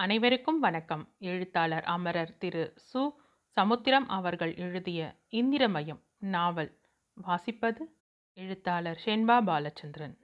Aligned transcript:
அனைவருக்கும் 0.00 0.58
வணக்கம். 0.58 1.08
எழுத்தாளர் 1.18 1.84
அமரர் 1.84 2.38
திரு. 2.38 2.74
சு. 2.92 3.10
சமுத்திரம் 3.46 4.08
அவர்கள் 4.08 4.56
எழுதிய 4.56 5.14
இந்திரமயம் 5.28 6.02
நாவல் 6.18 6.78
வாசிப்பது 7.26 7.80
எழுத்தாளர் 8.34 9.02
ஷென்பா 9.04 9.40
பாலச்சந்திரன். 9.40 10.18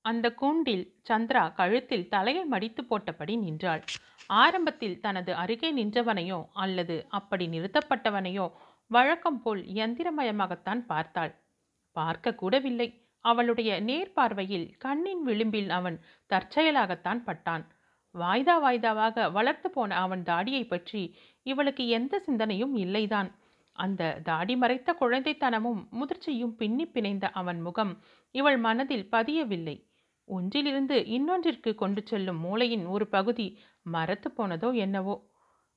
அந்த 0.00 0.34
கூண்டில் 0.34 1.00
சந்திரா 1.08 1.52
கழுத்தில் 1.52 2.08
தலையை 2.08 2.44
மடித்து 2.44 2.82
போட்டபடி 2.82 3.38
நின்றாள். 3.38 3.84
ஆரம்பத்தில் 4.26 5.00
தனது 5.00 5.34
அருகே 5.34 5.74
நின்றவனையோ 5.76 6.46
அல்லது 6.52 7.06
அப்படி 7.08 7.46
நிறுத்தப்பட்டவனையோ 7.46 8.52
வழக்கம் 8.86 9.42
போல் 9.42 9.64
யந்திரமயமாகத்தான் 9.64 10.84
பார்த்தாள். 10.86 11.34
பார்க்க 11.92 12.36
கூடவில்லை. 12.42 13.06
அவளுடைய 13.20 13.80
நேர்பார்வையில் 13.80 14.76
கண்ணின் 14.78 15.22
விளிம்பில் 15.22 15.70
அவன் 15.70 16.00
தற்செயலாகத்தான் 16.28 17.22
பட்டான். 17.26 17.64
வாய்தா 18.20 18.54
வாய்தாவாக 18.64 19.32
வளர்த்து 19.32 19.70
போன 19.70 19.96
அவன் 19.96 20.22
தாடியை 20.22 20.66
பற்றி 20.66 21.16
இவளுக்கு 21.42 21.88
எந்த 21.88 22.18
சிந்தனையும் 22.18 22.76
இல்லைதான். 22.76 23.30
அந்த 23.72 24.20
தாடி 24.24 24.56
மறைத்த 24.56 24.96
குழந்தைத்தனமும் 25.00 25.80
முதிர்ச்சியும் 25.92 26.56
பின்னி 26.56 26.84
பிணைந்த 26.84 27.30
அவன் 27.32 27.60
முகம் 27.60 28.02
இவள் 28.30 28.58
மனதில் 28.58 29.08
பதியவில்லை. 29.12 29.86
ஒன்றிலிருந்து 30.24 30.96
இன்னொன்றிற்கு 31.06 31.74
கொண்டு 31.74 32.02
செல்லும் 32.04 32.38
மூளையின் 32.38 32.86
ஒரு 32.86 33.06
பகுதி 33.06 33.58
மரத்து 33.82 34.30
போனதோ 34.36 34.74
என்னவோ. 34.74 35.27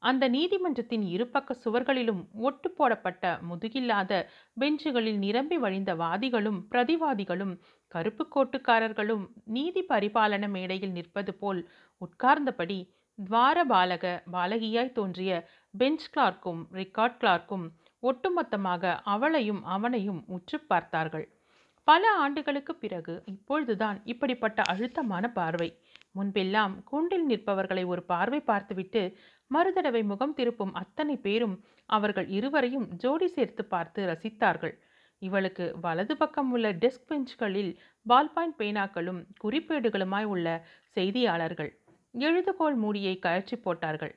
அந்த 0.03 0.23
நீதிமன்றத்தின் 0.29 1.03
இருபக்க 1.07 1.55
சுவர்களிலும் 1.63 2.21
ஒட்டு 2.41 2.69
போடப்பட்ட 2.71 3.33
முதுகில்லாத 3.49 4.13
பெஞ்சுகளில் 4.57 5.19
நிரம்பி 5.19 5.57
வழிந்த 5.57 5.91
வாதிகளும் 5.95 6.59
பிரதிவாதிகளும் 6.71 7.53
கருப்பு 7.91 8.25
கோட்டுக்காரர்களும் 8.35 9.25
நீதி 9.49 9.81
பரிபாலன 9.89 10.47
மேடையில் 10.47 10.91
நிற்பது 10.91 11.33
போல் 11.33 11.61
உட்கார்ந்தபடி 12.01 12.79
துவார 13.19 13.57
பாலக 13.65 14.05
பாலகியாய் 14.31 14.95
தோன்றிய 14.95 15.31
பெஞ்ச் 15.73 16.07
கிளார்க்கும் 16.13 16.61
ரிக்கார்ட் 16.73 17.19
கிளார்க்கும் 17.21 17.65
ஒட்டுமொத்தமாக 18.03 18.83
அவளையும் 19.05 19.61
அவனையும் 19.65 20.21
உற்று 20.27 20.57
பார்த்தார்கள். 20.67 21.25
பல 21.87 22.03
ஆண்டுகளுக்கு 22.17 22.73
பிறகு 22.75 23.13
இப்பொழுதுதான் 23.25 23.97
இப்படிப்பட்ட 24.05 24.61
அழுத்தமான 24.63 25.25
பார்வை. 25.31 25.69
முன்பெல்லாம் 26.15 26.73
கூண்டில் 26.83 27.25
நிற்பவர்களை 27.29 27.83
ஒரு 27.85 28.01
பார்வை 28.03 28.39
பார்த்துவிட்டு 28.41 29.03
மறுதடவை 29.55 30.03
முகம் 30.03 30.35
திருப்பும் 30.37 30.73
அத்தனை 30.73 31.15
பேரும் 31.17 31.55
அவர்கள் 31.85 32.27
இருவரையும் 32.27 32.87
ஜோடி 32.95 33.27
சேர்த்து 33.27 33.65
பார்த்து 33.65 34.01
ரசித்தார்கள். 34.05 34.73
இவளுக்கு 35.17 35.65
வலது 35.81 36.17
பக்கம் 36.17 36.51
உள்ள 36.51 36.67
டெஸ்க் 36.73 37.07
பெஞ்ச்களில் 37.09 37.71
பால் 38.05 38.31
பாயிண்ட் 38.31 38.57
பேனாக்களும் 38.61 39.19
குறிப்பேடுகளுமாய் 39.43 40.23
உள்ள 40.23 40.47
செய்தியாளர்கள் 40.97 41.71
எழுதுகோள் 42.13 42.75
மூடியை 42.75 43.19
கழற்றி 43.19 43.57
போட்டார்கள். 43.57 44.13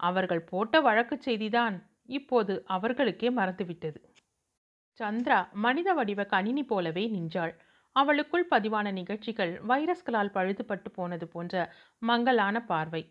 அவர்கள் 0.00 0.42
போட்ட 0.44 0.80
வழக்கு 0.80 1.16
செய்திதான் 1.24 1.76
இப்போது 2.04 2.54
அவர்களுக்கே 2.66 3.28
மறந்துவிட்டது. 3.30 3.98
சந்திரா 5.00 5.38
மனித 5.52 5.88
வடிவ 5.92 6.24
கணினி 6.24 6.64
போலவே 6.64 7.04
நின்றாள். 7.06 7.54
அவளுக்குள் 7.92 8.46
பதிவான 8.50 8.86
நிகழ்ச்சிகள் 8.92 9.52
வைரஸ்களால் 9.68 10.34
பழுதுபட்டு 10.34 10.88
போனது 10.94 11.26
போன்ற 11.28 11.54
மங்கலான 12.02 12.56
பார்வை. 12.64 13.02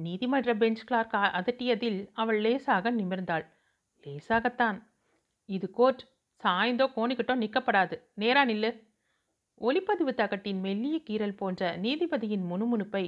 நீதிமன்ற 0.00 0.50
பெஞ்ச் 0.54 0.84
கிளார்க் 0.88 1.16
அதட்டியதில் 1.38 2.00
அவள் 2.12 2.40
லேசாக 2.40 2.90
நிமிர்ந்தாள். 2.90 3.44
லேசாகத்தான். 4.04 4.78
இது 5.48 5.70
கோர்ட். 5.70 6.02
சாய்ந்தோ 6.42 6.86
கோணிக்கிட்டோ 6.96 7.34
நிற்கப்படாது 7.34 7.96
நேரா 8.14 8.44
நில்லு. 8.44 8.70
ஒளிப்பதிவு 9.60 10.12
தகட்டின் 10.14 10.60
மெல்லிய 10.60 10.96
கீறல் 11.08 11.36
போன்ற 11.36 11.76
நீதிபதியின் 11.76 12.44
முணுமுணுப்பை 12.50 13.04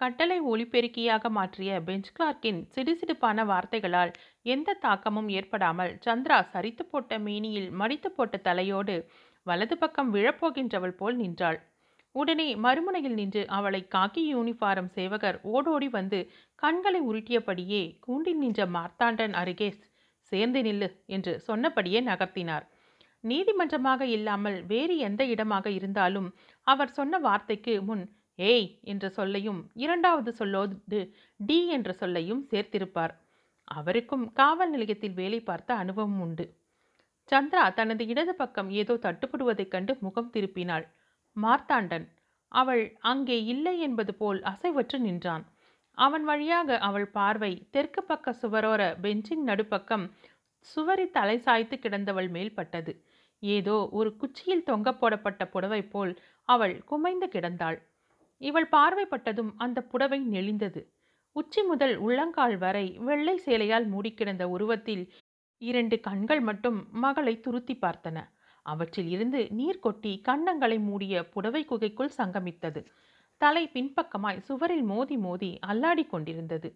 கட்டளை 0.00 0.38
ஒளிபெருக்கியாக 0.42 1.28
மாற்றிய 1.30 1.80
பெஞ்ச் 1.82 2.10
கிளார்க்கின் 2.14 2.60
சிடுசிடுப்பான 2.74 3.44
வார்த்தைகளால் 3.44 4.12
எந்த 4.46 4.78
தாக்கமும் 4.80 5.28
ஏற்படாமல் 5.28 5.92
சந்திரா 6.06 6.38
சரித்து 6.52 6.84
போட்ட 6.84 7.18
மேனியில் 7.18 7.70
மடித்து 7.70 8.10
போட்ட 8.10 8.36
தலையோடு 8.38 8.96
வலது 9.46 9.76
பக்கம் 9.78 10.10
விழப்போகின்றவள் 10.14 10.96
போல் 10.96 11.16
நின்றாள். 11.16 11.58
உடனே 12.14 12.48
மறுமுனையில் 12.56 13.16
நின்று 13.20 13.42
அவளை 13.48 13.80
காக்கி 13.88 14.22
யூனிஃபாரம் 14.34 14.90
சேவகர் 14.96 15.38
ஓடோடி 15.54 15.88
வந்து 15.88 16.18
கண்களை 16.62 17.00
உருட்டியபடியே 17.00 17.82
கூண்டில் 18.00 18.38
நின்ற 18.38 18.66
மார்த்தாண்டன் 18.66 19.34
அருகே 19.40 19.68
சேர்ந்து 20.32 20.60
நில்லு 20.62 20.88
என்று 21.06 21.32
சொன்னபடியே 21.40 22.00
நகர்த்தினார். 22.00 22.64
நீதிமன்றமாக 23.24 24.02
இல்லாமல் 24.16 24.58
வேறு 24.66 24.94
எந்த 24.98 25.22
இடமாக 25.24 25.66
இருந்தாலும் 25.70 26.28
அவர் 26.66 26.92
சொன்ன 26.92 27.18
வார்த்தைக்கு 27.18 27.74
முன் 27.82 28.04
ஏய் 28.38 28.68
என்ற 28.92 29.08
சொல்லையும் 29.08 29.60
இரண்டாவது 29.74 30.30
சொல்லோடு 30.38 31.00
டி 31.40 31.58
என்ற 31.66 31.90
சொல்லையும் 31.92 32.42
சேர்த்திருப்பார். 32.50 33.14
அவருக்கும் 33.68 34.24
காவல் 34.32 34.70
நிலையத்தில் 34.70 35.18
வேலை 35.20 35.40
பார்த்த 35.40 35.70
அனுபவம் 35.74 36.18
உண்டு. 36.20 36.44
சந்திரா 37.28 37.62
தனது 37.74 38.04
இடது 38.06 38.32
பக்கம் 38.34 38.70
ஏதோ 38.80 38.94
தட்டுப்படுவதைக் 39.04 39.72
கண்டு 39.74 39.92
முகம் 40.00 40.32
திருப்பினாள். 40.34 40.84
மார்த்தாண்டன். 41.36 42.06
அவள் 42.52 42.82
அங்கே 43.00 43.44
இல்லை 43.44 43.74
என்பது 43.78 44.14
போல் 44.14 44.40
அசைவற்று 44.42 44.98
நின்றான். 44.98 45.44
அவன் 45.98 46.24
வழியாக 46.24 46.78
அவள் 46.78 47.06
பார்வை 47.06 47.52
தெற்கு 47.70 48.02
பக்க 48.02 48.32
சுவரோர 48.32 48.82
பெஞ்சின் 49.00 49.44
நடுப்பக்கம் 49.44 50.06
சுவரி 50.66 51.06
தலை 51.10 51.36
சாய்த்து 51.38 51.76
கிடந்தவள் 51.78 52.28
மேல் 52.28 52.54
பட்டது. 52.54 52.92
ஏதோ 53.42 53.76
ஒரு 53.92 54.16
குச்சியில் 54.16 54.62
தொங்க 54.62 54.92
போடப்பட்ட 54.92 55.42
புடவை 55.46 55.82
போல் 55.84 56.12
அவள் 56.48 56.74
குமைந்து 56.90 57.26
கிடந்தாள். 57.28 57.78
இவள் 58.40 58.68
பார்வைப்பட்டதும் 58.68 59.52
அந்த 59.56 59.78
புடவை 59.82 60.20
நெளிந்தது. 60.26 60.80
உச்சி 61.36 61.62
முதல் 61.62 61.94
உள்ளங்கால் 61.96 62.56
வரை 62.56 62.86
வெள்ளை 62.98 63.36
சேலையால் 63.38 63.86
மூடிக்கிடந்த 63.88 64.44
உருவத்தில் 64.48 65.04
இரண்டு 65.62 65.96
கண்கள் 66.00 66.40
மட்டும் 66.40 66.78
மகளை 66.90 67.34
துருத்தி 67.40 67.74
பார்த்தன. 67.74 68.18
அவற்றில் 68.66 69.08
இருந்து 69.08 69.40
நீர் 69.50 69.78
கொட்டி 69.78 70.12
கன்னங்களை 70.28 70.78
மூடிய 70.80 71.14
புடவை 71.28 71.62
குகைக்குள் 71.64 72.16
சங்கமித்தது. 72.16 72.80
தலை 73.40 73.64
பின்பக்கமாய் 73.74 74.40
சுவரில் 74.40 74.82
மோதி 74.82 75.16
மோதி 75.16 75.50
அல்லாடி 75.66 76.04
கொண்டிருந்தது. 76.06 76.68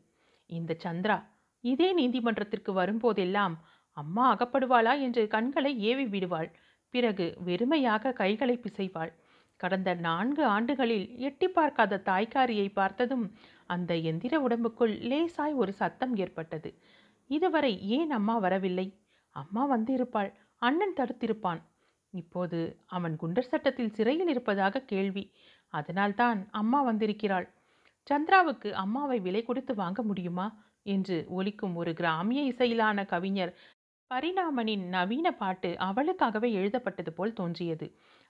இந்த 0.51 0.77
சந்திரா 0.85 1.19
இதே 1.65 1.89
நீதிமன்றத்திற்கு 1.93 2.73
வரும்போதெல்லாம் 2.73 3.55
அம்மா 3.97 4.25
அகப்படுவாளா 4.35 4.93
என்று 5.01 5.23
கண்களை 5.27 5.73
ஏவி 5.81 6.07
விடுவாள். 6.07 6.51
பிறகு 6.95 7.27
வெறுமையாக 7.45 8.13
கைகளை 8.13 8.57
பிசைவாள். 8.59 9.13
கடந்த 9.61 9.91
நான்கு 9.95 10.43
ஆண்டுகளில் 10.45 11.07
எட்டி 11.19 11.49
பார்க்காத 11.49 12.03
தாய்க்காரியை 12.05 12.69
பார்த்ததும் 12.73 13.25
அந்த 13.67 13.95
எந்திர 13.95 14.35
உடம்புக்குள் 14.47 14.95
லேசாய் 15.11 15.55
ஒரு 15.55 15.73
சத்தம் 15.73 16.17
ஏற்பட்டது. 16.17 16.71
இதுவரை 17.31 17.73
ஏன் 17.89 18.11
அம்மா 18.11 18.37
வரவில்லை? 18.39 18.87
அம்மா 19.37 19.65
வந்திருப்பாள். 19.73 20.31
அண்ணன் 20.63 20.97
தடுத்திருப்பான். 20.97 21.61
இப்போது 22.15 22.59
அவன் 22.87 23.15
குண்டர் 23.21 23.51
சட்டத்தில் 23.51 23.93
சிறையில் 23.93 24.29
இருப்பதாக 24.29 24.81
கேள்வி. 24.83 25.25
அதனால்தான் 25.75 26.49
அம்மா 26.51 26.83
வந்திருக்கிறாள். 26.83 27.47
சந்திராவுக்கு 28.11 28.71
அம்மாவை 28.75 29.21
விலை 29.21 29.43
கொடுத்து 29.43 29.75
வாங்க 29.75 30.03
முடியுமா? 30.03 30.47
என்று 30.83 31.17
ஒலிக்கும் 31.29 31.75
ஒரு 31.75 31.93
கிராமிய 31.93 32.41
இசையிலான 32.53 33.05
கவிஞர் 33.07 33.53
பரிணாமனின் 34.11 34.85
நவீன 34.89 35.29
பாட்டு 35.33 35.71
அவளுக்காகவே 35.81 36.49
எழுதப்பட்டது 36.53 37.13
போல் 37.13 37.33
தோன்றியது. 37.33 37.87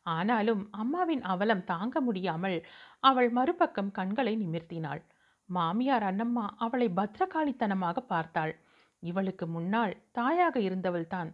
ஆனாலும் 0.06 0.68
அம்மாவின் 0.72 1.22
அவலம் 1.22 1.64
தாங்க 1.64 2.00
முடியாமல் 2.00 2.58
அவள் 3.02 3.30
மறுபக்கம் 3.30 3.90
கண்களை 3.90 4.34
நிமிர்த்தினாள். 4.36 5.02
மாமியார் 5.48 6.02
அண்ணம்மா 6.02 6.46
அவளை 6.56 6.88
பத்திரகாளித்தனமாக 6.96 7.98
பார்த்தாள். 8.06 8.54
இவளுக்கு 9.02 9.46
முன்னால் 9.46 9.94
தாயாக 10.10 10.60
இருந்தவள்தான். 10.60 11.30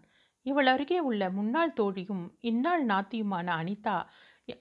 இவள் 0.46 0.66
அருகே 0.66 0.98
உள்ள 1.00 1.22
முன்னாள் 1.30 1.76
தோழியும் 1.76 2.24
இந்நாள் 2.40 2.82
நாத்தியுமான 2.86 3.46
அனிதா 3.60 3.96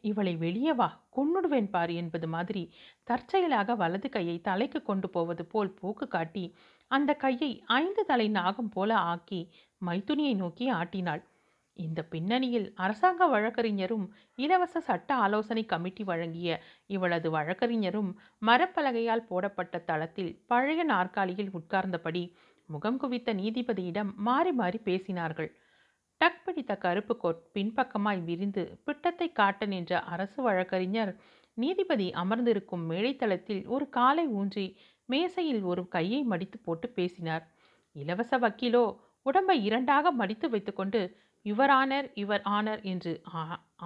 இவளை 0.02 0.34
வெளியே 0.36 0.74
வா 0.74 0.88
கொன்னுடுவேன் 1.16 1.70
பார் 1.70 1.92
என்பது 1.92 2.28
மாதிரி 2.28 2.62
தற்செயலாக 3.04 3.76
வலது 3.76 4.10
கையை 4.10 4.38
தலைக்கு 4.42 4.80
கொண்டு 4.82 5.08
போவது 5.10 5.44
போல் 5.46 5.72
போக்கு 5.72 6.08
காட்டி 6.08 6.46
அந்த 6.92 7.12
கையை 7.16 7.52
ஐந்து 7.80 8.04
தலை 8.06 8.28
நாகம் 8.30 8.70
போல 8.70 8.92
ஆக்கி 9.14 9.42
மைத்துனியை 9.86 10.36
நோக்கி 10.36 10.66
ஆட்டினாள். 10.70 11.22
இந்த 11.80 12.00
பின்னணியில் 12.04 12.68
அரசாங்க 12.76 13.28
வழக்கறிஞரும் 13.28 14.06
இலவச 14.36 14.80
சட்ட 14.80 15.10
ஆலோசனை 15.16 15.64
கமிட்டி 15.66 16.04
வழங்கிய 16.04 16.50
இவளது 16.88 17.30
வழக்கறிஞரும் 17.32 18.12
மரப்பலகையால் 18.42 19.28
போடப்பட்ட 19.30 19.78
தளத்தில் 19.80 20.32
பழைய 20.48 20.84
நாற்காலியில் 20.84 21.52
உட்கார்ந்தபடி 21.52 22.24
முகம் 22.70 22.98
குவித்த 22.98 23.30
நீதிபதியிடம் 23.34 24.12
மாறி 24.28 24.52
மாறி 24.52 24.80
பேசினார்கள். 24.86 25.50
டக் 26.24 26.44
பிடித்த 26.44 26.74
கருப்பு 26.78 27.18
கோட் 27.18 27.40
பின்பக்கமாய் 27.54 28.20
விரிந்து 28.24 28.64
பிட்டத்தை 28.86 29.32
காட்ட 29.32 29.66
நின்ற 29.66 30.00
அரசு 30.00 30.42
வழக்கறிஞர் 30.42 31.12
நீதிபதி 31.58 32.12
அமர்ந்திருக்கும் 32.12 32.84
மேடைத்தளத்தில் 32.92 33.66
ஒரு 33.66 33.90
காலை 33.90 34.28
ஊன்றி 34.28 34.78
மேசையில் 35.06 35.64
ஒரு 35.64 35.88
கையை 35.88 36.24
மடித்து 36.24 36.58
போட்டு 36.58 36.90
பேசினார். 36.90 37.44
இலவச 37.96 38.38
வக்கீலோ 38.38 38.84
உடம்பை 39.26 39.64
இரண்டாக 39.64 40.12
மடித்து 40.12 40.50
வைத்துக்கொண்டு 40.50 41.02
யுவர் 41.46 41.74
ஆனர் 41.80 42.08
யுவர் 42.16 42.46
ஆனர் 42.58 42.84
என்று 42.84 43.14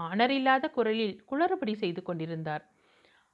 ஆனர் 0.06 0.30
இல்லாத 0.30 0.70
குரலில் 0.70 1.16
குளறுபடி 1.32 1.74
செய்து 1.74 2.04
கொண்டிருந்தார். 2.04 2.64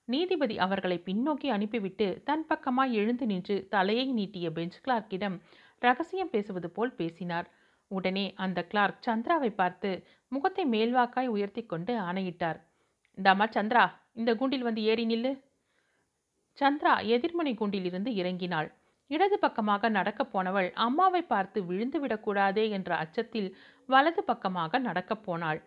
நீதிபதி 0.07 0.57
அவர்களை 0.57 0.99
பின்னோக்கி 1.05 1.47
அனுப்பிவிட்டு 1.47 2.07
தன் 2.25 2.45
பக்கமாய் 2.49 2.91
எழுந்து 2.91 3.25
நின்று 3.25 3.67
தலையை 3.69 4.07
நீட்டிய 4.11 4.51
பெஞ்ச் 4.51 4.79
கிளார்க்கிடம் 4.87 5.37
ரகசியம் 5.79 6.29
பேசுவது 6.29 6.69
போல் 6.69 6.95
பேசினார். 6.95 7.49
உடனே 7.97 8.25
அந்த 8.45 8.59
கிளார்க் 8.71 9.03
சந்திராவை 9.07 9.49
பார்த்து 9.55 9.89
முகத்தை 10.27 10.63
மேல்வாக்காய் 10.65 11.33
உயர்த்தி 11.35 11.63
கொண்டு 11.65 11.93
ஆணையிட்டார். 11.99 12.59
இந்தாமா 13.17 13.45
சந்திரா 13.55 13.83
இந்த 14.13 14.31
கூண்டில் 14.35 14.65
வந்து 14.67 14.81
ஏறி 14.83 15.05
நில்லு. 15.05 15.31
சந்திரா 16.57 16.93
எதிர்மனை 17.13 17.53
கூண்டிலிருந்து 17.59 18.11
இறங்கினாள். 18.21 18.69
இடது 19.11 19.37
பக்கமாக 19.39 19.89
நடக்கப் 19.89 20.31
போனவள் 20.31 20.69
அம்மாவை 20.85 21.21
பார்த்து 21.21 21.59
விழுந்து 21.65 21.97
விடக்கூடாதே 22.05 22.65
என்ற 22.69 22.91
அச்சத்தில் 22.95 23.49
வலது 23.89 24.21
பக்கமாக 24.23 24.79
நடக்கப் 24.79 25.23
போனாள். 25.25 25.59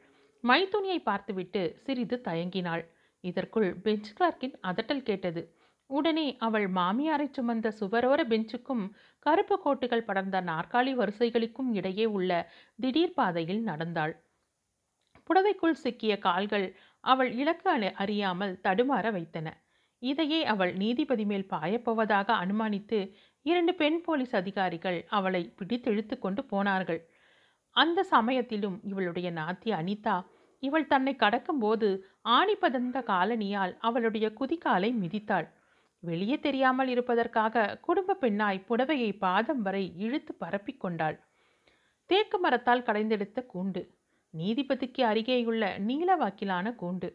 மைத்துணியை 0.44 0.98
பார்த்துவிட்டு 1.02 1.62
சிறிது 1.84 2.16
தயங்கினாள். 2.24 2.84
இதற்குள் 3.24 3.68
பெஞ்ச் 3.84 4.10
கிளார்க்கின் 4.18 4.56
அதட்டல் 4.62 5.06
கேட்டது. 5.08 5.42
உடனே 5.86 6.36
அவள் 6.36 6.70
மாமியாரை 6.70 7.30
சுமந்த 7.38 7.72
சுவரோர 7.80 8.24
பெஞ்சுக்கும் 8.24 8.90
கருப்பு 9.18 9.60
கோட்டுகள் 9.64 10.04
படர்ந்த 10.04 10.40
நாற்காலி 10.40 10.94
வரிசைகளுக்கும் 10.94 11.74
இடையே 11.74 12.04
உள்ள 12.04 12.52
திடீர் 12.80 13.12
பாதையில் 13.12 13.62
நடந்தாள். 13.62 14.22
புடவைக்குள் 15.24 15.72
சிக்கிய 15.72 16.18
கால்கள் 16.18 16.76
அவள் 17.00 17.32
இலக்கு 17.32 17.78
அணி- 17.78 17.92
அறியாமல் 17.92 18.60
தடுமாற 18.64 19.12
வைத்தன. 19.12 19.62
இதையே 19.98 20.44
அவள் 20.44 20.72
நீதிபதி 20.72 21.24
மேல் 21.24 21.46
பாயப்போவதாக 21.50 22.30
அனுமானித்து 22.30 23.12
இரண்டு 23.42 23.74
பெண் 23.74 24.00
போலீஸ் 24.00 24.36
அதிகாரிகள் 24.36 25.06
அவளை 25.08 25.54
பிடித்தெழுத்து 25.56 26.18
கொண்டு 26.18 26.44
போனார்கள். 26.44 27.08
அந்த 27.70 28.02
சமயத்திலும் 28.02 28.80
இவளுடைய 28.82 29.32
நாத்தி 29.32 29.64
அனிதா 29.64 30.26
இவள் 30.58 30.86
தன்னை 30.86 31.16
கடக்கும்போது 31.18 32.00
ஆணிப்பதந்த 32.24 33.02
காலனியால் 33.02 33.76
அவளுடைய 33.78 34.32
குதிகாலை 34.40 34.92
மிதித்தாள். 34.92 35.54
வெளியே 36.08 36.36
தெரியாமல் 36.38 36.88
இருப்பதற்காக 36.88 37.64
குடும்ப 37.86 38.18
பெண்ணாய் 38.22 38.66
புடவையை 38.68 39.10
பாதம் 39.18 39.62
வரை 39.62 39.84
இழுத்து 39.96 40.32
பரப்பிக் 40.34 40.80
கொண்டாள். 40.80 41.16
தேக்கு 42.10 42.38
மரத்தால் 42.38 42.86
கடைந்தெடுத்த 42.88 43.38
கூண்டு 43.54 43.82
நீதிபதிக்கு 44.34 45.02
அருகேயுள்ள 45.02 45.64
நீலவாக்கிலான 45.88 46.72
கூண்டு 46.80 47.08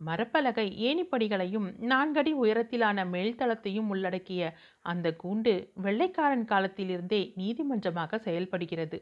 மரப்பலகை 0.00 0.66
ஏணிப்படிகளையும் 0.86 1.68
நான்கடி 1.90 2.32
உயரத்திலான 2.42 3.04
மேல்தளத்தையும் 3.12 3.88
உள்ளடக்கிய 3.88 4.42
அந்த 4.84 5.16
கூண்டு 5.22 5.52
வெள்ளைக்காரன் 5.84 6.44
காலத்திலிருந்தே 6.44 7.20
நீதிமன்றமாக 7.36 8.18
செயல்படுகிறது. 8.18 8.98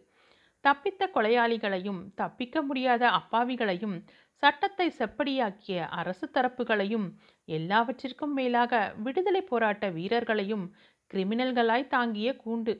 தப்பித்த 0.64 1.02
கொலையாளிகளையும் 1.14 2.00
தப்பிக்க 2.14 2.56
முடியாத 2.62 3.04
அப்பாவிகளையும் 3.10 3.96
சட்டத்தை 4.42 4.86
செப்படியாக்கிய 4.98 5.88
அரசு 5.88 6.26
தரப்புகளையும் 6.34 7.06
எல்லாவற்றிற்கும் 7.48 8.32
மேலாக 8.32 8.94
விடுதலை 8.96 9.42
போராட்ட 9.42 9.90
வீரர்களையும் 9.90 10.64
கிரிமினல்களாய் 11.10 11.86
தாங்கிய 11.86 12.28
கூண்டு. 12.44 12.72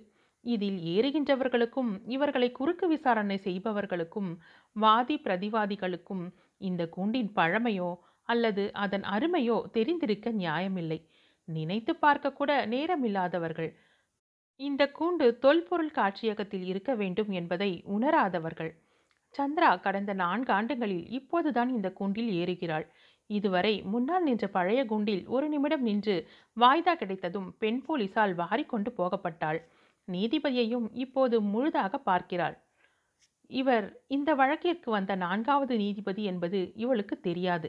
இதில் 0.44 0.78
ஏறுகின்றவர்களுக்கும் 0.94 1.90
இவர்களை 2.06 2.52
குறுக்கு 2.52 2.88
விசாரணை 2.88 3.36
செய்பவர்களுக்கும் 3.36 4.30
வாதி 4.76 5.16
பிரதிவாதிகளுக்கும் 5.16 6.24
இந்த 6.60 6.82
கூண்டின் 6.88 7.30
பழமையோ 7.36 7.90
அல்லது 8.28 8.64
அதன் 8.72 9.02
அருமையோ 9.02 9.58
தெரிந்திருக்க 9.70 10.30
நியாயமில்லை. 10.30 10.98
நினைத்து 11.48 11.96
பார்க்க 11.96 12.32
கூட 12.32 12.66
நேரமில்லாதவர்கள். 12.66 13.70
இந்த 14.60 14.82
கூண்டு 14.98 15.26
தொல்பொருள் 15.38 15.90
காட்சியகத்தில் 15.90 16.64
இருக்க 16.64 16.94
வேண்டும் 16.94 17.30
என்பதை 17.30 17.70
உணராதவர்கள். 17.86 18.72
சந்திரா 19.34 19.80
கடந்த 19.80 20.12
நான்கு 20.12 20.52
ஆண்டுகளில் 20.52 21.08
இப்போதுதான் 21.08 21.68
இந்த 21.68 21.92
கூண்டில் 21.92 22.30
ஏறுகிறாள். 22.32 22.86
இதுவரை 23.30 23.82
முன்னால் 23.82 24.22
நின்ற 24.22 24.46
பழைய 24.48 24.80
குண்டில் 24.84 25.26
ஒரு 25.26 25.48
நிமிடம் 25.48 25.82
நின்று 25.82 26.16
வாய்தா 26.56 26.94
கிடைத்ததும் 26.94 27.48
பெண் 27.58 27.80
போலீசால் 27.86 28.34
வாரிக்கொண்டு 28.34 28.90
போகப்பட்டாள். 28.90 29.60
நீதிபதியையும் 30.08 30.88
இப்போது 30.94 31.40
முழுதாக 31.42 31.98
பார்க்கிறாள். 31.98 32.56
இவர் 33.50 33.86
இந்த 34.06 34.34
வழக்கிற்கு 34.34 34.90
வந்த 34.90 35.14
நான்காவது 35.14 35.76
நீதிபதி 35.76 36.22
என்பது 36.24 36.72
இவளுக்கு 36.74 37.20
தெரியாது. 37.20 37.68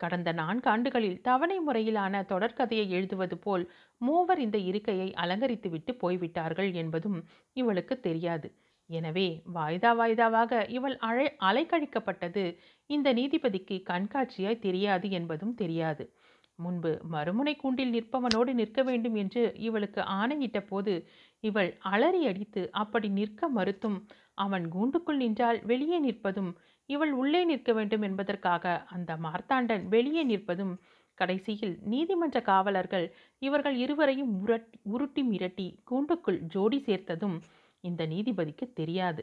கடந்த 0.00 0.30
நான்காண்டுகளில் 0.32 1.20
தவணை 1.20 1.58
முறையிலான 1.60 2.24
தொடர்கதையை 2.28 2.88
எழுதுவது 2.88 3.38
போல் 3.38 3.64
மூவர் 4.00 4.38
இந்த 4.38 4.58
இருக்கையை 4.58 5.08
அலங்கரித்துவிட்டு 5.16 5.92
போய்விட்டார்கள் 5.92 6.72
என்பதும் 6.72 7.18
இவளுக்கு 7.52 8.00
தெரியாது. 8.00 8.48
எனவே 8.92 9.26
வாய்தா 9.54 9.90
வாய்தாவாக 9.98 10.62
இவள் 10.68 10.96
அழை 11.08 11.26
அலைக்கழிக்கப்பட்டது 11.42 12.44
இந்த 12.90 13.08
நீதிபதிக்கு 13.12 13.76
கண்காட்சியாய் 13.90 14.58
தெரியாது 14.58 15.06
என்பதும் 15.10 15.54
தெரியாது. 15.54 16.04
முன்பு 16.58 16.90
மறுமுனை 17.12 17.54
கூண்டில் 17.56 17.94
நிற்பவனோடு 17.94 18.52
நிற்க 18.54 18.80
வேண்டும் 18.82 19.14
என்று 19.14 19.42
இவளுக்கு 19.58 20.00
ஆணையிட்ட 20.16 20.58
போது 20.62 20.94
இவள் 21.44 21.70
அலறி 21.92 22.20
அடித்து 22.26 22.62
அப்படி 22.82 23.08
நிற்க 23.10 23.48
மறுத்தும் 23.50 23.96
அவன் 24.38 24.66
கூண்டுக்குள் 24.68 25.20
நின்றால் 25.22 25.58
வெளியே 25.64 25.98
நிற்பதும் 26.00 26.50
இவள் 26.88 27.12
உள்ளே 27.12 27.40
நிற்க 27.44 27.70
வேண்டும் 27.72 28.02
என்பதற்காக 28.02 28.64
அந்த 28.88 29.12
மார்த்தாண்டன் 29.24 29.84
வெளியே 29.88 30.22
நிற்பதும் 30.24 30.74
கடைசியில் 31.18 31.74
நீதிமன்ற 31.84 32.38
காவலர்கள் 32.42 33.06
இவர்கள் 33.42 33.76
இருவரையும் 33.76 34.32
உரட்டி 34.40 34.78
உருட்டி 34.92 35.22
மிரட்டி 35.22 35.66
கூண்டுக்குள் 35.90 36.40
ஜோடி 36.46 36.78
சேர்த்ததும் 36.86 37.36
இந்த 37.84 38.02
நீதிபதிக்கு 38.06 38.66
தெரியாது. 38.72 39.22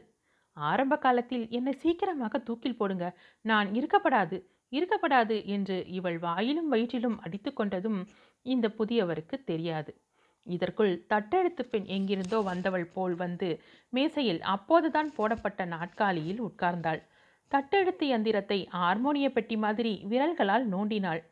ஆரம்ப 0.56 0.94
காலத்தில் 0.96 1.44
என்னை 1.48 1.72
சீக்கிரமாக 1.72 2.38
தூக்கில் 2.38 2.78
போடுங்க. 2.80 3.06
நான் 3.44 3.68
இருக்கப்படாது 3.74 4.38
இருக்கப்படாது 4.72 5.36
என்று 5.46 5.76
இவள் 5.88 6.18
வாயிலும் 6.18 6.68
வயிற்றிலும் 6.68 7.16
அடித்து 7.18 7.50
கொண்டதும் 7.52 8.00
இந்த 8.46 8.66
புதியவருக்கு 8.78 9.36
தெரியாது. 9.44 9.92
இதற்குள் 10.46 10.92
தட்டெழுத்து 11.08 11.62
பெண் 11.64 11.86
எங்கிருந்தோ 11.86 12.38
வந்தவள் 12.40 12.86
போல் 12.86 13.14
வந்து 13.14 13.48
மேசையில் 13.92 14.40
அப்போதுதான் 14.54 15.10
போடப்பட்ட 15.16 15.64
நாட்காலியில் 15.64 16.40
உட்கார்ந்தாள். 16.40 17.00
தட்டெழுத்து 17.52 18.06
எந்திரத்தை 18.08 18.58
ஹார்மோனிய 18.68 19.28
பெட்டி 19.30 19.56
மாதிரி 19.56 19.92
விரல்களால் 20.08 20.66
நோண்டினாள். 20.68 21.22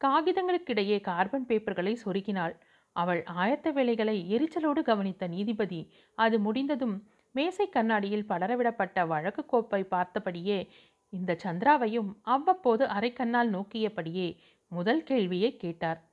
காகிதங்களுக்கிடையே 0.00 0.98
கார்பன் 1.00 1.46
பேப்பர்களை 1.46 1.94
சொருகினாள். 2.04 2.54
அவள் 2.92 3.22
ஆயத்த 3.36 3.72
வேலைகளை 3.72 4.16
எரிச்சலோடு 4.36 4.82
கவனித்த 4.82 5.26
நீதிபதி 5.26 5.80
அது 6.14 6.38
முடிந்ததும் 6.38 7.08
மேசை 7.32 7.68
கண்ணாடியில் 7.68 8.28
படரவிடப்பட்ட 8.28 9.06
வழக்கு 9.06 9.46
கோப்பை 9.46 9.86
பார்த்தபடியே 9.90 10.68
இந்த 11.08 11.36
சந்திராவையும் 11.44 12.10
அவ்வப்போது 12.22 12.86
அரைக்கண்ணால் 12.86 13.50
நோக்கியபடியே 13.50 14.36
முதல் 14.68 15.02
கேள்வியை 15.02 15.56
கேட்டார். 15.56 16.08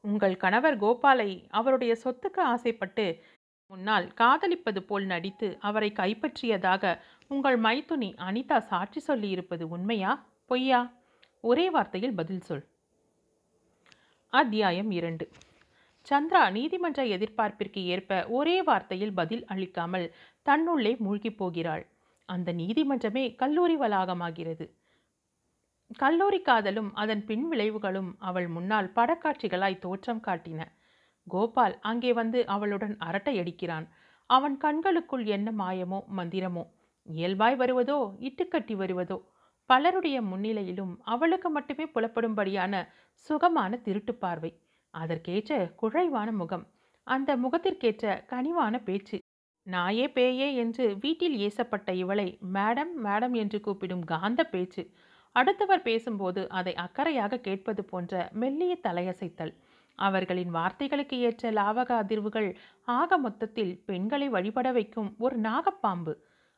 உங்கள் 0.00 0.36
கணவர் 0.36 0.80
கோபாலை 0.80 1.44
அவருடைய 1.48 1.96
சொத்துக்கு 2.04 2.40
ஆசைப்பட்டு 2.40 3.24
முன்னால் 3.66 4.06
காதலிப்பது 4.14 4.82
போல் 4.82 5.04
நடித்து 5.04 5.56
அவரை 5.60 5.92
கைப்பற்றியதாக 5.92 6.98
உங்கள் 7.28 7.60
மைத்துனி 7.60 8.10
அனிதா 8.26 8.58
சாட்சி 8.58 9.02
சொல்லியிருப்பது 9.06 9.62
உண்மையா 9.62 10.26
பொய்யா? 10.46 10.92
ஒரே 11.40 11.70
வார்த்தையில் 11.70 12.14
பதில் 12.14 12.40
சொல். 12.40 12.64
அத்தியாயம் 14.32 14.90
இரண்டு. 14.90 15.28
சந்திரா 16.06 16.42
நீதிமன்ற 16.50 17.00
எதிர்பார்ப்பிற்கு 17.16 17.80
ஏற்ப 17.84 18.26
ஒரே 18.28 18.62
வார்த்தையில் 18.62 19.12
பதில் 19.12 19.44
அளிக்காமல் 19.44 20.06
தன்னுள்ளே 20.46 20.92
மூழ்கிப் 20.98 21.36
போகிறாள். 21.36 21.84
அந்த 22.28 22.52
நீதிமன்றமே 22.52 23.24
கல்லூரி 23.34 23.76
வளாகமாகிறது. 23.76 24.66
கல்லூரி 25.98 26.40
காதலும் 26.40 26.90
அதன் 26.94 27.24
பின் 27.24 27.46
விளைவுகளும் 27.52 28.10
அவள் 28.18 28.48
முன்னால் 28.48 28.92
படக்காட்சிகளாய் 28.96 29.78
தோற்றம் 29.78 30.22
காட்டின. 30.26 30.60
கோபால் 31.26 31.78
அங்கே 31.80 32.12
வந்து 32.12 32.46
அவளுடன் 32.46 32.94
அரட்டை 32.98 33.34
அடிக்கிறான். 33.38 33.86
அவன் 34.30 34.56
கண்களுக்குள் 34.56 35.24
என்ன 35.26 35.48
மாயமோ 35.52 35.98
மந்திரமோ 36.18 36.64
இயல்பாய் 37.06 37.56
வருவதோ 37.56 37.98
இட்டுக்கட்டி 38.20 38.74
வருவதோ 38.76 39.18
பலருடைய 39.70 40.16
முன்னிலையிலும் 40.22 40.92
அவளுக்கு 41.04 41.48
மட்டுமே 41.50 41.84
புலப்படும்படியான 41.94 42.74
சுகமான 43.30 43.76
திருட்டு 43.76 44.14
பார்வை. 44.14 44.50
அதற்கேற்ற 44.94 45.72
குழைவான 45.82 46.32
முகம் 46.32 46.64
அந்த 47.02 47.36
முகத்திற்கேற்ற 47.36 48.24
கனிவான 48.28 48.82
பேச்சு. 48.82 49.18
நாயே 49.66 50.06
பேயே 50.12 50.54
என்று 50.54 50.98
வீட்டில் 50.98 51.36
ஏசப்பட்ட 51.38 51.94
இவளை 51.94 52.38
மேடம் 52.52 52.92
மேடம் 53.04 53.32
என்று 53.32 53.60
கூப்பிடும் 53.60 54.04
காந்த 54.04 54.44
பேச்சு. 54.44 54.82
அடுத்தவர் 55.32 55.82
பேசும்போது 55.82 56.48
அதை 56.48 56.74
அக்கறையாக 56.74 57.40
கேட்பது 57.40 57.84
போன்ற 57.84 58.30
மெல்லிய 58.32 58.78
தலையசைத்தல். 58.82 59.54
அவர்களின் 59.98 60.54
வார்த்தைகளுக்கு 60.54 61.16
ஏற்ற 61.18 61.50
லாவக 61.50 61.90
அதிர்வுகள் 62.02 62.48
ஆக 62.82 63.18
மொத்தத்தில் 63.18 63.82
பெண்களை 63.86 64.28
வழிபட 64.28 64.72
வைக்கும் 64.72 65.14
ஒரு 65.18 65.40
நாகப்பாம்பு. 65.40 66.14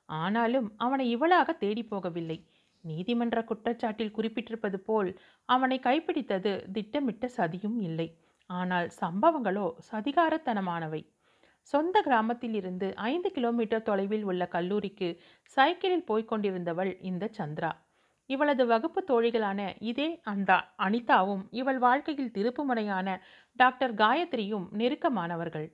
ஆனாலும் 0.08 0.68
அவனை 0.76 1.16
இவளாக 1.16 1.52
தேடி 1.56 1.82
போகவில்லை. 1.90 2.38
நீதிமன்ற 2.84 3.38
குற்றச்சாட்டில் 3.42 4.14
குறிப்பிட்டிருப்பது 4.16 4.78
போல் 4.88 5.10
அவனை 5.48 5.78
கைப்பிடித்தது 5.78 6.52
திட்டமிட்ட 6.72 7.30
சதியும் 7.36 7.78
இல்லை. 7.80 8.08
ஆனால் 8.50 8.88
சம்பவங்களோ 9.00 9.66
சதிகாரத்தனமானவை. 9.90 11.02
சொந்த 11.72 11.96
கிராமத்தில் 12.02 12.54
இருந்து 12.54 12.88
ஐந்து 13.04 13.28
கிலோமீட்டர் 13.32 13.82
தொலைவில் 13.82 14.24
உள்ள 14.24 14.42
கல்லூரிக்கு 14.46 15.08
சைக்கிளில் 15.56 16.08
போய்க்கொண்டிருந்தவள் 16.08 16.92
இந்த 17.00 17.30
சந்திரா. 17.38 17.70
இவளது 18.30 18.64
வகுப்பு 18.66 19.00
தோழிகளான 19.08 19.60
இதே 19.82 20.08
அந்த 20.22 20.50
அனிதாவும் 20.78 21.42
இவள் 21.50 21.78
வாழ்க்கையில் 21.78 22.34
திருப்புமுனையான 22.36 23.08
டாக்டர் 23.56 23.94
காயத்ரியும் 23.94 24.66
நெருக்கமானவர்கள். 24.72 25.66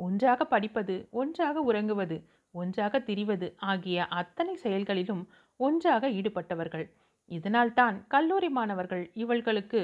ஒன்றாக 0.00 0.40
படிப்பது 0.44 0.94
ஒன்றாக 1.10 1.60
உறங்குவது 1.60 2.16
ஒன்றாக 2.54 2.98
திரிவது 2.98 3.48
ஆகிய 3.70 4.06
அத்தனை 4.20 4.54
செயல்களிலும் 4.56 5.22
ஒன்றாக 5.56 6.08
ஈடுபட்டவர்கள். 6.18 6.86
இதனால்தான் 7.30 7.96
கல்லூரி 8.08 8.48
மாணவர்கள் 8.48 9.04
இவள்களுக்கு 9.14 9.80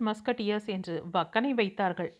மஸ்கட்டியர்ஸ் 0.00 0.68
என்று 0.76 0.94
வக்கனை 1.12 1.50
வைத்தார்கள். 1.54 2.10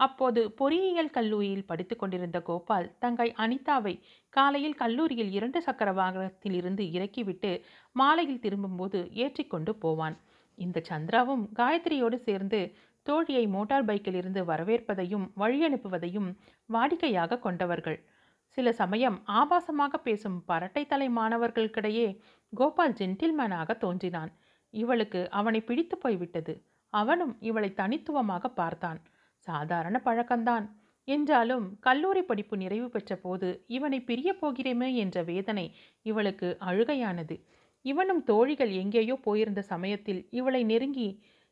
அப்போது 0.00 0.40
பொறியியல் 0.50 1.14
கல்லூரியில் 1.16 1.66
படித்து 1.66 1.94
கொண்டிருந்த 1.96 2.38
கோபால் 2.40 2.86
தங்கை 2.98 3.28
அனிதாவை 3.44 3.94
காலையில் 4.32 4.76
கல்லூரியில் 4.82 5.32
இரண்டு 5.32 5.60
சக்கர 5.62 5.92
வாகனத்திலிருந்து 5.92 6.84
இறக்கிவிட்டு 6.96 7.50
மாலையில் 7.92 8.42
திரும்பும்போது 8.44 9.00
ஏற்றிக்கொண்டு 9.24 9.74
போவான். 9.84 10.16
இந்த 10.58 10.82
சந்திராவும் 10.90 11.44
காயத்ரியோடு 11.58 12.18
சேர்ந்து 12.28 12.60
தோழியை 13.06 13.44
மோட்டார் 13.48 13.84
பைக்கில் 13.84 14.14
இருந்து 14.14 14.40
வரவேற்பதையும் 14.44 15.26
வழியனுப்புவதையும் 15.36 16.30
வாடிக்கையாக 16.68 17.40
கொண்டவர்கள். 17.46 17.98
சில 18.56 18.72
சமயம் 18.72 19.16
ஆபாசமாக 19.32 19.94
பேசும் 20.02 20.38
பரட்டை 20.48 20.82
தலை 20.86 21.08
மாணவர்களுக்கிடையே 21.10 22.08
கோபால் 22.52 22.92
ஜென்டில்மேனாக 22.92 23.78
தோன்றினான். 23.78 24.30
இவளுக்கு 24.74 25.20
அவனை 25.30 25.60
பிடித்து 25.60 25.96
போய்விட்டது. 25.98 26.54
அவனும் 26.92 27.34
இவளை 27.40 27.70
தனித்துவமாக 27.72 28.48
பார்த்தான். 28.50 29.00
சாதாரண 29.46 29.96
பழக்கம்தான். 30.04 30.66
என்றாலும் 31.08 31.66
கல்லூரி 31.80 32.22
படிப்பு 32.22 32.54
நிறைவு 32.56 32.88
பெற்ற 32.88 33.12
போது 33.16 33.48
இவனை 33.66 33.98
பிரியப் 34.00 34.40
போகிறேமே 34.42 34.88
என்ற 34.94 35.22
வேதனை 35.22 35.66
இவளுக்கு 36.02 36.48
அழுகையானது. 36.60 37.36
இவனும் 37.84 38.22
தோழிகள் 38.24 38.72
எங்கேயோ 38.72 39.14
போயிருந்த 39.22 39.62
சமயத்தில் 39.62 40.20
இவளை 40.30 40.62
நெருங்கி 40.64 41.08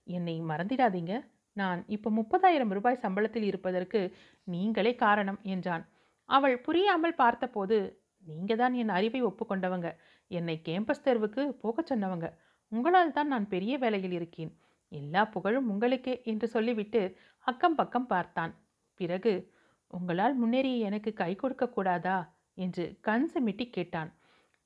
என்னை 0.07 0.37
மறந்திடாதீங்க. 0.43 1.15
நான் 1.57 1.81
இப்போ 1.87 2.09
முப்பதாயிரம் 2.11 2.69
ரூபாய் 2.69 3.03
சம்பளத்தில் 3.03 3.43
இருப்பதற்கு 3.43 4.01
நீங்களே 4.49 4.95
காரணம் 4.95 5.41
என்றான். 5.43 5.85
அவள் 6.29 6.61
புரியாமல் 6.61 7.15
பார்த்தபோது 7.15 8.05
நீங்க 8.25 8.57
தான் 8.57 8.73
என் 8.73 8.89
அறிவை 8.89 9.21
ஒப்புக்கொண்டவங்க. 9.23 9.89
என்னை 10.29 10.63
கேம்பஸ் 10.65 11.05
தேர்வுக்கு 11.05 11.43
போகச் 11.49 11.93
சொன்னவங்க. 11.93 12.29
உங்களால் 12.69 13.13
தான் 13.13 13.27
நான் 13.27 13.49
பெரிய 13.49 13.79
வேலையில் 13.79 14.13
இருக்கேன். 14.13 14.53
எல்லா 14.89 15.25
புகழும் 15.25 15.69
உங்களுக்கே 15.69 16.21
என்று 16.25 16.49
சொல்லிவிட்டு 16.49 17.17
அக்கம் 17.39 17.75
பக்கம் 17.75 18.07
பார்த்தான். 18.07 18.55
பிறகு 18.95 19.53
உங்களால் 19.89 20.35
முன்னேறிய 20.35 20.77
எனக்கு 20.77 21.13
கை 21.13 21.35
கொடுக்க 21.35 21.69
கூடாதா? 21.69 22.35
என்று 22.55 22.85
கண் 23.01 23.31
சிமிட்டி 23.35 23.71
கேட்டான். 23.71 24.11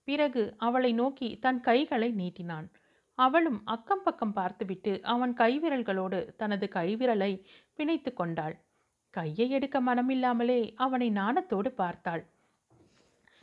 பிறகு 0.05 0.55
அவளை 0.57 0.93
நோக்கி 0.93 1.39
தன் 1.39 1.61
கைகளை 1.61 2.13
நீட்டினான். 2.13 2.67
அவளும் 3.15 3.61
அக்கம் 3.65 4.03
பக்கம் 4.03 4.33
பார்த்துவிட்டு 4.33 5.03
அவன் 5.03 5.35
கைவிரல்களோடு 5.35 6.37
தனது 6.37 6.69
கைவிரலை 6.75 7.33
பிணைத்து 7.79 8.13
கொண்டாள். 8.13 8.57
கையை 9.11 9.51
எடுக்க 9.51 9.81
மனமில்லாமலே 9.81 10.73
அவனை 10.75 11.11
நாணத்தோடு 11.11 11.69
பார்த்தாள். 11.69 12.27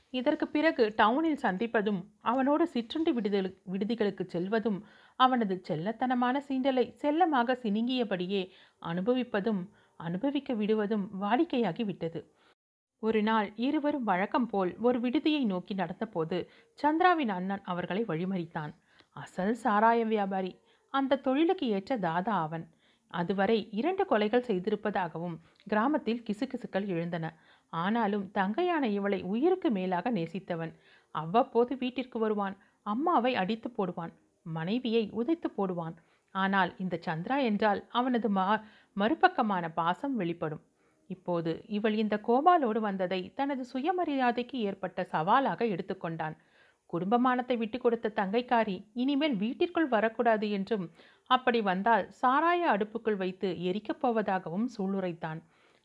இதற்கு 0.09 0.47
பிறகு 0.47 0.93
டவுனில் 0.97 1.41
சந்திப்பதும் 1.41 2.01
அவனோடு 2.21 2.67
சிற்றுண்டி 2.67 3.11
விடுதல் 3.11 3.61
விடுதிகளுக்கு 3.71 4.23
செல்வதும் 4.33 4.79
அவனது 5.15 5.61
செல்லத்தனமான 5.67 6.41
சீண்டலை 6.47 6.93
செல்லமாக 6.93 7.59
சினுங்கியபடியே 7.63 8.49
அனுபவிப்பதும் 8.81 9.61
அனுபவிக்க 9.95 10.53
விடுவதும் 10.53 11.09
வாடிக்கையாகி 11.21 11.85
விட்டது. 11.85 12.35
ஒரு 12.99 13.23
நாள் 13.23 13.53
இருவரும் 13.55 14.03
வழக்கம் 14.03 14.47
போல் 14.47 14.75
ஒரு 14.79 14.99
விடுதியை 14.99 15.45
நோக்கி 15.45 15.73
நடந்தபோது 15.73 16.47
சந்திராவின் 16.83 17.29
அண்ணன் 17.29 17.61
அவர்களை 17.63 18.03
வழிமறித்தான். 18.05 18.73
அசல் 19.09 19.55
சாராய 19.63 20.05
வியாபாரி. 20.05 20.59
அந்த 20.89 21.15
தொழிலுக்கு 21.15 21.67
ஏற்ற 21.67 21.97
தாதா 21.97 22.35
அவன். 22.41 22.65
அதுவரை 23.13 23.57
இரண்டு 23.71 24.03
கொலைகள் 24.09 24.47
செய்திருப்பதாகவும் 24.47 25.37
கிராமத்தில் 25.67 26.23
கிசுகிசுக்கள் 26.27 26.87
எழுந்தன. 26.87 27.25
ஆனாலும் 27.73 28.25
தங்கையான 28.31 28.83
இவளை 28.89 29.19
உயிருக்கு 29.23 29.69
மேலாக 29.71 30.11
நேசித்தவன். 30.11 30.73
அவ்வப்போது 31.15 31.75
வீட்டிற்கு 31.77 32.19
வருவான். 32.19 32.55
அம்மாவை 32.85 33.35
அடித்து 33.35 33.69
போடுவான். 33.69 34.13
மனைவியை 34.45 35.03
உதைத்து 35.11 35.49
போடுவான். 35.57 35.95
ஆனால் 36.35 36.71
இந்த 36.77 36.95
சந்திரா 37.05 37.37
என்றால் 37.43 37.81
அவனது 37.89 38.29
மா 38.29 38.47
மறுபக்கமான 38.97 39.65
பாசம் 39.73 40.15
வெளிப்படும். 40.15 40.63
இப்போது 41.09 41.51
இவள் 41.67 41.93
இந்த 41.93 42.15
கோபாலோடு 42.19 42.79
வந்ததை 42.79 43.21
தனது 43.35 43.63
சுயமரியாதைக்கு 43.73 44.57
ஏற்பட்ட 44.69 45.07
சவாலாக 45.11 45.61
எடுத்துக்கொண்டான் 45.65 46.35
குடும்பமானத்தை 46.89 47.55
விட்டு 47.57 47.77
கொடுத்த 47.79 48.11
தங்கைக்காரி 48.15 48.75
இனிமேல் 48.93 49.35
வீட்டிற்குள் 49.35 49.87
வரக்கூடாது 49.87 50.47
என்றும் 50.49 50.85
அப்படி 51.29 51.59
வந்தால் 51.61 52.05
சாராய 52.21 52.61
அடுப்புக்குள் 52.73 53.19
வைத்து 53.21 53.49
எரிக்கப் 53.69 54.01
போவதாகவும் 54.03 54.67
சூளுரைத்தான். 54.75 55.39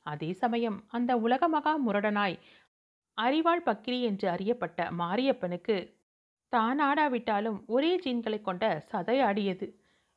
அதே 0.07 0.31
சமயம் 0.33 0.79
அந்த 0.89 1.13
உலகமகா 1.17 1.73
முரடனாய் 1.87 2.37
அறிவாள் 3.19 3.67
பக்கிரி 3.67 3.99
என்று 4.01 4.27
அறியப்பட்ட 4.29 4.91
மாரியப்பனுக்கு 4.93 5.77
தான் 6.53 6.81
ஆடாவிட்டாலும் 6.81 7.59
ஒரே 7.67 7.93
ஜீன்களை 8.05 8.39
கொண்ட 8.43 8.65
சதை 8.91 9.17
ஆடியது. 9.23 9.67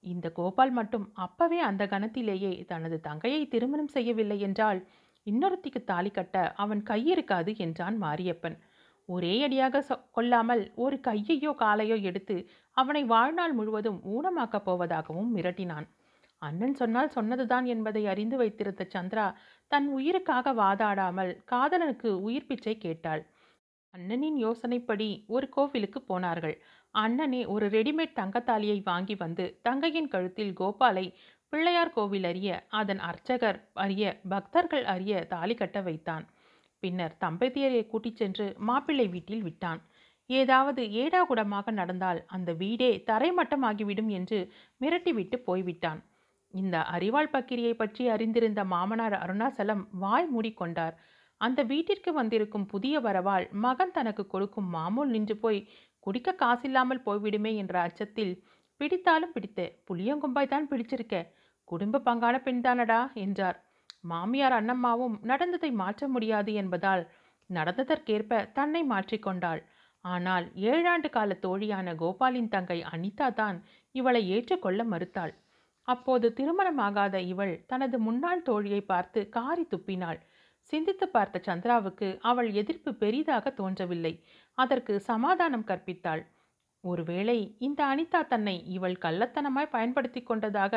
இந்த 0.03 0.27
கோபால் 0.31 0.71
மட்டும் 0.71 1.05
அப்பவே 1.25 1.59
அந்த 1.59 1.83
கணத்திலேயே 1.85 2.51
தனது 2.65 2.97
தங்கையை 2.99 3.41
திருமணம் 3.47 3.93
செய்யவில்லை 3.95 4.37
என்றால் 4.39 4.79
இன்னொருத்திக்கு 5.27 5.81
தாலி 5.83 6.11
கட்ட 6.11 6.35
அவன் 6.55 6.81
கையிருக்காது 6.89 7.51
என்றான் 7.57 7.95
மாரியப்பன். 8.03 8.57
ஒரே 9.09 9.33
அடியாக 9.43 9.81
சொ 9.81 9.95
கொல்லாமல் 10.11 10.63
ஒரு 10.75 10.95
கையையோ 10.99 11.51
காலையோ 11.59 11.97
எடுத்து 12.01 12.35
அவனை 12.77 13.03
வாழ்நாள் 13.05 13.53
முழுவதும் 13.53 13.99
ஊனமாக்கப் 14.13 14.65
போவதாகவும் 14.65 15.29
மிரட்டினான். 15.35 15.87
அண்ணன் 16.41 16.75
சொன்னால் 16.75 17.09
சொன்னதுதான் 17.09 17.65
என்பதை 17.65 18.03
அறிந்து 18.07 18.37
வைத்திருந்த 18.37 18.83
சந்திரா 18.93 19.27
தன் 19.71 19.87
உயிருக்காக 19.89 20.53
வாதாடாமல் 20.53 21.31
காதலனுக்கு 21.51 22.09
உயிர் 22.21 22.47
பிச்சை 22.47 22.75
கேட்டாள். 22.77 23.23
அண்ணனின் 23.93 24.37
யோசனைப்படி 24.37 25.07
ஒரு 25.27 25.47
கோவிலுக்கு 25.49 25.99
போனார்கள். 26.01 26.55
அண்ணனே 26.95 27.41
ஒரு 27.47 27.65
ரெடிமேட் 27.69 28.17
தங்கத்தாலியை 28.19 28.79
வாங்கி 28.83 29.15
வந்து 29.15 29.45
தங்கையின் 29.61 30.07
கழுத்தில் 30.07 30.53
கோபாலை 30.53 31.05
பிள்ளையார் 31.53 31.93
கோவில் 31.93 32.25
அறிய 32.25 32.49
அதன் 32.79 33.01
அர்ச்சகர் 33.09 33.59
அறிய 33.83 34.03
பக்தர்கள் 34.29 34.85
அறிய 34.93 35.25
தாலி 35.25 35.55
கட்ட 35.55 35.79
வைத்தான். 35.81 36.25
பின்னர் 36.83 37.17
தம்பதியரை 37.21 37.87
கூட்டிச் 37.87 38.15
சென்று 38.15 38.55
மாப்பிள்ளை 38.59 39.07
வீட்டில் 39.07 39.43
விட்டான். 39.43 39.79
ஏதாவது 40.29 40.81
ஏடாகுடமாக 40.91 41.71
நடந்தால் 41.71 42.25
அந்த 42.27 42.53
வீடே 42.53 43.03
தரைமட்டமாகிவிடும் 43.07 44.07
என்று 44.09 44.39
மிரட்டிவிட்டு 44.81 45.35
போய்விட்டான். 45.35 45.99
இந்த 46.53 46.81
அறிவாள் 46.83 47.33
பக்கிரியை 47.33 47.73
பற்றி 47.73 48.07
அறிந்திருந்த 48.07 48.63
மாமனார் 48.63 49.13
அருணாசலம் 49.13 49.87
வாய் 49.91 50.27
மூடிக்கொண்டார் 50.35 50.95
அந்த 51.41 51.63
வீட்டிற்கு 51.63 52.13
வந்திருக்கும் 52.13 52.65
புதிய 52.65 52.99
வரவால் 52.99 53.49
மகன் 53.51 53.91
தனக்கு 53.91 54.27
கொடுக்கும் 54.27 54.69
மாமூல் 54.69 55.09
நின்று 55.09 55.37
போய் 55.37 55.67
குடிக்க 55.99 56.35
காசில்லாமல் 56.39 57.05
போய்விடுமே 57.05 57.51
என்ற 57.55 57.79
அச்சத்தில் 57.79 58.33
பிடித்தாலும் 58.81 59.31
பிடித்த 59.31 59.59
புளியங்கொம்பாய் 59.87 60.47
தான் 60.47 60.69
பிடிச்சிருக்க 60.69 61.15
குடும்ப 61.67 61.99
பங்கான 61.99 62.35
பெண்தானடா? 62.43 63.13
என்றார். 63.15 63.64
மாமியார் 64.11 64.55
அண்ணம்மாவும் 64.59 65.15
நடந்ததை 65.21 65.71
மாற்ற 65.81 66.07
முடியாது 66.07 66.51
என்பதால் 66.53 67.03
நடந்ததற்கேற்ப 67.49 68.41
தன்னை 68.53 68.81
மாற்றிக்கொண்டாள் 68.91 69.61
ஆனால் 70.05 70.45
ஏழாண்டு 70.71 71.09
கால 71.09 71.33
தோழியான 71.45 71.93
கோபாலின் 72.01 72.51
தங்கை 72.55 72.79
அனிதா 72.93 73.27
தான் 73.33 73.57
இவளை 73.95 74.21
ஏற்றுக்கொள்ள 74.35 74.81
மறுத்தாள். 74.83 75.33
அப்போது 75.87 76.27
திருமணமாகாத 76.37 77.15
இவள் 77.31 77.53
தனது 77.67 77.97
முன்னாள் 77.99 78.43
தோழியை 78.49 78.81
பார்த்து 78.85 79.19
காரி 79.29 79.65
துப்பினாள். 79.73 80.19
சிந்தித்து 80.73 81.05
பார்த்த 81.09 81.41
சந்திராவுக்கு 81.47 82.07
அவள் 82.21 82.49
எதிர்ப்பு 82.53 82.91
பெரிதாக 82.93 83.51
தோன்றவில்லை. 83.51 84.13
அதற்கு 84.57 84.93
சமாதானம் 85.09 85.67
கற்பித்தாள். 85.67 86.23
ஒருவேளை 86.83 87.37
இந்த 87.59 87.81
அனிதா 87.85 88.21
தன்னை 88.27 88.55
இவள் 88.75 88.97
கள்ளத்தனமாய் 89.05 89.73
பயன்படுத்தி 89.75 90.21
கொண்டதாக 90.23 90.73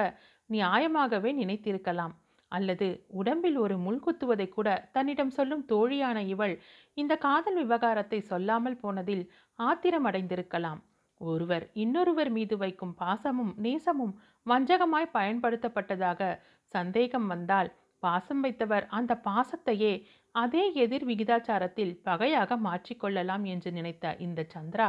நியாயமாகவே 0.50 1.32
நினைத்திருக்கலாம். 1.40 2.14
அல்லது 2.52 2.86
உடம்பில் 3.20 3.56
ஒரு 3.56 3.76
முள் 3.78 4.02
குத்துவதை 4.04 4.48
கூட 4.48 4.68
தன்னிடம் 4.92 5.32
சொல்லும் 5.38 5.64
தோழியான 5.68 6.18
இவள் 6.26 6.54
இந்த 6.96 7.16
காதல் 7.26 7.58
விவகாரத்தை 7.62 8.20
சொல்லாமல் 8.30 8.80
போனதில் 8.82 9.24
ஆத்திரமடைந்திருக்கலாம். 9.58 10.80
ஒருவர் 11.20 11.64
இன்னொருவர் 11.74 12.30
மீது 12.30 12.56
வைக்கும் 12.56 12.94
பாசமும் 13.00 13.52
நேசமும் 13.64 14.14
வஞ்சகமாய் 14.46 15.14
பயன்படுத்தப்பட்டதாக 15.16 16.30
சந்தேகம் 16.74 17.26
வந்தால் 17.26 17.70
பாசம் 18.02 18.42
வைத்தவர் 18.44 18.84
அந்த 18.88 19.12
பாசத்தையே 19.24 19.92
அதே 20.34 20.64
எதிர் 20.74 21.06
விகிதாச்சாரத்தில் 21.06 21.94
பகையாக 22.02 22.56
மாற்றிக்கொள்ளலாம் 22.66 23.44
என்று 23.52 23.70
நினைத்த 23.72 24.14
இந்த 24.26 24.40
சந்திரா 24.54 24.88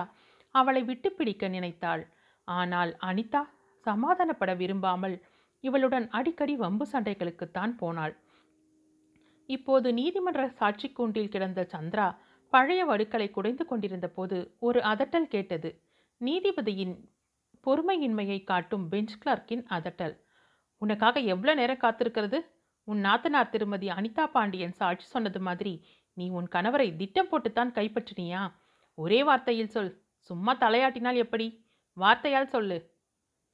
அவளை 0.56 0.82
விட்டு 0.84 1.10
பிடிக்க 1.12 1.48
நினைத்தாள். 1.48 2.04
ஆனால் 2.48 2.92
அனிதா 3.10 3.42
சமாதானப்பட 3.86 4.52
விரும்பாமல் 4.58 5.16
இவளுடன் 5.60 6.10
அடிக்கடி 6.10 6.56
வம்பு 6.56 6.88
சண்டைகளுக்குத்தான் 6.92 7.78
போனாள். 7.78 8.18
இப்போது 9.46 9.94
நீதிமன்ற 9.94 10.50
சாட்சி 10.50 10.92
கூண்டில் 10.92 11.30
கிடந்த 11.30 11.68
சந்திரா 11.72 12.16
பழைய 12.50 12.86
வடுக்களை 12.86 13.30
குடைந்து 13.30 13.66
கொண்டிருந்த 13.66 14.10
போது 14.10 14.56
ஒரு 14.60 14.80
அதட்டல் 14.80 15.28
கேட்டது. 15.28 15.82
நீதிபதியின் 16.18 17.10
பொறுமையின்மையை 17.66 18.44
காட்டும் 18.44 18.88
பெஞ்ச் 18.88 19.16
கிளார்க்கின் 19.26 19.66
அதட்டல். 19.70 20.20
உனக்காக 20.78 21.20
எவ்வளோ 21.20 21.54
நேரம் 21.54 21.82
காத்திருக்கிறது? 21.82 22.40
உன் 22.84 23.04
நாத்தனார் 23.04 23.50
திருமதி 23.50 23.88
அனிதா 23.88 24.26
பாண்டியன் 24.26 24.72
சாட்சி 24.72 25.06
சொன்னது 25.06 25.40
மாதிரி 25.40 25.86
நீ 26.14 26.30
உன் 26.30 26.48
கணவரை 26.56 26.96
திட்டம் 26.96 27.28
போட்டுத்தான் 27.32 27.74
கைப்பற்றினியா? 27.74 28.52
ஒரே 28.94 29.24
வார்த்தையில் 29.24 29.74
சொல். 29.76 30.04
சும்மா 30.18 30.56
தலையாட்டினால் 30.56 31.16
எப்படி? 31.16 31.66
வார்த்தையால் 31.98 32.46
சொல்லு. 32.46 32.99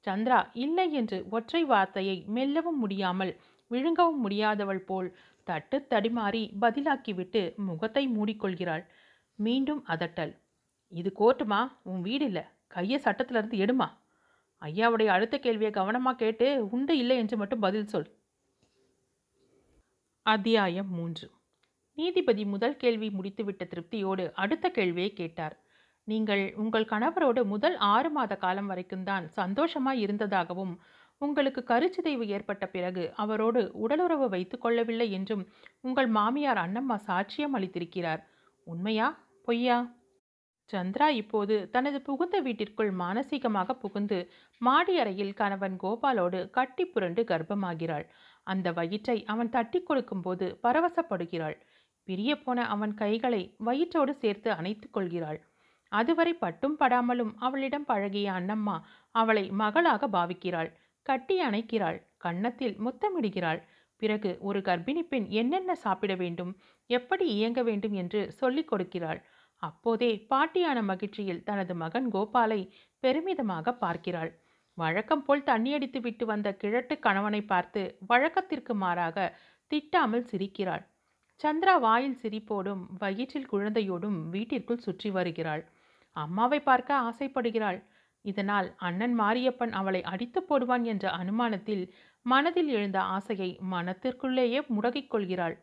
சந்திரா 0.06 0.50
இல்லை 0.54 0.94
என்று 0.94 1.26
ஒற்றை 1.30 1.64
வார்த்தையை 1.64 2.24
மெல்லவும் 2.28 2.80
முடியாமல் 2.80 3.36
விழுங்கவும் 3.68 4.30
முடியாதவள் 4.30 4.80
போல் 4.80 5.18
தட்டு 5.44 5.86
தடிமாறி 5.90 6.52
பதிலாக்கிவிட்டு 6.62 7.56
முகத்தை 7.56 8.08
மூடிக்கொள்கிறாள். 8.08 8.84
மீண்டும் 9.36 9.86
அதட்டல். 9.88 10.34
இது 10.88 11.12
கோர்ட்டுமா? 11.20 11.72
உன் 11.84 12.02
வீடு 12.02 12.26
இல்லை. 12.26 12.44
கையை 12.68 13.00
சட்டத்திலிருந்து 13.00 13.58
எடுமா? 13.58 13.88
ஐயாவுடைய 14.62 15.06
அடுத்த 15.06 15.38
கேள்வியை 15.38 15.72
கவனமாக 15.72 16.18
கேட்டு 16.18 16.70
உண்டு 16.70 16.98
இல்லை 16.98 17.18
என்று 17.18 17.38
மட்டும் 17.38 17.60
பதில் 17.60 17.88
சொல். 17.88 18.08
அத்தியாயம் 20.22 20.90
மூன்று. 20.90 21.32
நீதிபதி 21.94 22.46
முதல் 22.46 22.78
கேள்வி 22.78 23.10
முடித்துவிட்ட 23.10 23.64
திருப்தியோடு 23.66 24.32
அடுத்த 24.34 24.70
கேள்வியை 24.70 25.14
கேட்டார். 25.14 25.65
நீங்கள் 26.08 26.54
உங்கள் 26.56 26.86
கணவரோடு 26.86 27.46
முதல் 27.46 27.78
ஆறு 27.78 28.10
மாத 28.10 28.36
காலம் 28.36 28.66
வரைக்கும் 28.66 29.04
தான் 29.04 29.30
சந்தோஷமாய் 29.30 30.00
இருந்ததாகவும் 30.00 30.74
உங்களுக்கு 31.18 31.62
கருச்சிதைவு 31.68 32.26
ஏற்பட்ட 32.28 32.68
பிறகு 32.68 33.04
அவரோடு 33.16 33.62
உடலுறவு 33.74 34.30
வைத்து 34.30 34.58
கொள்ளவில்லை 34.58 35.12
என்றும் 35.12 35.44
உங்கள் 35.82 36.08
மாமியார் 36.08 36.58
அண்ணம்மா 36.58 36.98
சாட்சியம் 37.08 37.56
அளித்திருக்கிறார். 37.56 38.22
உண்மையா? 38.68 39.08
பொய்யா? 39.42 39.78
சந்திரா 40.70 41.08
இப்போது 41.08 41.70
தனது 41.70 42.02
புகுந்த 42.02 42.40
வீட்டிற்குள் 42.40 42.92
மானசீகமாக 42.92 43.74
புகுந்து 43.74 44.20
மாடி 44.62 45.00
அறையில் 45.00 45.34
கணவன் 45.34 45.76
கோபாலோடு 45.78 46.50
கட்டி 46.50 46.86
புரண்டு 46.86 47.24
கர்ப்பமாகிறாள். 47.24 48.06
அந்த 48.44 48.72
வயிற்றை 48.72 49.18
அவன் 49.26 49.50
தட்டி 49.50 49.84
கொடுக்கும்போது 49.84 50.60
பரவசப்படுகிறாள். 50.64 51.58
பிரிய 52.08 52.32
போன 52.42 52.66
அவன் 52.68 52.94
கைகளை 52.94 53.56
வயிற்றோடு 53.66 54.12
சேர்த்து 54.12 54.52
அணைத்துக் 54.52 54.94
கொள்கிறாள். 54.94 55.40
அதுவரை 55.92 56.34
பட்டும் 56.34 56.78
படாமலும் 56.80 57.34
அவளிடம் 57.38 57.86
பழகிய 57.86 58.32
அண்ணம்மா 58.32 58.76
அவளை 59.12 59.50
மகளாக 59.52 60.08
பாவிக்கிறாள். 60.08 60.70
கட்டி 61.02 61.36
அணைக்கிறாள். 61.42 61.98
கன்னத்தில் 62.18 62.76
முத்தமிடுகிறாள். 62.80 63.62
பிறகு 63.96 64.38
ஒரு 64.40 64.60
கர்ப்பிணி 64.60 65.02
பெண் 65.02 65.28
என்னென்ன 65.30 65.76
சாப்பிட 65.76 66.16
வேண்டும்? 66.16 66.52
எப்படி 66.90 67.26
இயங்க 67.28 67.64
வேண்டும் 67.64 67.94
என்று 67.94 68.32
சொல்லிக் 68.32 68.74
கொடுக்கிறாள். 68.74 69.20
அப்போதே 69.64 70.26
பாட்டியான 70.30 70.80
மகிழ்ச்சியில் 70.84 71.44
தனது 71.44 71.76
மகன் 71.76 72.12
கோபாலை 72.12 72.62
பெருமிதமாக 73.00 73.74
பார்க்கிறாள். 73.74 74.32
வழக்கம் 74.78 75.24
போல் 75.24 75.44
தண்ணியடித்து 75.44 76.00
விட்டு 76.02 76.26
வந்த 76.26 76.54
கிழட்டு 76.54 77.00
கணவனை 77.00 77.42
பார்த்து 77.44 77.82
வழக்கத்திற்கு 78.08 78.76
மாறாக 78.76 79.18
திட்டாமல் 79.72 80.28
சிரிக்கிறாள். 80.32 80.84
சந்திரா 81.40 81.74
வாயில் 81.80 82.20
சிரிப்போடும் 82.22 82.84
வயிற்றில் 82.98 83.50
குழந்தையோடும் 83.52 84.20
வீட்டிற்குள் 84.30 84.84
சுற்றி 84.86 85.10
வருகிறாள். 85.10 85.64
அம்மாவை 86.16 86.60
பார்க்க 86.62 87.00
ஆசைப்படுகிறாள். 87.08 87.80
இதனால் 88.26 88.68
அண்ணன் 88.80 89.16
மாரியப்பன் 89.20 89.74
அவளை 89.80 90.02
அடித்து 90.04 90.40
போடுவான் 90.42 90.84
என்ற 90.84 91.06
அனுமானத்தில் 91.12 91.84
மனதில் 92.26 92.70
எழுந்த 92.70 93.00
ஆசையை 93.16 93.50
மனத்திற்குள்ளேயே 93.74 94.60
முடக்கிக் 94.68 95.12
கொள்கிறாள். 95.14 95.56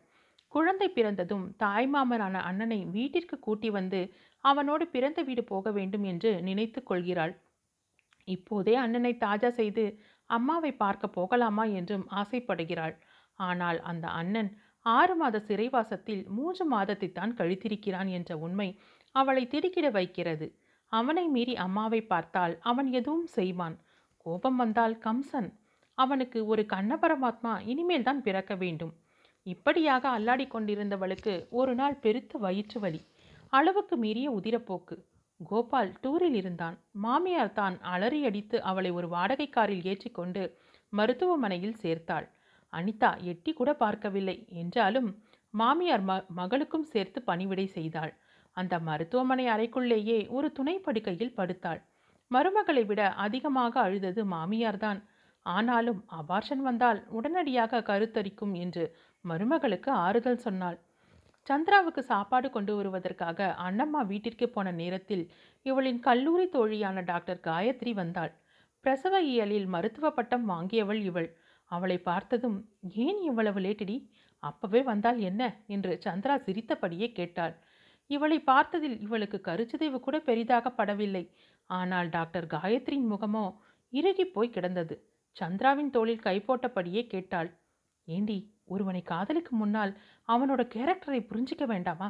குழந்தை 0.51 0.87
பிறந்ததும் 0.89 1.45
தாய்மாமனான 1.59 2.35
அண்ணனை 2.49 2.79
வீட்டிற்கு 2.95 3.37
கூட்டி 3.39 3.69
வந்து 3.69 4.01
அவனோடு 4.43 4.85
பிறந்த 4.87 5.19
வீடு 5.21 5.43
போக 5.43 5.71
வேண்டும் 5.71 6.05
என்று 6.11 6.31
நினைத்து 6.41 6.79
கொள்கிறாள். 6.83 7.33
இப்போதே 8.27 8.75
அண்ணனை 8.75 9.13
தாஜா 9.25 9.49
செய்து 9.51 9.85
அம்மாவை 10.29 10.71
பார்க்க 10.75 11.15
போகலாமா 11.17 11.65
என்றும் 11.79 12.05
ஆசைப்படுகிறாள். 12.21 12.95
ஆனால் 13.39 13.79
அந்த 13.91 14.05
அண்ணன் 14.19 14.51
ஆறு 14.85 15.15
மாத 15.15 15.39
சிறைவாசத்தில் 15.39 16.27
மூன்று 16.27 16.65
மாதத்தை 16.65 17.11
தான் 17.11 17.35
கழித்திருக்கிறான் 17.35 18.07
என்ற 18.07 18.37
உண்மை 18.37 18.79
அவளை 19.11 19.47
திடுக்கிட 19.47 19.89
வைக்கிறது. 19.89 20.47
அவனை 20.89 21.27
மீறி 21.27 21.55
அம்மாவை 21.55 22.01
பார்த்தால் 22.01 22.59
அவன் 22.61 22.91
எதுவும் 22.91 23.27
செய்வான். 23.27 23.79
கோபம் 24.17 24.55
வந்தால் 24.55 24.97
கம்சன். 24.97 25.49
அவனுக்கு 25.93 26.45
ஒரு 26.45 26.65
கண்ண 26.65 26.97
பரமாத்மா 27.01 27.53
இனிமேல் 27.61 28.03
தான் 28.03 28.21
பிறக்க 28.21 28.55
வேண்டும். 28.55 28.93
இப்படியாக 29.45 30.09
அல்லாடி 30.09 30.47
கொண்டிருந்தவளுக்கு 30.47 31.47
ஒரு 31.49 31.75
நாள் 31.75 31.95
பெருத்த 31.95 32.37
வயிற்று 32.37 32.79
வலி. 32.79 33.01
அளவுக்கு 33.49 33.97
மீறிய 33.97 34.27
உதிரப்போக்கு. 34.31 34.95
கோபால் 35.39 35.91
டூரில் 36.01 36.33
இருந்தான். 36.33 36.77
மாமியார் 36.91 37.53
தான் 37.53 37.79
அலறியடித்து 37.81 38.57
அவளை 38.59 38.91
ஒரு 38.91 39.07
வாடகை 39.07 39.49
காரில் 39.49 39.83
ஏற்றிக்கொண்டு 39.83 40.43
மருத்துவமனையில் 40.89 41.73
சேர்த்தாள். 41.73 42.27
அனிதா 42.73 43.11
எட்டி 43.23 43.53
கூட 43.53 43.71
பார்க்கவில்லை. 43.73 44.37
என்றாலும் 44.53 45.09
மாமியார் 45.53 46.05
ம 46.05 46.13
மகளுக்கும் 46.35 46.87
சேர்த்து 46.93 47.19
பணிவிடை 47.21 47.65
செய்தாள். 47.67 48.13
அந்த 48.57 48.79
மருத்துவமனை 48.79 49.45
அறைக்குள்ளேயே 49.47 50.19
ஒரு 50.29 50.47
துணை 50.51 50.75
படுக்கையில் 50.79 51.35
படுத்தாள். 51.35 51.81
மருமகளை 52.31 52.83
விட 52.85 53.01
அதிகமாக 53.17 53.73
அழுதது 53.79 54.21
மாமியார்தான். 54.25 54.99
ஆனாலும் 55.45 55.99
அபார்ஷன் 56.19 56.61
வந்தால் 56.61 56.99
உடனடியாக 57.09 57.81
கருத்தரிக்கும் 57.81 58.53
என்று 58.55 58.83
மருமகளுக்கு 59.25 59.89
ஆறுதல் 60.05 60.43
சொன்னாள். 60.45 60.77
சந்திராவுக்கு 61.47 62.01
சாப்பாடு 62.03 62.47
கொண்டு 62.49 62.73
வருவதற்காக 62.75 63.47
அண்ணம்மா 63.63 64.01
வீட்டிற்கு 64.05 64.47
போன 64.49 64.67
நேரத்தில் 64.71 65.23
இவளின் 65.65 65.99
கல்லூரி 65.99 66.45
தோழியான 66.47 67.03
டாக்டர் 67.03 67.41
காயத்ரி 67.43 67.93
வந்தாள். 67.93 68.31
பிரசவ 68.85 69.15
இயலில் 69.23 69.67
மருத்துவ 69.67 70.07
பட்டம் 70.11 70.45
வாங்கியவள் 70.49 71.01
இவள். 71.01 71.29
அவளை 71.75 71.97
பார்த்ததும் 72.01 72.57
ஏன் 73.05 73.19
இவ்வளவு 73.21 73.59
லேட்டடி? 73.59 73.95
அப்பவே 74.43 74.81
வந்தால் 74.81 75.19
என்ன? 75.19 75.41
என்று 75.67 75.91
சந்திரா 76.05 76.35
சிரித்தபடியே 76.37 77.07
கேட்டாள். 77.11 77.53
இவளை 78.09 78.37
பார்த்ததில் 78.39 78.97
இவளுக்கு 78.99 79.37
கருச்சிதைவு 79.43 79.99
கூட 79.99 80.17
பெரிதாக 80.19 80.73
படவில்லை. 80.77 81.23
ஆனால் 81.69 82.09
டாக்டர் 82.09 82.47
காயத்ரியின் 82.47 83.09
முகமோ 83.09 83.45
இறுகி 83.93 84.25
போய் 84.25 84.55
கிடந்தது. 84.55 84.95
சந்திராவின் 85.35 85.89
தோளில் 85.89 86.25
கை 86.25 86.37
போட்டபடியே 86.39 87.01
கேட்டாள். 87.07 87.49
ஏண்டி 88.07 88.37
ஒருவனை 88.65 89.01
காதலுக்கு 89.01 89.53
முன்னால் 89.55 89.93
அவனோட 90.27 90.61
கேரக்டரை 90.75 91.21
புரிஞ்சிக்க 91.21 91.65
வேண்டாமா? 91.65 92.09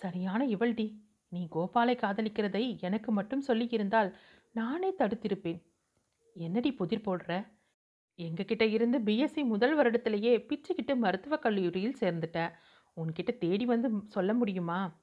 சரியான 0.00 0.40
இவள்டி. 0.44 0.86
நீ 1.32 1.40
கோபாலை 1.54 1.94
காதலிக்கிறதை 1.96 2.64
எனக்கு 2.80 3.10
மட்டும் 3.12 3.46
சொல்லியிருந்தால் 3.46 4.10
நானே 4.54 4.90
தடுத்திருப்பேன். 4.98 5.60
என்னடி 6.36 6.70
புதிர் 6.72 7.06
போடுற? 7.06 7.32
எங்ககிட்ட 8.18 8.62
இருந்து 8.62 8.98
பிஎஸ்சி 8.98 9.44
முதல் 9.44 9.78
வருடத்திலேயே 9.78 10.32
பிச்சுக்கிட்டு 10.48 10.96
மருத்துவக் 10.96 11.42
கல்லூரியில் 11.42 12.00
சேர்ந்துட்ட 12.00 12.52
உன்கிட்ட 12.96 13.38
தேடி 13.38 13.64
வந்து 13.64 13.90
சொல்ல 14.06 14.34
முடியுமா? 14.34 14.98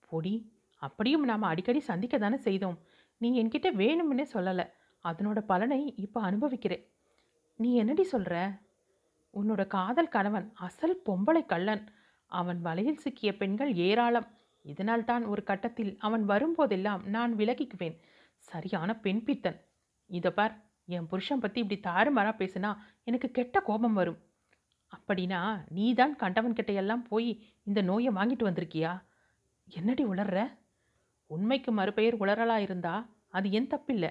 பொடி 0.00 0.52
அப்படியும் 0.76 1.24
நாம் 1.24 1.42
அடிக்கடி 1.42 1.80
சந்திக்க 1.80 2.18
தானே 2.18 2.36
செய்தோம். 2.36 2.78
நீ 3.16 3.42
என்கிட்ட 3.42 3.68
வேணும்னே 3.74 4.26
சொல்லலை. 4.32 4.66
அதனோட 5.04 5.40
பலனை 5.40 5.94
இப்போ 5.96 6.20
அனுபவிக்கிறேன். 6.20 6.84
நீ 7.56 7.74
என்னடி 7.74 8.04
சொல்கிற 8.04 8.60
உன்னோட 9.34 9.66
காதல் 9.66 10.08
கணவன் 10.08 10.52
அசல் 10.54 11.02
பொம்பளை 11.06 11.46
கள்ளன். 11.46 11.84
அவன் 12.26 12.60
வலையில் 12.60 12.96
சிக்கிய 12.96 13.36
பெண்கள் 13.36 13.74
ஏராளம். 13.74 14.28
இதனால் 14.64 15.04
தான் 15.04 15.24
ஒரு 15.24 15.42
கட்டத்தில் 15.42 15.96
அவன் 15.98 16.28
வரும்போதெல்லாம் 16.28 17.06
நான் 17.06 17.36
விலகிக்குவேன். 17.36 17.96
சரியான 18.38 18.96
பெண் 18.96 19.24
பித்தன். 19.24 19.58
இதை 20.06 20.30
பார். 20.30 20.67
என் 20.88 21.06
புருஷன் 21.06 21.38
பற்றி 21.38 21.60
இப்படி 21.60 21.80
தாறுமாறாக 21.80 22.34
பேசுனா 22.38 22.76
எனக்கு 23.04 23.30
கெட்ட 23.30 23.60
கோபம் 23.60 23.92
வரும். 23.92 24.18
அப்படின்னா 24.92 25.62
நீ 25.68 25.94
தான் 25.94 26.16
கண்டவன் 26.16 26.56
எல்லாம் 26.56 27.02
போய் 27.02 27.42
இந்த 27.64 27.82
நோயை 27.82 28.12
வாங்கிட்டு 28.12 28.48
வந்திருக்கியா? 28.48 29.02
என்னடி 29.68 30.04
உளர்ற? 30.04 30.56
உண்மைக்கு 31.26 31.72
மறுபெயர் 31.72 32.16
உளறலாக 32.16 32.58
இருந்தா 32.58 33.10
அது 33.28 33.50
என் 33.50 33.66
தப்பில்லை. 33.66 34.10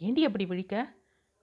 ஏண்டி 0.00 0.24
அப்படி 0.24 0.44
விழிக்க? 0.46 0.94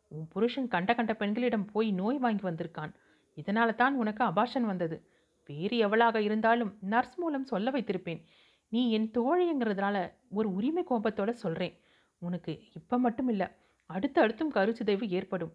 உன் 0.08 0.28
புருஷன் 0.28 0.68
கண்ட 0.68 0.96
கண்ட 0.96 1.14
பெண்களிடம் 1.14 1.66
போய் 1.66 1.92
நோய் 1.92 2.18
வாங்கி 2.18 2.44
வந்திருக்கான். 2.50 2.92
இதனால 3.38 3.76
தான் 3.76 3.96
உனக்கு 3.96 4.24
அபாஷன் 4.24 4.62
வந்தது. 4.62 5.10
வேறு 5.46 5.78
எவளாக 5.78 6.22
இருந்தாலும் 6.22 6.78
நர்ஸ் 6.82 7.16
மூலம் 7.16 7.46
சொல்ல 7.46 7.72
வைத்திருப்பேன். 7.72 8.22
நீ 8.70 8.92
என் 8.92 9.12
தோழிங்கிறதுனால 9.14 10.12
ஒரு 10.30 10.54
உரிமை 10.54 10.84
கோபத்தோடு 10.84 11.34
சொல்கிறேன் 11.34 11.76
உனக்கு 12.18 12.54
இப்போ 12.74 12.98
மட்டும் 12.98 13.28
இல்லை 13.28 13.48
அடுத்து 13.90 14.20
அடுத்தும் 14.22 14.54
கருச்சிதைவு 14.56 15.06
ஏற்படும். 15.10 15.54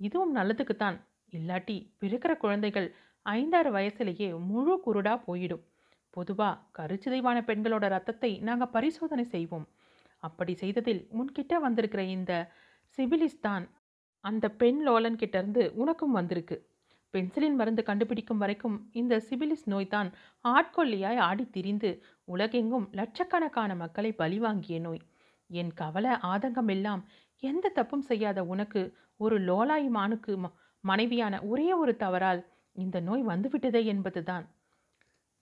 இதுவும் 0.00 0.36
நல்லதுக்குத்தான். 0.36 0.96
இல்லாட்டி 1.32 1.76
பிறக்கிற 2.00 2.36
குழந்தைகள் 2.36 2.88
ஐந்தாறு 3.26 3.70
வயசுலேயே 3.72 4.28
முழு 4.50 4.74
குருடா 4.86 5.14
போயிடும். 5.26 5.64
பொதுவாக 6.10 6.60
கருச்சிதைவான 6.78 7.38
பெண்களோட 7.48 7.84
ரத்தத்தை 7.88 8.30
நாங்கள் 8.38 8.68
பரிசோதனை 8.68 9.24
செய்வோம். 9.24 9.66
அப்படி 10.22 10.54
செய்ததில் 10.54 11.02
உன்கிட்ட 11.18 11.54
வந்திருக்கிற 11.60 12.02
இந்த 12.16 12.32
சிபிலிஸ் 12.98 13.40
தான் 13.40 13.64
அந்த 14.24 14.48
பெண் 14.60 14.80
லோலன் 14.82 15.18
கிட்டேருந்து 15.22 15.62
உனக்கும் 15.74 16.12
வந்திருக்கு. 16.12 16.56
பென்சிலின் 17.14 17.54
மருந்து 17.54 17.82
கண்டுபிடிக்கும் 17.82 18.38
வரைக்கும் 18.38 18.76
இந்த 18.92 19.14
சிபிலிஸ் 19.28 19.66
நோய் 19.72 19.92
தான் 19.94 20.08
ஆட்கொல்லியாய் 20.44 21.20
ஆடி 21.28 21.44
திரிந்து 21.50 21.90
உலகெங்கும் 22.24 22.86
லட்சக்கணக்கான 22.92 23.74
மக்களை 23.74 24.10
பலிவாங்கிய 24.12 24.78
நோய். 24.80 25.02
என் 25.50 25.72
கவலை 25.74 26.12
ஆதங்கம் 26.32 26.70
எல்லாம் 26.74 27.02
எந்த 27.40 27.68
தப்பும் 27.68 28.02
செய்யாத 28.02 28.44
உனக்கு 28.44 28.96
ஒரு 29.16 29.40
லோலாய் 29.40 29.88
மானுக்கு 29.88 30.38
ம- 30.38 30.52
மனைவியான 30.80 31.42
ஒரே 31.42 31.72
ஒரு 31.72 31.96
தவறால் 31.96 32.46
இந்த 32.72 33.00
நோய் 33.00 33.24
வந்துவிட்டதே 33.26 33.84
என்பதுதான். 33.84 34.54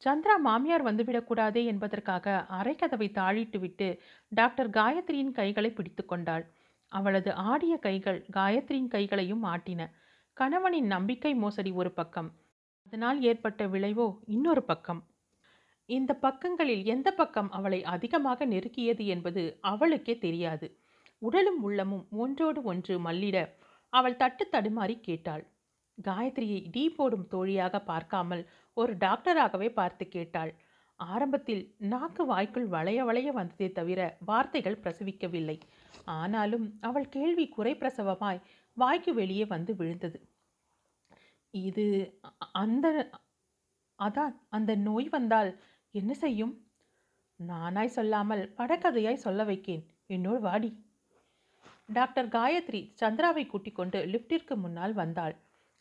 சந்திரா 0.05 0.39
மாமியார் 0.39 0.85
வந்துவிடக்கூடாதே 0.85 1.65
என்பதற்காக 1.65 2.47
அரைக்கதவை 2.51 3.11
தாழிட்டு 3.11 3.59
விட்டு 3.59 4.01
டாக்டர் 4.29 4.71
காயத்ரியின் 4.71 5.33
கைகளை 5.33 5.71
பிடித்து 5.71 6.05
கொண்டாள். 6.05 6.53
அவளது 6.89 7.33
ஆடிய 7.33 7.77
கைகள் 7.77 8.27
காயத்ரியின் 8.33 8.89
கைகளையும் 8.89 9.45
ஆட்டின. 9.45 9.91
கணவனின் 10.33 10.87
நம்பிக்கை 10.87 11.35
மோசடி 11.35 11.71
ஒரு 11.71 11.91
பக்கம். 11.91 12.33
அதனால் 12.87 13.23
ஏற்பட்ட 13.23 13.67
விளைவோ 13.67 14.19
இன்னொரு 14.27 14.63
பக்கம். 14.63 15.07
இந்த 15.87 16.15
பக்கங்களில் 16.15 16.85
எந்த 16.85 17.11
பக்கம் 17.11 17.51
அவளை 17.51 17.85
அதிகமாக 17.85 18.47
நெருக்கியது 18.47 19.07
என்பது 19.07 19.59
அவளுக்கே 19.61 20.19
தெரியாது. 20.19 20.79
உடலும் 21.23 21.61
உள்ளமும் 21.63 22.07
ஒன்றோடு 22.11 22.63
ஒன்று 22.63 22.99
மல்லிட. 22.99 23.39
அவள் 23.93 24.17
தட்டு 24.17 24.49
தடுமாறி 24.53 25.01
கேட்டாள். 25.01 25.45
காயத்ரியை 25.99 26.71
டீ 26.71 26.89
போடும் 26.89 27.27
தோழியாக 27.29 27.81
பார்க்காமல் 27.81 28.49
ஒரு 28.77 28.97
டாக்டராகவே 28.97 29.69
பார்த்து 29.73 30.09
கேட்டாள். 30.09 30.53
ஆரம்பத்தில் 31.01 31.77
நாக்கு 31.79 32.27
வாய்க்குள் 32.27 32.67
வளைய 32.67 33.05
வளைய 33.05 33.33
வந்ததே 33.33 33.73
தவிர 33.73 34.01
வார்த்தைகள் 34.27 34.81
பிரசவிக்கவில்லை. 34.83 35.61
ஆனாலும் 36.05 36.79
அவள் 36.81 37.09
கேள்வி 37.09 37.49
குறை 37.49 37.75
பிரசவமாய் 37.75 38.45
வாய்க்கு 38.77 39.15
வெளியே 39.15 39.45
வந்து 39.45 39.75
விழுந்தது. 39.77 40.19
இது 41.55 41.87
அந்த 42.53 42.87
அதான் 43.99 44.33
அந்த 44.49 44.75
நோய் 44.75 45.09
வந்தால் 45.09 45.51
என்ன 45.95 46.13
செய்யும்? 46.15 46.55
நானாய் 47.41 47.97
சொல்லாமல் 47.99 48.43
படக்கதையாய் 48.57 49.25
சொல்ல 49.27 49.45
வைக்கேன். 49.45 49.85
என்னோடு 50.07 50.41
வாடி. 50.41 50.71
டாக்டர் 51.89 52.29
காயத்ரி 52.29 52.81
சந்திராவை 53.01 53.47
கூட்டிக் 53.47 53.75
கொண்டு 53.75 53.99
லிஃப்டிற்கு 54.05 54.55
முன்னால் 54.55 54.93
வந்தாள். 54.93 55.35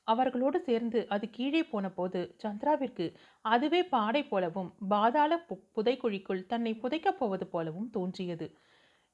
அவர்களோடு 0.07 0.57
சேர்ந்து 0.61 0.99
அது 1.09 1.25
கீழே 1.29 1.61
போன 1.63 1.89
போது 1.89 2.35
சந்திராவிற்கு 2.43 3.05
அதுவே 3.45 3.81
பாடை 3.85 4.23
போலவும் 4.23 4.69
பாதாள 4.87 5.33
பு 5.39 5.55
புதைக்குழிக்குள் 5.75 6.41
தன்னை 6.45 6.73
புதைக்கப் 6.73 7.19
போவது 7.19 7.47
போலவும் 7.47 7.89
தோன்றியது. 7.89 8.47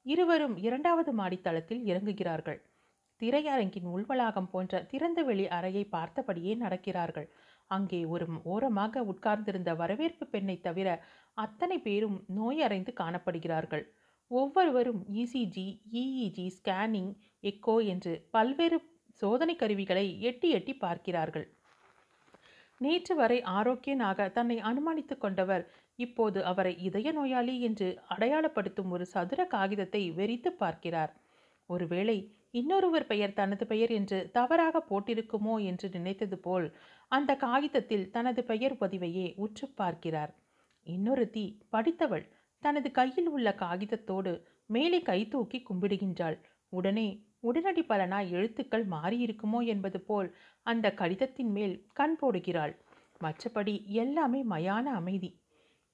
இருவரும் 0.06 0.58
இரண்டாவது 0.58 1.12
மாடித்தளத்தில் 1.14 1.84
இறங்குகிறார்கள். 1.86 2.60
திரையரங்கின் 3.22 3.88
உள்வளாகம் 3.94 4.50
போன்ற 4.50 4.82
திறந்தவெளி 4.92 5.46
அறையை 5.48 5.84
பார்த்தபடியே 5.92 6.54
நடக்கிறார்கள். 6.56 7.28
அங்கே 7.72 8.06
ஒரு 8.06 8.26
ஓரமாக 8.44 9.04
உட்கார்ந்திருந்த 9.04 9.72
வரவேற்பு 9.76 10.26
பெண்ணை 10.26 10.58
தவிர 10.62 10.90
அத்தனை 11.38 11.78
பேரும் 11.80 12.18
நோயறைந்து 12.28 12.94
காணப்படுகிறார்கள். 13.00 13.86
ஒவ்வொருவரும் 14.32 15.02
இசிஜி 15.14 15.68
இஇஜி 15.94 16.46
ஸ்கேனிங் 16.58 17.12
எக்கோ 17.44 17.76
என்று 17.86 18.14
பல்வேறு 18.32 18.78
சோதனை 19.22 19.56
கருவிகளை 19.56 20.06
எட்டி 20.22 20.50
எட்டி 20.50 20.74
பார்க்கிறார்கள். 20.74 21.48
நேற்று 22.82 23.14
வரை 23.16 23.40
ஆரோக்கியனாக 23.42 24.28
தன்னை 24.32 24.58
அனுமானித்துக் 24.62 25.20
கொண்டவர் 25.20 25.64
இப்போது 26.00 26.40
அவரை 26.44 26.74
இதய 26.80 27.12
நோயாளி 27.12 27.56
என்று 27.60 27.88
அடையாளப்படுத்தும் 28.10 28.92
ஒரு 28.92 29.06
சதுர 29.06 29.46
காகிதத்தை 29.46 30.04
வெறித்து 30.12 30.52
பார்க்கிறார். 30.54 31.12
ஒருவேளை 31.70 32.18
இன்னொருவர் 32.52 33.06
பெயர் 33.06 33.34
தனது 33.34 33.66
பெயர் 33.68 33.92
என்று 33.92 34.20
தவறாக 34.32 34.84
போட்டிருக்குமோ 34.90 35.56
என்று 35.64 35.88
நினைத்தது 35.90 36.38
போல் 36.40 36.68
அந்த 37.12 37.32
காகிதத்தில் 37.36 38.10
தனது 38.10 38.44
பெயர் 38.44 38.76
பதிவையே 38.78 39.28
உற்று 39.36 39.68
பார்க்கிறார். 39.76 40.32
இன்னொருத்தி 40.88 41.46
படித்தவள் 41.70 42.26
தனது 42.64 42.92
கையில் 42.92 43.28
உள்ள 43.28 43.50
காகிதத்தோடு 43.60 44.34
மேலே 44.66 45.00
கை 45.02 45.20
தூக்கி 45.28 45.60
கும்பிடுகின்றாள். 45.70 46.38
உடனே 46.70 47.08
உடனடி 47.40 47.82
பலனாய் 47.82 48.30
எழுத்துக்கள் 48.30 48.86
மாறியிருக்குமோ 48.88 49.60
என்பது 49.66 50.00
போல் 50.02 50.30
அந்த 50.66 50.88
கடிதத்தின் 50.94 51.52
மேல் 51.52 51.76
கண் 51.94 52.18
போடுகிறாள். 52.22 52.74
மற்றபடி 53.24 53.76
எல்லாமே 53.94 54.42
மயான 54.44 54.86
அமைதி. 54.94 55.30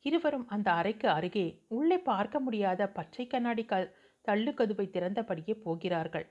இருவரும் 0.06 0.47
அந்த 0.47 0.67
அறைக்கு 0.71 1.08
அருகே 1.10 1.45
உள்ளே 1.67 1.97
பார்க்க 1.99 2.39
முடியாத 2.39 2.88
பச்சை 2.88 3.28
கண்ணாடி 3.28 3.65
க 3.65 3.75
தள்ளுக்கதுவை 4.28 4.86
திறந்தபடியே 4.89 5.54
போகிறார்கள். 5.63 6.25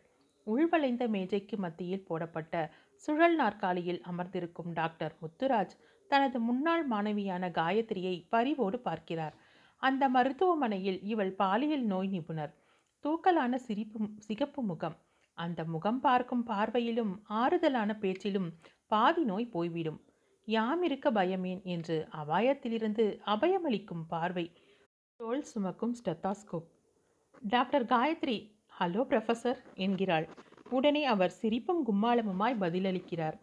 உள்வளைந்த 0.46 1.04
மேஜைக்கு 1.08 1.56
மத்தியில் 1.56 2.06
போடப்பட்ட 2.06 2.54
சுழல் 3.02 3.36
நாற்காலியில் 3.36 4.00
அமர்ந்திருக்கும் 4.02 4.70
டாக்டர் 4.72 5.14
முத்துராஜ் 5.22 5.74
தனது 6.10 6.38
முன்னாள் 6.40 6.84
மாணவியான 6.88 7.44
காயத்ரியை 7.50 8.14
பரிவோடு 8.28 8.78
பார்க்கிறார். 8.78 9.34
அந்த 9.86 10.04
மருத்துவமனையில் 10.08 11.00
இவள் 11.02 11.32
பாலியல் 11.32 11.84
நோய் 11.84 12.08
நிபுணர். 12.08 12.52
தூக்கலான 13.04 13.54
சிரிப்பு 13.66 13.98
சிகப்பு 14.26 14.60
முகம். 14.62 14.96
அந்த 15.38 15.60
முகம் 15.64 16.00
பார்க்கும் 16.00 16.44
பார்வையிலும் 16.46 17.12
ஆறுதலான 17.40 17.90
பேச்சிலும் 17.98 18.48
பாதி 18.92 19.22
நோய் 19.24 19.46
போய்விடும். 19.46 19.98
யாம் 20.48 20.82
இருக்க 20.82 21.10
பயமேன் 21.10 21.60
என்று 21.74 21.96
அபாயத்திலிருந்து 22.22 23.04
அபயமளிக்கும் 23.26 24.04
பார்வை. 24.08 24.46
தோல் 25.20 25.42
சுமக்கும் 25.42 25.94
stethoscope. 26.00 26.66
Doctor 27.48 27.84
Gayathri 27.84 28.38
hello 28.80 29.02
professor 29.10 29.60
என்கிறாள். 29.84 30.26
உடனே 30.70 31.04
அவர் 31.04 31.36
சிரிப்பும் 31.40 31.82
கும்மாளமுமாய் 31.86 32.60
பதிலளிக்கிறார். 32.60 33.36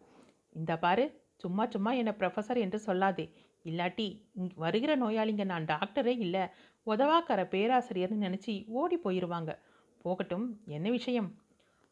இந்த 0.55 0.71
பாரு 0.77 1.05
சும்மா 1.35 1.63
சும்மா 1.65 1.91
என்னை 1.91 2.13
ப்ரொஃபசர் 2.19 2.59
என்று 2.59 2.79
சொல்லாதே. 2.85 3.25
இல்லாட்டி 3.63 4.21
வருகிற 4.55 4.97
நோயாளிங்க 4.97 5.43
நான் 5.43 5.65
டாக்டரே 5.65 6.17
இல்லை 6.17 6.47
உதவாக்கார 6.87 7.47
பேராசிரியர்னு 7.47 8.25
நினச்சி 8.27 8.65
ஓடி 8.67 8.97
போயிடுவாங்க 8.97 9.59
போகட்டும் 9.97 10.61
என்ன 10.65 10.89
விஷயம்? 10.89 11.35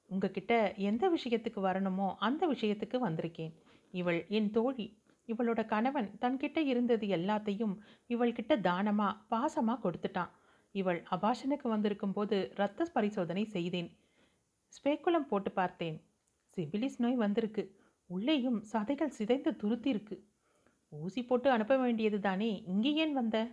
உங்ககிட்ட 0.05 0.73
எந்த 0.77 1.09
விஷயத்துக்கு 1.09 1.59
வரணுமோ 1.61 2.15
அந்த 2.17 2.47
விஷயத்துக்கு 2.47 2.97
வந்திருக்கேன். 2.97 3.53
இவள் 3.91 4.25
என் 4.27 4.51
தோழி. 4.51 5.01
இவளோட 5.27 5.65
கணவன் 5.65 6.17
தன்கிட்ட 6.21 6.57
இருந்தது 6.57 7.07
எல்லாத்தையும் 7.07 7.77
இவள்கிட்ட 8.07 8.61
தானமாக 8.61 9.17
பாசமாக 9.29 9.79
கொடுத்துட்டான். 9.83 10.29
இவள் 10.71 11.03
அபாஷனுக்கு 11.11 11.67
வந்திருக்கும் 11.67 12.13
போது 12.13 12.51
இரத்த 12.51 12.85
பரிசோதனை 12.93 13.45
செய்தேன். 13.45 13.89
ஸ்பேக்குலம் 14.73 15.27
போட்டு 15.27 15.51
பார்த்தேன். 15.51 16.03
சிபிலிஸ் 16.57 16.97
நோய் 16.97 17.15
வந்திருக்கு. 17.15 17.77
உள்ளேயும் 18.05 18.63
சதைகள் 18.71 19.07
சிதைந்து 19.07 19.55
துருத்தி 19.55 19.89
இருக்கு 19.89 20.28
ஊசி 20.89 21.23
போட்டு 21.23 21.49
அனுப்ப 21.49 21.77
வேண்டியது 21.77 22.19
தானே? 22.19 22.63
இங்கே 22.63 22.93
ஏன் 22.93 23.13
வந்த? 23.13 23.47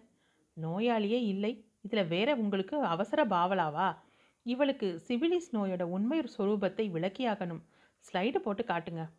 நோயாளியே 0.63 1.21
இல்லை. 1.25 1.67
இதில் 1.81 2.07
வேற 2.07 2.37
உங்களுக்கு 2.37 2.81
அவசர 2.85 3.25
பாவலாவா? 3.25 3.97
இவளுக்கு 4.43 5.01
சிவிலிஸ் 5.09 5.53
நோயோட 5.53 5.83
உண்மை 5.83 6.19
சொரூபத்தை 6.39 6.91
விளக்கியாகணும். 6.91 7.63
ஸ்லைடு 8.05 8.39
போட்டு 8.39 8.65
காட்டுங்க. 8.65 9.11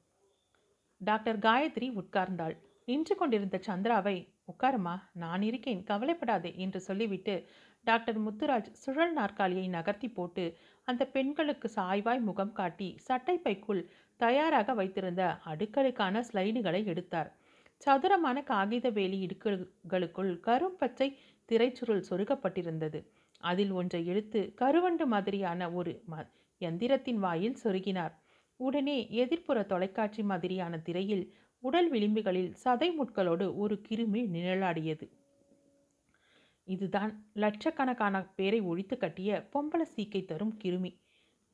டாக்டர் 0.97 1.39
காயத்ரி 1.39 1.89
உட்கார்ந்தாள். 1.91 2.56
நின்று 2.86 3.15
கொண்டிருந்த 3.15 3.62
சந்திராவை 3.67 4.27
உட்காருமா 4.47 5.01
நான் 5.13 5.41
இருக்கேன் 5.41 5.84
கவலைப்படாதே 5.84 6.56
என்று 6.56 6.80
சொல்லிவிட்டு 6.80 7.47
டாக்டர் 7.84 8.19
முத்துராஜ் 8.21 8.71
சுழல் 8.71 9.13
நாற்காலியை 9.13 9.67
நகர்த்தி 9.67 10.10
போட்டு 10.10 10.58
அந்த 10.84 11.06
பெண்களுக்கு 11.06 11.71
சாய்வாய் 11.75 12.19
முகம் 12.19 12.51
காட்டி 12.51 12.97
சட்டைப்பைக்குள் 13.08 13.89
தயாராக 14.17 14.73
வைத்திருந்த 14.73 15.38
அடுக்கடுக்கான 15.43 16.25
ஸ்லைடுகளை 16.34 16.86
எடுத்தார். 16.86 17.37
சதுரமான 17.81 18.43
காகித 18.43 18.89
வேலி 18.89 19.17
இடுக்குகளுக்குள் 19.25 20.31
கரும்பச்சை 20.47 21.07
திரைச்சுருள் 21.49 22.07
சொருகப்பட்டிருந்தது. 22.09 22.99
அதில் 23.43 23.71
ஒன்றை 23.71 24.05
இழுத்து 24.05 24.53
கருவண்டு 24.55 25.05
மாதிரியான 25.05 25.71
ஒரு 25.71 26.03
ம 26.11 26.23
எந்திரத்தின் 26.61 27.19
வாயில் 27.25 27.59
சொருகினார். 27.63 28.13
உடனே 28.59 28.97
எதிர்ப்புற 29.23 29.65
தொலைக்காட்சி 29.65 30.23
மாதிரியான 30.23 30.77
திரையில் 30.79 31.25
உடல் 31.63 31.89
விளிம்புகளில் 31.91 32.51
சதை 32.63 32.89
முட்களோடு 32.99 33.45
ஒரு 33.55 33.81
கிருமி 33.89 34.21
நிழலாடியது. 34.35 35.05
இதுதான் 36.67 37.11
லட்சக்கணக்கான 37.33 38.15
பேரை 38.35 38.59
ஒழித்து 38.61 38.97
கட்டிய 38.97 39.49
பொம்பளை 39.53 39.85
சீக்கை 39.95 40.25
தரும் 40.25 40.55
கிருமி. 40.63 40.91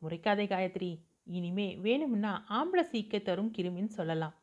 முறைக்காதே 0.02 0.46
காயத்ரி 0.48 0.92
இனிமே 1.24 1.68
வேணும்னா 1.76 2.32
ஆம்பளை 2.50 2.82
சீக்கை 2.82 3.22
தரும் 3.22 3.52
கிருமின்னு 3.58 3.98
சொல்லலாம். 4.00 4.36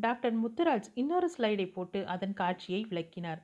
டாக்டர் 0.00 0.34
முத்துராஜ் 0.42 0.88
இன்னொரு 0.94 1.28
ஸ்லைடை 1.36 1.66
போட்டு 1.72 2.00
அதன் 2.06 2.32
காட்சியை 2.32 2.80
விளக்கினார். 2.88 3.40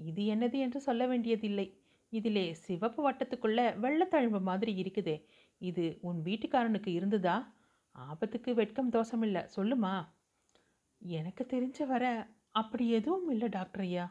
இது 0.00 0.22
என்னது 0.34 0.56
என்று 0.58 0.80
சொல்ல 0.80 1.02
வேண்டியதில்லை. 1.06 1.66
இதிலே 2.12 2.46
சிவப்பு 2.54 3.00
வட்டத்துக்குள்ள 3.10 3.60
வெள்ளத்தழும்பு 3.84 4.40
மாதிரி 4.40 4.72
இருக்குதே. 4.82 5.16
இது 5.60 5.84
உன் 6.00 6.18
வீட்டுக்காரனுக்கு 6.22 6.90
இருந்ததா? 6.98 7.36
ஆபத்துக்கு 7.94 8.50
வெட்கம் 8.54 8.92
தோஷமில்லை 8.92 9.42
சொல்லுமா? 9.56 9.94
எனக்கு 11.02 11.42
தெரிஞ்ச 11.52 11.86
வர 11.86 12.04
அப்படி 12.50 12.84
எதுவும் 12.90 13.28
இல்லை 13.28 13.48
டாக்டர் 13.48 13.80
ஐயா. 13.80 14.04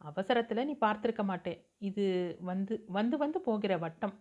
அவசரத்தில் 0.00 0.66
நீ 0.66 0.74
பார்த்துருக்க 0.80 1.22
மாட்டேன் 1.24 1.60
இது 1.78 2.04
வந்து 2.40 2.74
வந்து 2.88 3.16
வந்து 3.18 3.38
போகிற 3.40 3.72
வட்டம். 3.78 4.14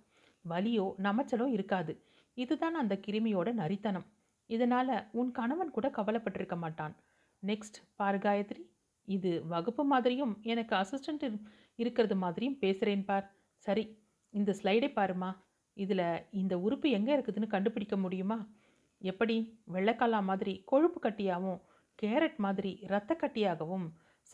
வலியோ 0.46 0.86
நமச்சலோ 1.04 1.48
இருக்காது. 1.48 1.94
இதுதான் 2.38 2.76
அந்த 2.76 2.96
கிருமியோட 3.08 3.50
நரித்தனம். 3.54 4.08
இதனால் 4.50 4.94
உன் 5.12 5.32
கணவன் 5.32 5.72
கூட 5.72 5.88
கவலைப்பட்டிருக்க 5.90 6.56
மாட்டான். 6.58 6.94
நெக்ஸ்ட் 7.44 7.78
பாரு 7.96 8.18
காயத்ரி 8.18 8.64
இது 9.08 9.32
வகுப்பு 9.46 9.84
மாதிரியும் 9.84 10.34
எனக்கு 10.42 10.74
அசிஸ்டண்ட் 10.76 11.26
இருக்கிறது 11.76 12.16
மாதிரியும் 12.16 12.58
பேசுகிறேன் 12.58 13.06
பார். 13.06 13.26
சரி 13.66 13.84
இந்த 14.34 14.52
ஸ்லைடை 14.60 14.90
பாருமா 15.00 15.30
இதில் 15.78 16.06
இந்த 16.30 16.54
உறுப்பு 16.60 16.90
எங்கே 16.90 17.16
இருக்குதுன்னு 17.18 17.48
கண்டுபிடிக்க 17.48 17.96
முடியுமா? 17.98 18.38
எப்படி? 19.02 19.36
வெள்ளைக்காலா 19.74 20.20
மாதிரி 20.24 20.54
கொழுப்பு 20.66 21.00
கட்டியாகவும் 21.00 21.62
கேரட் 22.00 22.38
மாதிரி 22.38 22.72
இரத்த 22.88 23.12
கட்டியாகவும் 23.22 23.86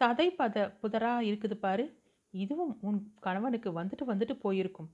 சதை 0.02 0.28
பத 0.40 0.66
புதராக 0.82 1.28
இருக்குது 1.30 1.56
பாரு. 1.66 1.86
இதுவும் 2.34 2.74
உன் 2.82 3.00
கணவனுக்கு 3.20 3.70
வந்துட்டு 3.82 4.04
வந்துட்டு 4.12 4.36
போயிருக்கும். 4.46 4.90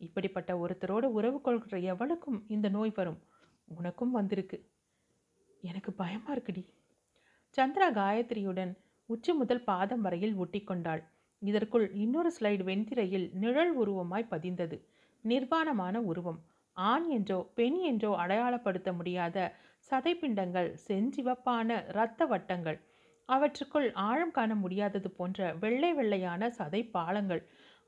இப்படிப்பட்ட 0.00 0.50
ஒருத்தரோட 0.58 1.04
உறவு 1.18 1.40
கொள்கிற 1.40 1.78
எவளுக்கும் 1.92 2.38
இந்த 2.48 2.68
நோய் 2.68 2.92
வரும். 2.96 3.20
உனக்கும் 3.70 4.10
வந்திருக்கு. 4.10 4.58
எனக்கு 5.60 5.92
பயமா 5.92 6.34
இருக்குடி. 6.34 6.62
சந்திரா 7.56 7.88
காயத்ரியுடன் 7.92 8.72
உச்சி 9.06 9.32
முதல் 9.32 9.64
பாதம் 9.64 10.00
வரையில் 10.00 10.36
ஒட்டிக்கொண்டாள். 10.36 11.02
இதற்குள் 11.38 11.92
இன்னொரு 11.94 12.32
ஸ்லைடு 12.40 12.62
வெண்திரையில் 12.62 13.30
நிழல் 13.32 13.72
உருவமாய் 13.78 14.30
பதிந்தது. 14.30 14.76
நிர்வாணமான 15.24 15.96
உருவம். 15.96 16.40
ஆண் 16.72 17.08
என்றோ 17.08 17.38
பெண் 17.54 17.78
என்றோ 17.80 18.10
அடையாளப்படுத்த 18.16 18.92
முடியாத 18.92 19.52
சதைப்பிண்டங்கள் 19.90 20.74
செஞ்சிவப்பான 20.88 21.86
இரத்த 21.88 22.26
வட்டங்கள். 22.26 22.78
அவற்றுக்குள் 23.28 23.92
ஆழம் 23.92 24.30
காண 24.30 24.54
முடியாதது 24.54 25.10
போன்ற 25.10 25.54
வெள்ளை 25.54 25.94
வெள்ளையான 25.94 26.52
சதை 26.58 26.90
பாலங்கள். 26.90 27.42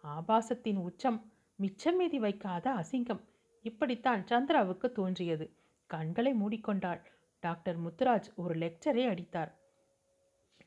ஆபாசத்தின் 0.05 0.77
உச்சம் 0.77 1.19
மிச்சம் 1.59 1.97
மீதி 1.97 2.19
வைக்காத 2.19 2.67
அசிங்கம். 2.73 3.23
இப்படித்தான் 3.65 4.23
சந்திராவுக்கு 4.25 4.93
தோன்றியது. 4.93 5.47
கண்களை 5.95 6.33
மூடிக்கொண்டாள். 6.35 7.01
டாக்டர் 7.43 7.79
முத்துராஜ் 7.81 8.29
ஒரு 8.37 8.55
லெக்சரை 8.55 9.03
அடித்தார். 9.09 9.51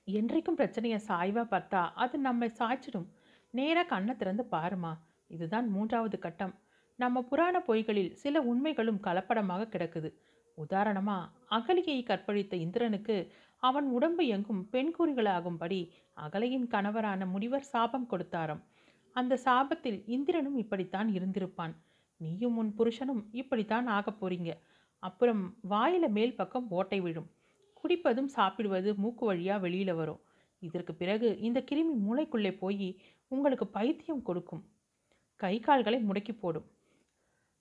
என்றைக்கும் 0.06 0.60
பிரச்சனையை 0.60 1.00
சாய்வா 1.08 1.44
பார்த்தா 1.46 1.82
அது 1.96 2.18
நம்மை 2.18 2.48
சாய்ச்சிடும். 2.60 3.08
நேராக 3.54 3.88
கண்ணை 3.88 4.16
திறந்து 4.16 4.44
பாருமா 4.52 4.92
இதுதான் 5.28 5.68
மூன்றாவது 5.68 6.18
கட்டம். 6.20 6.54
நம்ம 7.00 7.22
புராண 7.22 7.62
பொய்களில் 7.62 8.12
சில 8.14 8.42
உண்மைகளும் 8.42 9.02
கலப்படமாக 9.04 9.66
கிடக்குது. 9.70 10.10
உதாரணமாக 10.56 11.32
அகலிகையை 11.50 12.04
கற்பழித்த 12.04 12.56
இந்திரனுக்கு 12.56 13.18
அவன் 13.62 13.88
உடம்பு 13.90 14.24
எங்கும் 14.26 14.62
பெண்கூறிகளாகும்படி 14.72 15.80
அகலையின் 16.26 16.68
கணவரான 16.68 17.26
முனிவர் 17.26 17.70
சாபம் 17.74 18.08
கொடுத்தாராம். 18.10 18.64
அந்த 19.14 19.40
சாபத்தில் 19.46 20.00
இந்திரனும் 20.06 20.58
இப்படித்தான் 20.58 21.10
இருந்திருப்பான். 21.10 21.74
நீயும் 22.22 22.58
உன் 22.58 22.74
புருஷனும் 22.78 23.24
இப்படித்தான் 23.32 23.88
ஆகப் 23.88 24.20
போறீங்க. 24.22 24.52
அப்புறம் 25.00 25.58
வாயில 25.70 26.08
மேல் 26.08 26.36
பக்கம் 26.36 26.70
ஓட்டை 26.70 27.00
விழும். 27.00 27.32
குடிப்பதும் 27.82 28.26
சாப்பிடுவது 28.26 28.96
மூக்கு 28.96 29.34
வழியா 29.34 29.56
வெளியில 29.66 29.96
வரும். 29.96 30.22
இதற்கு 30.60 30.94
பிறகு 30.96 31.40
இந்த 31.40 31.64
கிருமி 31.72 31.94
மூளைக்குள்ளே 32.08 32.58
போய் 32.58 33.02
உங்களுக்கு 33.28 33.68
பைத்தியம் 33.68 34.22
கொடுக்கும். 34.22 34.64
கை 35.36 35.60
கால்களை 35.60 36.06
முடக்கி 36.06 36.38
போடும். 36.40 36.72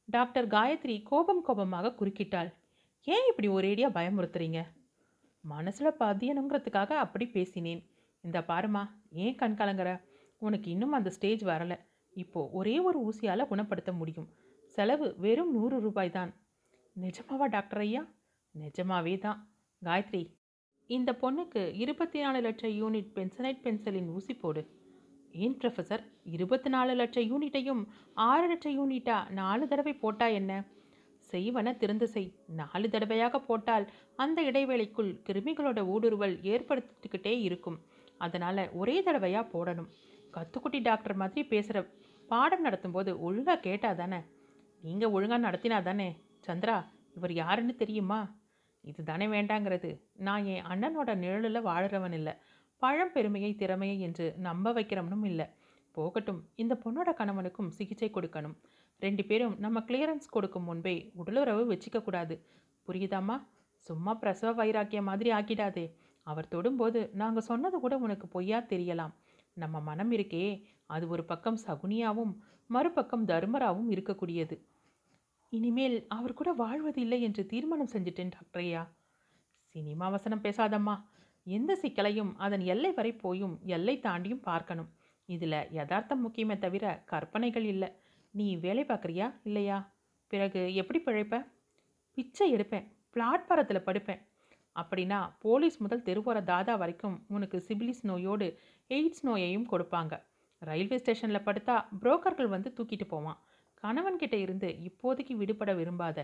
டாக்டர் 0.04 0.46
காயத்ரி 0.46 1.02
கோபம் 1.02 1.42
கோபமாக 1.42 1.94
குறுக்கிட்டாள். 1.98 2.52
ஏன் 3.04 3.34
இப்படி 3.36 3.48
ஒரேடியா 3.48 3.88
பயமுறுத்துறீங்க? 3.88 4.62
மனசுல 5.50 5.90
பதியணுங்கிறதுக்காக 5.98 6.92
அப்படி 6.92 7.26
பேசினேன். 7.26 7.90
இந்த 8.20 8.40
பாருமா 8.40 8.90
ஏன் 9.10 9.34
கண் 9.34 9.54
கலங்குற? 9.58 10.00
உனக்கு 10.38 10.70
இன்னும் 10.70 10.92
அந்த 10.92 11.10
ஸ்டேஜ் 11.10 11.44
வரல. 11.44 11.78
இப்போ 12.14 12.48
ஒரே 12.52 12.78
ஒரு 12.78 12.98
ஊசியால 13.08 13.46
குணப்படுத்த 13.46 13.92
முடியும். 13.92 14.28
செலவு 14.66 15.14
வெறும் 15.18 15.52
நூறு 15.52 15.80
ரூபாய் 15.80 16.10
தான் 16.10 16.34
நிஜமாவா 17.02 17.46
டாக்டர் 17.46 17.78
ஐயா? 17.78 18.02
நிஜமாவே 18.54 19.18
தான். 19.18 19.38
காயத்ரி 19.84 20.20
இந்த 20.86 21.10
பொண்ணுக்கு 21.22 21.72
இருபத்தி 21.74 22.20
நாலு 22.20 22.40
லட்சம் 22.40 22.70
யூனிட் 22.70 23.08
பென்சனைட் 23.14 23.60
பென்சிலின் 23.62 24.08
ஊசி 24.08 24.34
போடு. 24.34 24.62
ஏன் 25.32 25.56
ப்ரொஃபஸர் 25.58 26.02
இருபத்தி 26.24 26.70
நாலு 26.70 26.94
லட்சம் 26.94 27.28
யூனிட்டையும் 27.30 27.82
ஆறு 28.14 28.46
லட்சம் 28.46 28.76
யூனிட்டா 28.78 29.30
நாலு 29.30 29.68
தடவை 29.68 29.94
போட்டா 29.94 30.26
என்ன? 30.26 30.64
செய்வன 31.32 31.76
திறந்து 31.76 32.08
செய். 32.08 32.34
நாலு 32.46 32.90
தடவையாக 32.90 33.40
போட்டால் 33.40 33.90
அந்த 34.16 34.42
இடைவேளைக்குள் 34.42 35.10
கிருமிகளோட 35.28 35.82
ஊடுருவல் 35.94 36.36
ஏற்படுத்திக்கிட்டே 36.52 37.40
இருக்கும். 37.40 37.78
அதனால் 38.18 38.70
ஒரே 38.72 39.02
தடவையாக 39.02 39.50
போடணும். 39.54 39.90
கத்துக்குட்டி 40.32 40.82
டாக்டர் 40.82 41.14
மாதிரி 41.14 41.44
பேசுகிற 41.48 41.88
பாடம் 42.28 42.64
நடத்தும்போது 42.64 43.18
ஒழுங்காக 43.18 43.60
கேட்டால் 43.60 43.96
தானே? 43.96 44.20
நீங்கள் 44.82 45.10
ஒழுங்காக 45.10 45.50
நடத்தினா 45.50 45.82
தானே? 45.82 46.08
சந்திரா 46.46 46.76
இவர் 47.14 47.32
யாருன்னு 47.32 47.74
தெரியுமா? 47.74 48.20
இது 48.80 49.02
தானே 49.02 49.26
வேண்டாங்கிறது. 49.26 50.00
நான் 50.14 50.44
என் 50.44 50.64
அண்ணனோட 50.64 51.14
நிழலில் 51.14 51.66
வாழறவன் 51.66 52.12
இல்லை. 52.12 52.32
பழம்பெருமையை 52.82 53.56
திறமையை 53.56 54.00
என்று 54.00 54.34
நம்ப 54.36 54.72
வைக்கிறவனும் 54.72 55.24
இல்லை. 55.24 55.46
போகட்டும் 55.90 56.48
இந்த 56.54 56.74
பொண்ணோட 56.84 57.10
கணவனுக்கும் 57.18 57.68
சிகிச்சை 57.68 58.10
கொடுக்கணும். 58.14 58.56
ரெண்டு 58.98 59.24
பேரும் 59.24 59.54
நம்ம 59.58 59.80
கிளியரன்ஸ் 59.80 60.28
கொடுக்கும் 60.30 60.64
முன்பே 60.64 61.10
உடலுறவு 61.14 61.62
வச்சுக்கக்கூடாது 61.72 62.34
புரியுதாம்மா? 62.88 63.36
சும்மா 63.76 64.14
பிரசவ 64.14 64.52
வைராக்கியம் 64.52 65.04
மாதிரி 65.04 65.30
ஆக்கிடாதே. 65.30 65.94
அவர் 66.22 66.48
தொடும்போது 66.50 67.12
நாங்கள் 67.12 67.42
சொன்னது 67.42 67.80
கூட 67.80 67.96
உனக்கு 67.96 68.28
பொய்யா 68.28 68.58
தெரியலாம். 68.58 69.14
நம்ம 69.52 69.80
மனம் 69.80 70.12
இருக்கே 70.12 70.62
அது 70.86 71.08
ஒரு 71.08 71.24
பக்கம் 71.24 71.58
சகுனியாவும் 71.66 72.32
மறுபக்கம் 72.66 73.26
தர்மராவும் 73.26 73.88
இருக்கக்கூடியது. 73.90 74.56
இனிமேல் 75.54 75.96
அவர் 76.08 76.32
கூட 76.32 76.52
வாழ்வதில்லை 76.52 77.22
என்று 77.22 77.46
தீர்மானம் 77.46 77.90
செஞ்சிட்டேன் 77.92 78.30
டாக்டர் 78.30 78.62
ஐயா. 78.62 78.82
சினிமா 79.72 80.08
வசனம் 80.08 80.42
பேசாதம்மா. 80.42 80.94
எந்த 81.44 81.78
சிக்கலையும் 81.82 82.32
அதன் 82.36 82.60
எல்லை 82.60 82.92
வரை 82.92 83.12
போயும் 83.12 83.60
எல்லை 83.64 84.00
தாண்டியும் 84.02 84.42
பார்க்கணும். 84.42 84.90
இதில் 85.28 85.58
யதார்த்தம் 85.70 86.22
முக்கியமே 86.26 86.58
தவிர 86.58 87.02
கற்பனைகள் 87.06 87.64
இல்லை. 87.64 87.90
நீ 88.30 88.56
வேலை 88.56 88.84
பார்க்குறியா? 88.84 89.26
இல்லையா? 89.42 89.78
பிறகு 90.26 90.74
எப்படி 90.74 91.00
பிழைப்ப? 91.04 91.46
பிச்சை 92.14 92.54
எடுப்பேன். 92.54 92.86
பிளாட்பாரத்தில் 93.14 93.86
படுப்பேன். 93.86 94.22
அப்படின்னா 94.80 95.18
போலீஸ் 95.38 95.76
முதல் 95.78 96.02
தெருவோர 96.02 96.42
தாதா 96.42 96.76
வரைக்கும் 96.76 97.24
உனக்கு 97.28 97.64
சிபிலிஸ் 97.68 98.02
நோயோடு 98.02 98.58
எய்ட்ஸ் 98.88 99.22
நோயையும் 99.22 99.70
கொடுப்பாங்க. 99.70 100.14
ரயில்வே 100.58 100.98
ஸ்டேஷனில் 100.98 101.46
படுத்தா 101.46 101.76
புரோக்கர்கள் 102.00 102.48
வந்து 102.48 102.72
தூக்கிட்டு 102.76 103.06
போவான். 103.08 103.40
கணவன்கிட்ட 103.84 104.34
இருந்து 104.34 104.68
இப்போதைக்கு 104.68 105.32
விடுபட 105.32 105.74
விரும்பாத. 105.74 106.18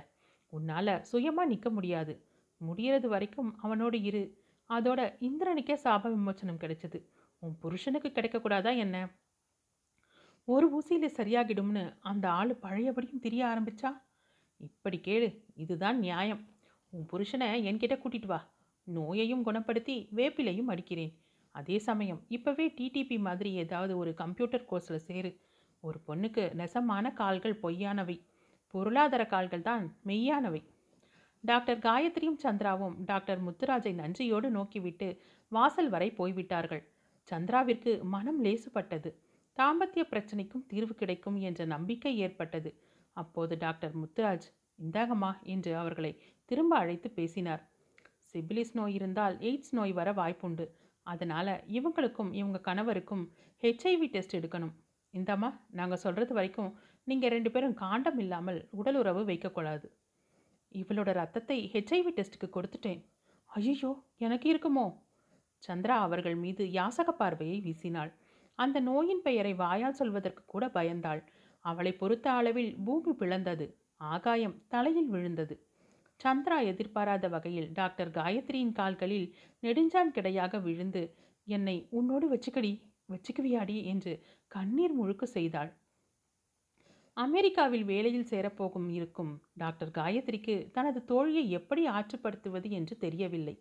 உன்னால் 0.49 1.03
சுயமாக 1.03 1.49
நிற்க 1.49 1.71
முடியாது. 1.71 2.25
முடியறது 2.61 3.07
வரைக்கும் 3.07 3.59
அவனோடு 3.59 4.03
இரு. 4.03 4.23
அதோட 4.71 5.01
இந்திரனுக்கே 5.21 5.77
சாப 5.85 6.11
விமோச்சனம் 6.11 6.63
கிடைச்சது. 6.63 7.05
உன் 7.39 7.59
புருஷனுக்கு 7.59 8.09
கிடைக்கக்கூடாதா 8.09 8.77
என்ன? 8.77 8.97
ஒரு 10.45 10.67
ஊசியில் 10.79 11.17
சரியாகிடும்னு 11.17 11.97
அந்த 12.01 12.31
ஆள் 12.31 12.59
பழையபடியும் 12.63 13.19
திரிய 13.19 13.45
ஆரம்பிச்சா? 13.47 13.91
இப்படி 14.57 15.01
கேளு 15.05 15.45
இதுதான் 15.55 15.99
நியாயம். 15.99 16.43
உன் 16.91 17.07
புருஷனை 17.13 17.49
என்கிட்ட 17.69 17.97
கூட்டிட்டு 18.05 18.27
வா. 18.27 18.41
நோயையும் 18.87 19.45
குணப்படுத்தி 19.47 19.97
வேப்பிலையும் 20.17 20.71
அடிக்கிறேன். 20.71 21.13
அதே 21.55 21.79
சமயம் 21.79 22.21
இப்போவே 22.31 22.67
டிடிபி 22.79 23.19
மாதிரி 23.19 23.53
ஏதாவது 23.53 23.97
ஒரு 23.97 24.15
கம்ப்யூட்டர் 24.15 24.67
கோர்ஸில் 24.71 25.07
சேரு. 25.09 25.41
ஒரு 25.81 25.99
பொண்ணுக்கு 26.07 26.55
நெசமான 26.55 27.13
கால்கள் 27.13 27.61
பொய்யானவை. 27.63 28.17
பொருளாதார 28.75 29.27
கால்கள் 29.27 29.63
தான் 29.63 29.97
மெய்யானவை. 30.07 30.63
டாக்டர் 31.45 31.79
காயத்ரியும் 31.79 32.41
சந்திராவும் 32.43 32.97
டாக்டர் 33.05 33.41
முத்துராஜை 33.47 33.93
நன்றியோடு 33.95 34.51
நோக்கிவிட்டு 34.51 35.09
வாசல் 35.49 35.89
வரை 35.89 36.11
போய்விட்டார்கள். 36.11 36.83
சந்திராவிற்கு 37.29 38.03
மனம் 38.03 38.45
லேசுப்பட்டது 38.45 39.11
தாம்பத்திய 39.57 40.03
பிரச்சனைக்கும் 40.11 40.67
தீர்வு 40.67 40.95
கிடைக்கும் 40.95 41.37
என்ற 41.37 41.65
நம்பிக்கை 41.65 42.19
ஏற்பட்டது. 42.19 42.71
அப்போது 43.13 43.55
டாக்டர் 43.59 43.95
முத்துராஜ் 43.97 44.47
இந்தாகம்மா 44.79 45.31
என்று 45.43 45.77
அவர்களை 45.77 46.13
திரும்ப 46.45 46.77
அழைத்து 46.77 47.11
பேசினார். 47.11 47.63
சிபிலிஸ் 48.31 48.75
நோய் 48.75 48.95
இருந்தால் 48.95 49.39
எய்ட்ஸ் 49.39 49.73
நோய் 49.73 49.93
வர 49.93 50.13
வாய்ப்புண்டு. 50.13 50.67
அதனால் 51.07 51.53
இவங்களுக்கும் 51.69 52.31
இவங்க 52.33 52.59
கணவருக்கும் 52.59 53.25
ஹெச்ஐவி 53.63 54.09
டெஸ்ட் 54.11 54.37
எடுக்கணும். 54.37 54.75
இந்தாம்மா 55.15 55.51
நாங்கள் 55.71 55.99
சொல்கிறது 55.99 56.35
வரைக்கும் 56.35 56.77
நீங்கள் 57.05 57.31
ரெண்டு 57.31 57.51
பேரும் 57.51 57.75
காண்டம் 57.75 58.19
இல்லாமல் 58.19 58.69
உடலுறவு 58.71 59.23
வைக்கக்கூடாது. 59.25 59.87
இவளோட 60.75 61.13
ரத்தத்தை 61.13 61.71
ஹெச்ஐவி 61.75 62.13
டெஸ்ட்டுக்கு 62.17 62.49
கொடுத்துட்டேன். 62.57 63.01
ஐயோ 63.51 63.91
எனக்கு 64.17 64.47
இருக்குமோ? 64.55 64.87
சந்திரா 65.63 65.97
அவர்கள் 65.99 66.35
மீது 66.35 66.65
யாசக 66.65 67.09
பார்வையை 67.11 67.61
வீசினாள். 67.61 68.13
அந்த 68.55 68.81
நோயின் 68.81 69.23
பெயரை 69.23 69.55
வாயால் 69.55 69.93
சொல்வதற்கு 69.93 70.43
கூட 70.47 70.67
பயந்தாள். 70.69 71.23
அவளை 71.61 71.93
பொறுத்த 71.93 72.31
அளவில் 72.31 72.77
பூமி 72.85 73.13
பிளந்தது. 73.13 73.67
ஆகாயம் 73.97 74.57
தலையில் 74.69 75.09
விழுந்தது. 75.09 75.55
சந்திரா 76.21 76.59
எதிர்பாராத 76.63 77.29
வகையில் 77.29 77.73
டாக்டர் 77.73 78.11
காயத்ரியின் 78.11 78.73
கால்களில் 78.73 79.29
நெடுஞ்சான் 79.63 80.13
கிடையாக 80.13 80.61
விழுந்து 80.61 81.03
என்னை 81.45 81.89
உன்னோடு 81.91 82.27
வச்சுக்கடி 82.29 82.73
வச்சுக்குவியாடி 83.11 83.85
என்று 83.85 84.13
கண்ணீர் 84.51 84.93
முழுக்க 84.93 85.27
செய்தாள். 85.27 85.71
அமெரிக்காவில் 87.17 87.85
வேலையில் 87.85 88.31
சேரப்போகும் 88.31 88.89
இருக்கும் 88.89 89.33
டாக்டர் 89.55 89.91
காயத்ரிக்கு 89.91 90.71
தனது 90.73 91.01
தோழியை 91.09 91.49
எப்படி 91.49 91.89
ஆற்றுப்படுத்துவது 91.89 92.71
என்று 92.71 92.97
தெரியவில்லை. 92.97 93.55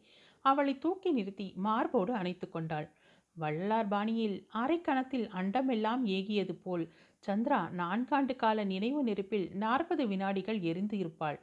அவளை 0.46 0.78
தூக்கி 0.78 1.12
நிறுத்தி 1.12 1.54
மார்போடு 1.58 2.14
அணைத்து 2.14 2.50
கொண்டாள். 2.50 2.88
வள்ளார் 3.36 3.88
பாணியில் 3.88 4.48
அரைக்கணத்தில் 4.54 5.28
அண்டமெல்லாம் 5.32 6.04
ஏகியது 6.08 6.56
போல் 6.64 6.86
சந்திரா 7.24 7.60
நான்காண்டு 7.72 8.36
கால 8.36 8.64
நினைவு 8.64 9.04
நெருப்பில் 9.04 9.48
நாற்பது 9.56 10.08
வினாடிகள் 10.08 10.60
எரிந்து 10.62 10.98
இருப்பாள். 10.98 11.40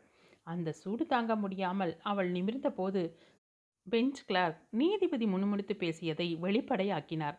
அந்த 0.46 0.72
சூடு 0.72 1.06
தாங்க 1.06 1.32
முடியாமல் 1.36 1.92
அவள் 2.02 2.30
நிமிர்ந்தபோது 2.32 3.02
பெஞ்ச் 3.86 4.20
கிளார்க் 4.26 4.60
நீதிபதி 4.70 5.26
முணுமுணுத்து 5.26 5.74
பேசியதை 5.76 6.28
வெளிப்படையாக்கினார். 6.36 7.36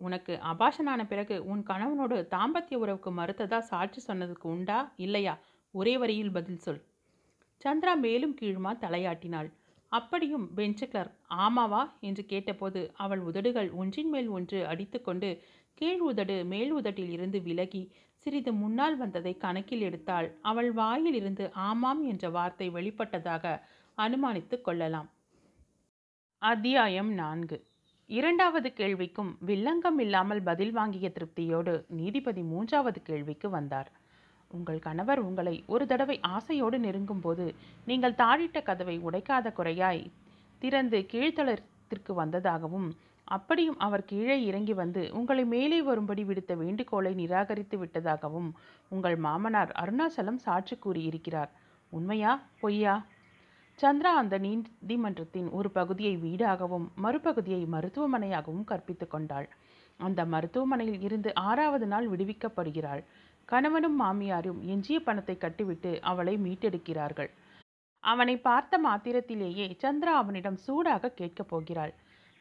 உனக்கு 0.00 0.38
அபாஷனான 0.42 1.06
பிறகு 1.06 1.44
உன் 1.44 1.62
கணவனோடு 1.62 2.26
தாம்பத்திய 2.30 2.74
உறவுக்கு 2.74 3.12
மறுத்ததா 3.12 3.58
சாட்சி 3.58 4.12
சொன்னதுக்கு 4.12 4.42
உண்டா? 4.42 4.92
இல்லையா? 4.96 5.38
ஒரே 5.70 5.98
வரியில் 5.98 6.30
பதில் 6.30 6.58
சொல். 6.58 6.82
சந்திரா 7.64 7.94
மேலும் 7.96 8.36
கீழுமா 8.40 8.72
தலையாட்டினாள். 8.78 9.52
அப்படியும் 9.88 10.50
பெஞ்சு 10.56 10.88
கிளர்க் 10.88 11.16
ஆமாவா? 11.30 11.90
என்று 12.00 12.26
கேட்டபோது 12.26 12.92
அவள் 12.96 13.18
உதடுகள் 13.20 13.70
ஒன்றின் 13.70 14.08
மேல் 14.08 14.28
ஒன்று 14.28 14.66
அடித்துக்கொண்டு 14.66 15.42
கீழ் 15.74 16.00
உதடு 16.00 16.44
மேல் 16.44 16.70
உதட்டில் 16.70 17.10
இருந்து 17.10 17.42
விலகி 17.42 17.92
சிறிது 18.16 18.52
முன்னால் 18.52 18.96
வந்ததை 18.96 19.36
கணக்கில் 19.36 19.80
எடுத்தால் 19.80 20.38
அவள் 20.42 20.72
வாயில் 20.72 21.14
இருந்து 21.14 21.52
ஆமாம் 21.52 22.02
என்ற 22.04 22.28
வார்த்தை 22.28 22.70
வெளிப்பட்டதாக 22.70 23.60
அனுமானித்து 23.98 24.60
கொள்ளலாம். 24.60 25.08
அத்தியாயம் 26.38 27.12
நான்கு. 27.12 27.69
இரண்டாவது 28.10 28.68
கேள்விக்கும் 28.76 29.28
வில்லங்கம் 29.46 29.98
இல்லாமல் 29.98 30.42
பதில் 30.42 30.72
வாங்கிய 30.72 31.08
திருப்தியோடு 31.08 31.84
நீதிபதி 31.88 32.42
மூன்றாவது 32.42 33.02
கேள்விக்கு 33.02 33.50
வந்தார். 33.50 33.90
உங்கள் 34.50 34.78
கணவர் 34.78 35.20
உங்களை 35.20 35.64
ஒரு 35.66 35.86
தடவை 35.86 36.16
ஆசையோடு 36.20 36.78
நெருங்கும்போது 36.78 37.46
நீங்கள் 37.86 38.12
தாழிட்ட 38.12 38.62
கதவை 38.62 38.96
உடைக்காத 39.00 39.52
குறையாய் 39.52 40.02
திறந்து 40.58 41.06
கீழ்த்தளத்திற்கு 41.12 42.14
வந்ததாகவும் 42.14 42.88
அப்படியும் 43.24 43.78
அவர் 43.78 44.04
கீழே 44.04 44.44
இறங்கி 44.44 44.72
வந்து 44.72 45.10
உங்களை 45.12 45.44
மேலே 45.44 45.82
வரும்படி 45.82 46.24
விடுத்த 46.24 46.56
வேண்டுகோளை 46.56 47.14
நிராகரித்து 47.14 47.78
விட்டதாகவும் 47.84 48.50
உங்கள் 48.88 49.16
மாமனார் 49.16 49.72
அருணாச்சலம் 49.82 50.44
சாட்சி 50.46 50.76
கூறியிருக்கிறார். 50.76 51.50
உண்மையா? 51.92 52.32
பொய்யா? 52.60 52.96
சந்திரா 53.82 54.12
அந்த 54.14 54.38
நீதிமன்றத்தின் 54.38 55.50
ஒரு 55.50 55.70
பகுதியை 55.70 56.14
வீடாகவும் 56.16 56.86
மறுபகுதியை 57.02 57.62
மருத்துவமனையாகவும் 57.66 58.64
கற்பித்து 58.64 59.06
கொண்டாள். 59.08 59.48
அந்த 60.00 60.24
மருத்துவமனையில் 60.24 61.00
இருந்து 61.00 61.34
ஆறாவது 61.34 61.86
நாள் 61.86 62.10
விடுவிக்கப்படுகிறாள். 62.10 63.02
கணவனும் 63.44 64.00
மாமியாரும் 64.00 64.60
எஞ்சிய 64.64 65.00
பணத்தை 65.00 65.36
கட்டிவிட்டு 65.38 66.00
அவளை 66.00 66.34
மீட்டெடுக்கிறார்கள். 66.36 67.30
அவனை 68.04 68.36
பார்த்த 68.38 68.78
மாத்திரத்திலேயே 68.78 69.76
சந்திரா 69.82 70.12
அவனிடம் 70.14 70.56
சூடாக 70.56 71.10
கேட்கப் 71.10 71.48
போகிறாள். 71.48 71.94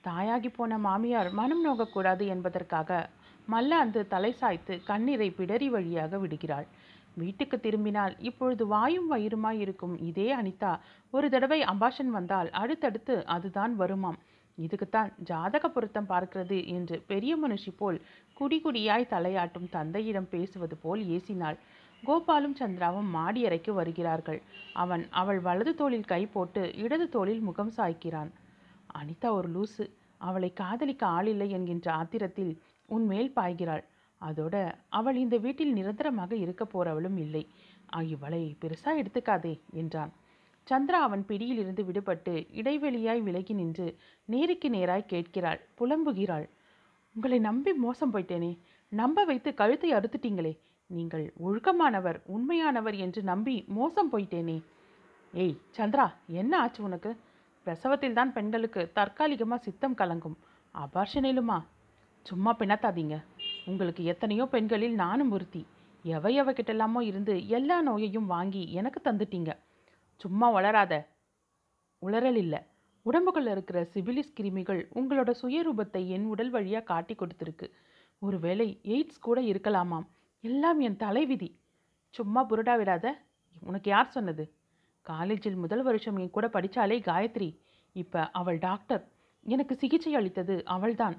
தாயாகி 0.04 0.49
போன 0.49 0.78
மாமியார் 0.78 1.32
மனம் 1.32 1.63
நோகக்கூடாது 1.63 2.25
என்பதற்காக 2.25 3.10
மல்லாந்து 3.45 4.08
தலை 4.08 4.32
சாய்த்து 4.32 4.84
கண்ணீரை 4.84 5.30
பிடரி 5.38 5.67
வழியாக 5.69 6.17
விடுகிறாள். 6.17 6.67
வீட்டுக்கு 7.15 7.60
திரும்பினால் 7.60 8.15
இப்பொழுது 8.19 8.67
வாயும் 8.67 9.12
வயிறுமாய் 9.12 9.60
இருக்கும் 9.60 9.95
இதே 10.00 10.36
அனிதா 10.36 10.80
ஒரு 11.12 11.30
தடவை 11.30 11.62
அம்பாஷன் 11.62 12.12
வந்தால் 12.12 12.50
அடுத்தடுத்து 12.50 13.26
அதுதான் 13.26 13.80
வருமாம். 13.80 14.19
இதுக்குத்தான் 14.58 15.10
ஜாதக 15.24 15.69
பொருத்தம் 15.69 16.10
பார்க்கிறது 16.10 16.67
என்று 16.67 17.04
பெரிய 17.08 17.38
மனுஷி 17.38 17.72
போல் 17.78 18.02
குடிகுடியாய் 18.39 19.12
தலையாட்டும் 19.12 19.69
தந்தையிடம் 19.69 20.30
பேசுவது 20.30 20.78
போல் 20.78 21.02
ஏசினாள். 21.02 21.58
கோபாலும் 22.08 22.56
சந்திராவும் 22.60 23.10
மாடி 23.10 23.45
அறைக்கு 23.45 23.74
வருகிறார்கள். 23.74 24.41
அவன் 24.74 25.08
அவள் 25.10 25.39
வலது 25.39 25.76
தோளில் 25.76 26.06
கை 26.06 26.26
போட்டு 26.26 26.76
இடது 26.76 27.10
தோளில் 27.10 27.39
முகம் 27.39 27.72
சாய்க்கிறான். 27.78 28.32
அனிதா 29.00 29.30
ஒரு 29.32 29.50
லூசு. 29.50 29.89
அவளை 30.17 30.54
காதலிக்க 30.54 31.06
ஆளில்லை 31.06 31.50
என்கின்ற 31.50 31.93
ஆத்திரத்தில் 31.93 32.58
உன்மேல் 32.86 33.32
பாய்கிறாள். 33.36 33.84
அதோட 34.21 34.55
அவள் 34.99 35.17
இந்த 35.23 35.36
வீட்டில் 35.45 35.75
நிரந்தரமாக 35.77 36.34
இருக்க 36.45 36.63
போறவளும் 36.73 37.19
இல்லை. 37.25 37.43
இவளை 38.13 38.41
பெருசா 38.62 38.91
எடுத்துக்காதே 39.01 39.53
என்றான். 39.82 40.12
சந்திரா 40.67 40.97
அவன் 41.05 41.23
பிடியிலிருந்து 41.29 41.84
விடுபட்டு 41.89 42.34
இடைவெளியாய் 42.62 43.21
விலகி 43.27 43.53
நின்று 43.60 43.88
நேருக்கு 44.34 44.67
நேராய் 44.75 45.12
கேட்கிறாள். 45.13 45.62
புலம்புகிறாள். 45.79 46.47
உங்களை 47.15 47.39
நம்பி 47.47 47.71
மோசம் 47.86 48.12
போயிட்டேனே. 48.13 48.51
நம்ப 48.91 49.23
வைத்து 49.29 49.49
கழுத்தை 49.62 49.89
அறுத்துட்டீங்களே. 49.97 50.53
நீங்கள் 50.89 51.25
ஒழுக்கமானவர் 51.45 52.19
உண்மையானவர் 52.36 52.97
என்று 53.05 53.21
நம்பி 53.32 53.55
மோசம் 53.79 54.12
போயிட்டேனே. 54.13 54.58
ஏய் 55.34 55.58
சந்திரா 55.77 56.05
என்ன 56.41 56.53
ஆச்சு 56.63 56.79
உனக்கு? 56.89 57.12
பிரசவத்தில் 57.65 58.17
தான் 58.19 58.32
பெண்களுக்கு 58.38 58.82
தற்காலிகமாக 58.97 59.65
சித்தம் 59.65 59.97
கலங்கும். 60.01 60.38
அபார்ஷனிலுமா 60.75 61.58
சும்மா 62.25 62.51
பிணத்தாதீங்க. 62.62 63.15
உங்களுக்கு 63.69 64.03
எத்தனையோ 64.03 64.45
பெண்களில் 64.45 64.93
நானும் 64.93 65.32
ஒருத்தி. 65.32 65.62
எவை 66.03 66.41
எவகிட்டலாமோ 66.41 67.01
இருந்து 67.01 67.47
எல்லா 67.47 67.82
நோயையும் 67.82 68.25
வாங்கி 68.25 68.63
எனக்கு 68.71 68.99
தந்துட்டீங்க. 69.03 69.51
சும்மா 70.15 70.49
வளராத. 70.49 70.93
உளறல் 72.01 72.36
இல்லை. 72.36 72.60
உடம்புக்குள்ள 73.05 73.51
இருக்கிற 73.51 73.79
சிபிலிஸ் 73.93 74.36
கிருமிகள் 74.39 74.82
உங்களோட 74.95 75.32
சுயரூபத்தை 75.41 76.08
என் 76.08 76.25
உடல் 76.25 76.49
வழியாக 76.49 76.86
காட்டி 76.86 77.15
கொடுத்துருக்கு. 77.15 77.67
ஒருவேளை 78.21 78.79
எய்ட்ஸ் 78.84 79.21
கூட 79.21 79.41
இருக்கலாமாம். 79.41 80.08
எல்லாம் 80.43 80.79
என் 80.79 80.95
தலைவிதி. 80.95 81.49
சும்மா 82.10 82.41
புருடா 82.49 82.75
விடாத. 82.82 83.08
உனக்கு 83.65 83.89
யார் 83.89 84.10
சொன்னது? 84.10 84.43
காலேஜில் 85.01 85.55
முதல் 85.55 85.84
வருஷம் 85.84 86.17
என் 86.17 86.36
கூட 86.36 86.47
படித்தாலே 86.49 86.97
காயத்ரி. 86.99 87.49
இப்போ 87.91 88.21
அவள் 88.32 88.58
டாக்டர். 88.58 89.03
எனக்கு 89.43 89.75
சிகிச்சை 89.75 90.13
அளித்தது 90.15 90.55
அவள்தான். 90.65 91.17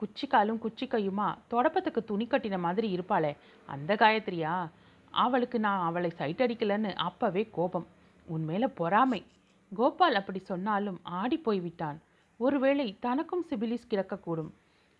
குச்சிக்காலும் 0.00 0.58
குச்சி 0.58 0.86
கையுமா 0.86 1.28
தொடப்பத்துக்கு 1.50 2.04
துணி 2.04 2.26
கட்டின 2.26 2.58
மாதிரி 2.58 2.88
இருப்பாளே. 2.96 3.36
அந்த 3.66 3.94
காயத்ரியா? 3.94 4.70
அவளுக்கு 5.10 5.58
நான் 5.60 5.86
அவளை 5.86 6.10
சைட் 6.10 6.42
அடிக்கலன்னு 6.42 6.94
அப்பவே 6.94 7.48
கோபம். 7.50 7.86
உன்மேல 8.34 8.66
பொறாமை. 8.74 9.24
கோபால் 9.72 10.14
அப்படி 10.14 10.38
சொன்னாலும் 10.38 11.00
ஆடி 11.02 11.38
போய்விட்டான் 11.38 11.98
ஒருவேளை 12.40 12.96
தனக்கும் 13.00 13.44
சிபிலிஸ் 13.50 13.90
கிடக்கக்கூடும். 13.90 14.50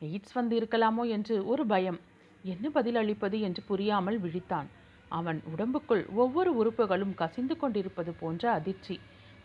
எய்ட்ஸ் 0.01 0.35
வந்து 0.35 0.61
இருக்கலாமோ 0.61 1.09
என்று 1.09 1.47
ஒரு 1.47 1.67
பயம். 1.67 2.01
என்ன 2.43 2.71
பதில் 2.71 2.95
அளிப்பது 2.95 3.41
என்று 3.41 3.63
புரியாமல் 3.63 4.21
விழித்தான். 4.21 4.67
அவன் 5.09 5.43
உடம்புக்குள் 5.57 6.03
ஒவ்வொரு 6.15 6.51
உறுப்புகளும் 6.57 7.15
கசிந்து 7.15 7.57
கொண்டிருப்பது 7.57 8.13
போன்ற 8.13 8.51
அதிர்ச்சி. 8.51 9.01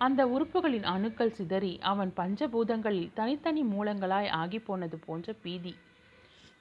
அந்த 0.06 0.22
உறுப்புகளின் 0.28 0.84
அணுக்கள் 0.84 1.34
சிதறி 1.34 1.80
அவன் 1.82 2.12
பஞ்சபூதங்களில் 2.18 3.12
தனித்தனி 3.14 3.64
மூலங்களாய் 3.64 4.30
ஆகிப்போனது 4.42 4.98
போன்ற 5.06 5.34
பீதி. 5.34 5.74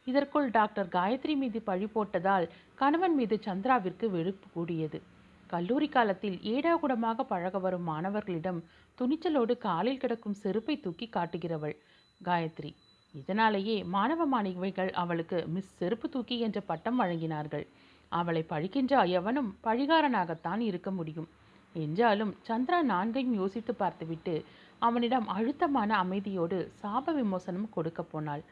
இதற்குள் 0.05 0.49
டாக்டர் 0.51 0.89
காயத்ரி 0.89 1.35
மீது 1.37 1.61
பழி 1.63 1.87
போட்டதால் 1.87 2.47
கணவன் 2.75 3.15
மீது 3.15 3.37
சந்திராவிற்கு 3.45 4.07
வெறுப்பு 4.11 4.49
கூடியது. 4.53 5.03
கல்லூரி 5.47 5.89
காலத்தில் 5.89 6.37
ஏடாகுடமாக 6.53 7.23
பழக 7.23 7.59
வரும் 7.59 7.89
மாணவர்களிடம் 7.89 8.61
துணிச்சலோடு 8.99 9.57
காலில் 9.59 9.99
கிடக்கும் 9.99 10.39
செருப்பை 10.43 10.81
தூக்கி 10.81 11.09
காட்டுகிறவள் 11.17 11.77
காயத்ரி. 12.21 12.71
இதனாலேயே 13.15 13.77
மாணவ 13.97 14.27
மாணவிகள் 14.27 14.93
அவளுக்கு 15.03 15.39
மிஸ் 15.47 15.77
செருப்பு 15.77 16.09
தூக்கி 16.09 16.39
என்ற 16.41 16.61
பட்டம் 16.61 17.01
வழங்கினார்கள். 17.01 17.67
அவளை 18.13 18.43
பழிக்கின்ற 18.49 18.95
எவனும் 19.19 19.51
பழிகாரனாகத்தான் 19.65 20.63
இருக்க 20.71 20.91
முடியும். 20.91 21.29
என்றாலும் 21.75 22.37
சந்திரா 22.49 22.79
நான்கையும் 22.83 23.35
யோசித்து 23.35 23.75
பார்த்துவிட்டு 23.75 24.45
அவனிடம் 24.79 25.27
அழுத்தமான 25.27 26.05
அமைதியோடு 26.05 26.59
சாப 26.83 27.13
விமோசனம் 27.13 27.69
கொடுக்க 27.71 28.03
போனாள். 28.03 28.43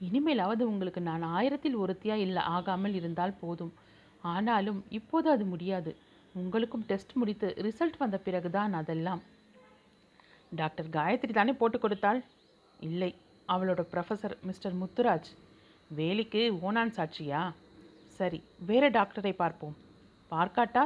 இனிமேலாவது 0.00 0.62
உங்களுக்கு 0.62 1.00
நான் 1.00 1.22
ஆயிரத்தில் 1.22 1.76
ஒருத்தியா 1.76 2.14
இல்லை 2.14 2.42
ஆகாமல் 2.42 2.94
இருந்தால் 2.94 3.38
போதும். 3.40 3.72
ஆனாலும் 4.22 4.84
இப்போது 4.88 5.30
அது 5.30 5.44
முடியாது. 5.44 5.96
உங்களுக்கும் 6.34 6.84
டெஸ்ட் 6.86 7.12
முடித்து 7.12 7.48
ரிசல்ட் 7.58 7.98
வந்த 7.98 8.18
பிறகுதான் 8.18 8.72
அதெல்லாம். 8.72 9.22
டாக்டர் 10.52 10.88
காயத்ரி 10.88 11.32
தானே 11.32 11.52
போட்டு 11.52 11.78
கொடுத்தாள்? 11.78 12.24
இல்லை 12.80 13.14
அவளோட 13.48 13.82
ப்ரொஃபஸர் 13.92 14.42
மிஸ்டர் 14.42 14.76
முத்துராஜ். 14.82 15.30
வேலைக்கு 15.90 16.60
ஓனான் 16.60 16.94
சாட்சியா? 16.96 17.52
சரி 18.06 18.42
வேற 18.66 18.90
டாக்டரை 18.90 19.32
பார்ப்போம். 19.32 19.76
பார்க்காட்டா? 20.30 20.84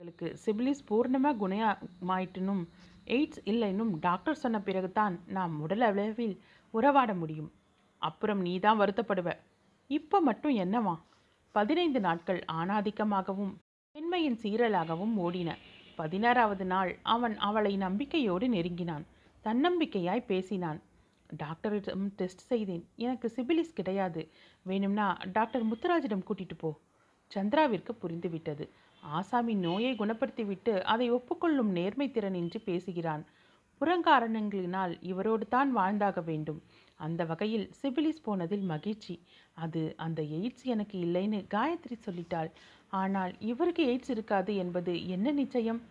உங்களுக்கு 0.00 0.38
சிபிலிஸ் 0.44 0.82
பூர்ணமாக 0.88 1.38
குணமாயிட்டனும் 1.38 2.60
எய்ட்ஸ் 3.06 3.40
இல்லைன்னும் 3.44 3.90
டாக்டர் 3.98 4.34
சொன்ன 4.34 4.60
பிறகுதான் 4.60 5.24
நாம் 5.26 5.60
உடல் 5.60 5.80
அளவில் 5.80 6.34
உறவாட 6.74 7.14
முடியும். 7.14 7.48
அப்புறம் 8.02 8.40
நீ 8.40 8.58
தான் 8.58 8.80
வருத்தப்படுவ. 8.80 9.32
இப்போ 9.90 10.20
மட்டும் 10.20 10.56
என்னவா? 10.56 10.94
பதினைந்து 11.52 12.00
நாட்கள் 12.00 12.40
ஆணாதிக்கமாகவும் 12.52 13.52
பெண்மையின் 13.94 14.38
சீரலாகவும் 14.42 15.14
ஓடின. 15.16 15.50
பதினாறாவது 15.96 16.64
நாள் 16.64 16.98
அவன் 17.02 17.36
அவளை 17.36 17.76
நம்பிக்கையோடு 17.76 18.48
நெருங்கினான். 18.48 19.06
தன்னம்பிக்கையாய் 19.44 20.28
பேசினான். 20.32 20.80
டாக்டரிடம் 21.36 22.08
டெஸ்ட் 22.16 22.38
செய்தேன். 22.38 22.84
எனக்கு 22.96 23.32
சிபிலிஸ் 23.36 23.78
கிடையாது. 23.80 24.22
வேணும்னா 24.62 25.16
டாக்டர் 25.32 25.66
முத்துராஜிடம் 25.66 26.26
கூட்டிட்டு 26.28 26.58
போ. 26.58 26.70
சந்திராவிற்கு 27.30 27.92
புரிந்துவிட்டது. 28.02 28.64
ஆசாமின் 29.02 29.60
நோயை 29.60 29.94
குணப்படுத்திவிட்டு 29.94 30.80
அதை 30.82 31.12
ஒப்புக்கொள்ளும் 31.12 31.70
நேர்மை 31.70 32.10
திறன் 32.10 32.34
என்று 32.34 32.60
பேசுகிறான். 32.60 33.26
புறங்காரணங்களினால் 33.80 34.98
இவரோடு 35.00 35.48
தான் 35.48 35.72
வாழ்ந்தாக 35.72 36.20
வேண்டும். 36.20 36.62
அந்த 36.96 37.24
வகையில் 37.24 37.70
சிபிலிஸ் 37.82 38.24
போனதில் 38.24 38.60
மகிழ்ச்சி. 38.60 39.20
அது 39.54 39.94
அந்த 39.96 40.22
எய்ட்ஸ் 40.22 40.64
எனக்கு 40.64 40.98
இல்லைன்னு 40.98 41.46
காயத்ரி 41.54 41.96
சொல்லிட்டாள். 42.06 42.50
ஆனால் 42.88 43.32
இவருக்கு 43.38 43.84
எய்ட்ஸ் 43.86 44.10
இருக்காது 44.10 44.56
என்பது 44.56 45.08
என்ன 45.08 45.30
நிச்சயம்? 45.30 45.82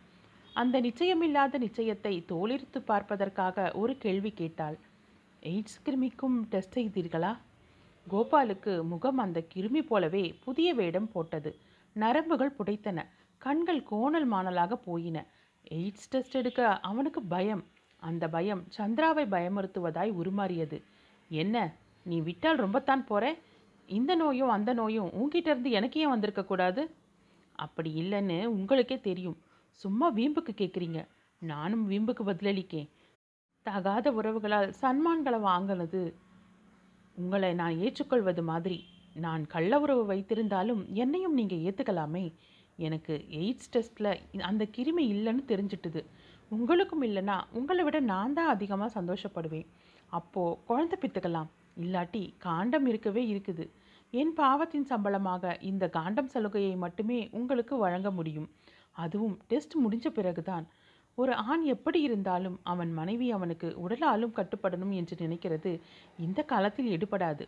அந்த 0.54 0.82
நிச்சயமில்லாத 0.82 1.58
நிச்சயத்தை 1.58 2.26
தோலிர்த்து 2.32 2.80
பார்ப்பதற்காக 2.82 3.72
ஒரு 3.74 3.98
கேள்வி 3.98 4.32
கேட்டாள். 4.32 4.78
AIDS 5.44 5.80
கிருமிக்கும் 5.86 6.38
test 6.50 6.78
செய்தீர்களா? 6.78 7.38
கோபாலுக்கு 8.12 8.84
முகம் 8.84 9.18
அந்த 9.18 9.44
கிருமி 9.56 9.82
போலவே 9.82 10.36
புதிய 10.44 10.74
வேடம் 10.74 11.12
போட்டது. 11.12 11.56
நரம்புகள் 12.00 12.56
புடைத்தன. 12.60 13.06
கண்கள் 13.38 13.84
கோணல் 13.84 14.32
மாணலாக 14.32 14.74
போயின. 14.74 15.26
எய்ட்ஸ் 15.72 16.08
டெஸ்ட் 16.10 16.36
எடுக்க 16.36 16.80
அவனுக்கு 16.80 17.22
பயம். 17.22 17.64
அந்த 18.00 18.30
பயம் 18.30 18.64
சந்திராவை 18.78 19.26
பயமுறுத்துவதாய் 19.26 20.14
உருமாறியது. 20.14 20.84
என்ன 21.30 21.76
நீ 22.04 22.20
விட்டால் 22.20 22.58
ரொம்பத்தான் 22.58 23.06
போற? 23.06 23.36
இந்த 23.86 24.16
நோயும் 24.16 24.50
அந்த 24.50 24.74
நோயும் 24.74 25.14
உங்ககிட்ட 25.14 25.50
இருந்து 25.50 25.72
எனக்கு 25.72 26.00
ஏன் 26.00 26.10
வந்திருக்க 26.10 26.46
கூடாது? 26.46 26.96
அப்படி 27.52 28.02
இல்லைன்னு 28.02 28.46
உங்களுக்கே 28.46 29.00
தெரியும். 29.00 29.38
சும்மா 29.72 30.14
வீம்புக்கு 30.14 30.54
கேட்குறீங்க 30.58 31.08
நானும் 31.40 31.90
வீம்புக்கு 31.90 32.26
பதிலளிக்கேன். 32.26 32.90
தகாத 33.62 34.12
உறவுகளால் 34.12 34.74
சன்மான்களை 34.82 35.40
வாங்கினது. 35.40 36.16
உங்களை 37.14 37.54
நான் 37.54 37.78
ஏற்றுக்கொள்வது 37.78 38.44
மாதிரி. 38.44 38.86
நான் 39.26 39.44
கள்ள 39.54 39.80
உறவு 39.84 40.04
வைத்திருந்தாலும் 40.12 40.82
என்னையும் 41.04 41.38
நீங்கள் 41.40 41.64
ஏற்றுக்கலாமே 41.68 42.26
எனக்கு 42.88 43.14
எய்ட்ஸ் 43.42 43.72
டெஸ்ட்டில் 43.74 44.12
அந்த 44.50 44.64
கிருமி 44.76 45.04
இல்லைன்னு 45.14 45.44
தெரிஞ்சிட்டுது. 45.52 46.02
உங்களுக்கும் 46.56 47.04
இல்லைன்னா 47.08 47.38
உங்களை 47.60 47.84
விட 47.86 47.98
நான் 48.12 48.36
தான் 48.38 48.54
அதிகமாக 48.56 48.90
சந்தோஷப்படுவேன். 48.98 49.68
அப்போது 50.18 50.58
குழந்தை 50.70 50.98
பித்துக்கலாம் 51.02 51.50
இல்லாட்டி 51.84 52.24
காண்டம் 52.46 52.86
இருக்கவே 52.92 53.24
இருக்குது. 53.34 53.66
என் 54.20 54.34
பாவத்தின் 54.42 54.90
சம்பளமாக 54.92 55.54
இந்த 55.70 55.86
காண்டம் 55.98 56.32
சலுகையை 56.34 56.76
மட்டுமே 56.86 57.20
உங்களுக்கு 57.40 57.78
வழங்க 57.86 58.12
முடியும். 58.20 58.48
அதுவும் 59.04 59.36
டெஸ்ட் 59.52 59.76
முடிஞ்ச 59.86 60.08
பிறகுதான். 60.20 60.68
ஒரு 61.18 61.34
ஆண் 61.50 61.64
எப்படி 61.74 62.00
இருந்தாலும் 62.08 62.58
அவன் 62.72 62.92
மனைவி 63.00 63.28
அவனுக்கு 63.38 63.68
உடலாலும் 63.84 64.36
கட்டுப்படணும் 64.40 64.94
என்று 65.00 65.16
நினைக்கிறது 65.24 65.72
இந்த 66.26 66.40
காலத்தில் 66.52 66.90
எடுபடாது. 66.96 67.46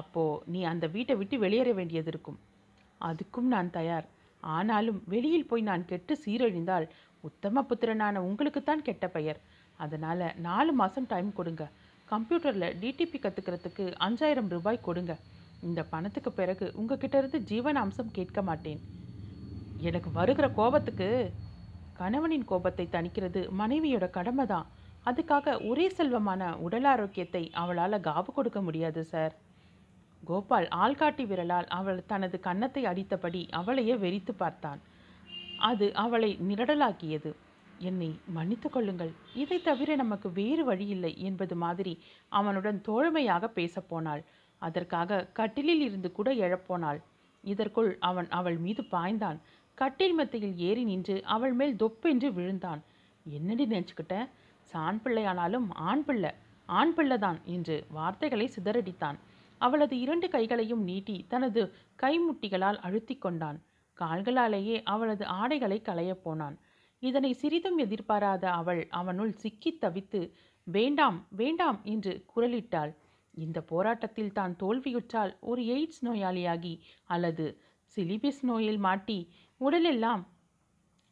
அப்போது 0.00 0.40
நீ 0.54 0.60
அந்த 0.72 0.86
வீட்டை 0.94 1.14
விட்டு 1.20 1.36
வெளியேற 1.44 1.70
வேண்டியது 1.78 2.10
இருக்கும். 2.12 2.38
அதுக்கும் 3.00 3.48
நான் 3.54 3.70
தயார். 3.78 4.06
ஆனாலும் 4.42 4.98
வெளியில் 5.12 5.48
போய் 5.50 5.68
நான் 5.70 5.88
கெட்டு 5.90 6.14
சீரழிந்தால் 6.24 6.86
உத்தம 7.24 7.62
புத்திரனான 7.70 8.20
உங்களுக்குத்தான் 8.28 8.84
கெட்ட 8.88 9.06
பெயர். 9.16 9.38
அதனால் 9.80 10.24
நாலு 10.48 10.72
மாதம் 10.80 11.08
டைம் 11.12 11.30
கொடுங்க. 11.38 11.64
கம்ப்யூட்டரில் 12.08 12.74
டிடிபி 12.82 13.18
கற்றுக்கிறதுக்கு 13.22 13.84
அஞ்சாயிரம் 14.06 14.50
ரூபாய் 14.54 14.86
கொடுங்க. 14.88 15.12
இந்த 15.68 15.80
பணத்துக்கு 15.92 16.30
பிறகு 16.40 16.66
உங்ககிட்ட 16.80 17.16
இருந்து 17.20 17.38
ஜீவன 17.50 17.80
அம்சம் 17.84 18.14
கேட்க 18.18 18.40
மாட்டேன். 18.48 18.80
எனக்கு 19.88 20.10
வருகிற 20.18 20.46
கோபத்துக்கு 20.58 21.08
கணவனின் 22.00 22.48
கோபத்தை 22.50 22.84
தணிக்கிறது 22.94 23.40
மனைவியோட 23.60 24.06
கடமை 24.16 24.44
தான் 24.52 24.66
அதுக்காக 25.08 25.54
ஒரே 25.70 25.86
செல்வமான 25.98 26.42
உடல் 26.66 26.88
ஆரோக்கியத்தை 26.92 27.42
அவளால் 27.62 28.04
காவு 28.08 28.30
கொடுக்க 28.38 28.60
முடியாது 28.68 29.02
சார். 29.12 29.34
கோபால் 30.28 30.68
ஆள்காட்டி 30.76 31.24
விரலால் 31.26 31.68
அவள் 31.78 32.06
தனது 32.06 32.36
கன்னத்தை 32.40 32.82
அடித்தபடி 32.84 33.42
அவளையே 33.50 33.94
வெறித்து 33.94 34.32
பார்த்தான். 34.36 34.80
அது 35.70 35.86
அவளை 36.04 36.30
நிரடலாக்கியது. 36.48 37.30
என்னை 37.78 38.08
மன்னித்து 38.36 38.68
கொள்ளுங்கள். 38.70 39.12
இதை 39.34 39.58
தவிர 39.62 39.90
நமக்கு 39.94 40.28
வேறு 40.32 40.62
வழியில்லை 40.64 41.12
என்பது 41.18 41.54
மாதிரி 41.56 41.92
அவனுடன் 42.28 42.78
தோழமையாக 42.88 43.50
பேசப்போனாள் 43.54 44.22
அதற்காக 44.62 45.20
கட்டிலில் 45.32 45.80
இருந்து 45.80 46.10
கூட 46.12 46.28
எழப்போனாள். 46.44 47.00
இதற்குள் 47.44 47.90
அவன் 48.00 48.28
அவள் 48.30 48.56
மீது 48.56 48.82
பாய்ந்தான். 48.90 49.38
கட்டில் 49.78 50.14
மத்தியில் 50.14 50.56
ஏறி 50.68 50.84
நின்று 50.84 51.16
அவள் 51.24 51.52
மேல் 51.52 51.76
தொப்பென்று 51.76 52.28
விழுந்தான். 52.32 52.82
என்னடி 53.26 53.64
நினச்சிக்கிட்ட? 53.66 54.14
சான் 54.70 55.00
பிள்ளையானாலும் 55.04 55.68
ஆண் 55.88 56.04
பிள்ளை. 56.04 56.32
ஆண் 56.66 56.94
பிள்ளைதான் 56.94 57.38
என்று 57.56 57.76
வார்த்தைகளை 57.90 58.46
சிதறடித்தான். 58.56 59.18
அவளது 59.58 60.00
இரண்டு 60.00 60.28
கைகளையும் 60.28 60.82
நீட்டி 60.82 61.24
தனது 61.28 61.62
கைமுட்டிகளால் 62.02 62.76
அழுத்தி 62.76 63.16
கொண்டான். 63.16 63.58
கால்களாலேயே 63.98 64.80
அவளது 64.84 65.26
ஆடைகளை 65.26 65.80
களையப் 65.80 66.22
போனான். 66.22 66.56
இதனை 67.02 67.32
சிறிதும் 67.32 67.78
எதிர்பாராத 67.78 68.50
அவள் 68.50 68.86
அவனுள் 68.90 69.32
சிக்கித் 69.32 69.80
தவித்து 69.84 70.20
வேண்டாம் 70.66 71.26
வேண்டாம் 71.30 71.80
என்று 71.84 72.24
குரலிட்டாள். 72.36 72.92
இந்த 73.34 73.60
போராட்டத்தில் 73.62 74.32
தான் 74.32 74.56
தோல்வியுற்றால் 74.62 75.32
ஒரு 75.40 75.62
எய்ட்ஸ் 75.62 76.02
நோயாளியாகி 76.04 76.74
அல்லது 77.04 77.46
சிலிபிஸ் 77.96 78.42
நோயில் 78.42 78.78
மாட்டி 78.78 79.18
உடலெல்லாம் 79.60 80.22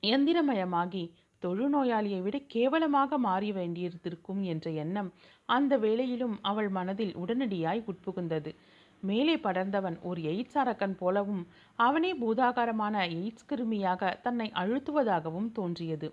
இயந்திரமயமாகி 0.03 1.05
தொழுநோயாளியை 1.43 2.23
விட 2.23 2.39
கேவலமாக 2.39 3.19
மாறி 3.19 3.53
வேண்டியிருந்திருக்கும் 3.53 4.43
என்ற 4.43 4.71
எண்ணம் 4.71 5.11
அந்த 5.49 5.79
வேளையிலும் 5.79 6.37
அவள் 6.43 6.69
மனதில் 6.69 7.15
உடனடியாய் 7.17 7.83
உட்புகுந்தது. 7.87 8.55
மேலே 9.03 9.37
படர்ந்தவன் 9.37 9.97
ஒரு 10.03 10.21
எய்ட்ஸ் 10.23 10.59
அரக்கன் 10.59 10.97
போலவும் 10.97 11.47
அவனே 11.79 12.11
பூதாகாரமான 12.15 12.95
எய்ட்ஸ் 13.09 13.49
கிருமியாக 13.49 14.21
தன்னை 14.21 14.53
அழுத்துவதாகவும் 14.55 15.51
தோன்றியது. 15.53 16.09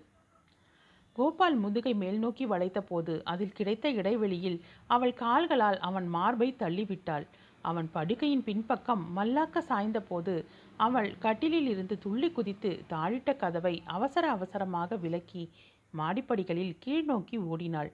கோபால் 1.12 1.56
முதுகை 1.56 1.94
மேல்நோக்கி 1.94 2.44
வளைத்தபோது 2.46 3.14
அதில் 3.22 3.52
கிடைத்த 3.52 3.90
இடைவெளியில் 3.90 4.58
அவள் 4.86 5.14
கால்களால் 5.14 5.78
அவன் 5.78 6.06
மார்பை 6.06 6.56
தள்ளிவிட்டாள். 6.58 7.26
அவன் 7.62 7.88
படுக்கையின் 7.94 8.44
பின்பக்கம் 8.44 9.02
மல்லாக்க 9.16 9.62
சாய்ந்தபோது 9.68 10.44
அவள் 10.76 11.10
கட்டிலில் 11.18 11.68
இருந்து 11.68 11.98
துள்ளி 11.98 12.30
குதித்து 12.30 12.70
தாழிட்ட 12.88 13.36
கதவை 13.36 13.82
அவசர 13.86 14.30
அவசரமாக 14.30 14.96
விலக்கி 14.96 15.50
மாடிப்படிகளில் 15.94 16.74
கீழ் 16.78 17.04
நோக்கி 17.04 17.38
ஓடினாள். 17.38 17.90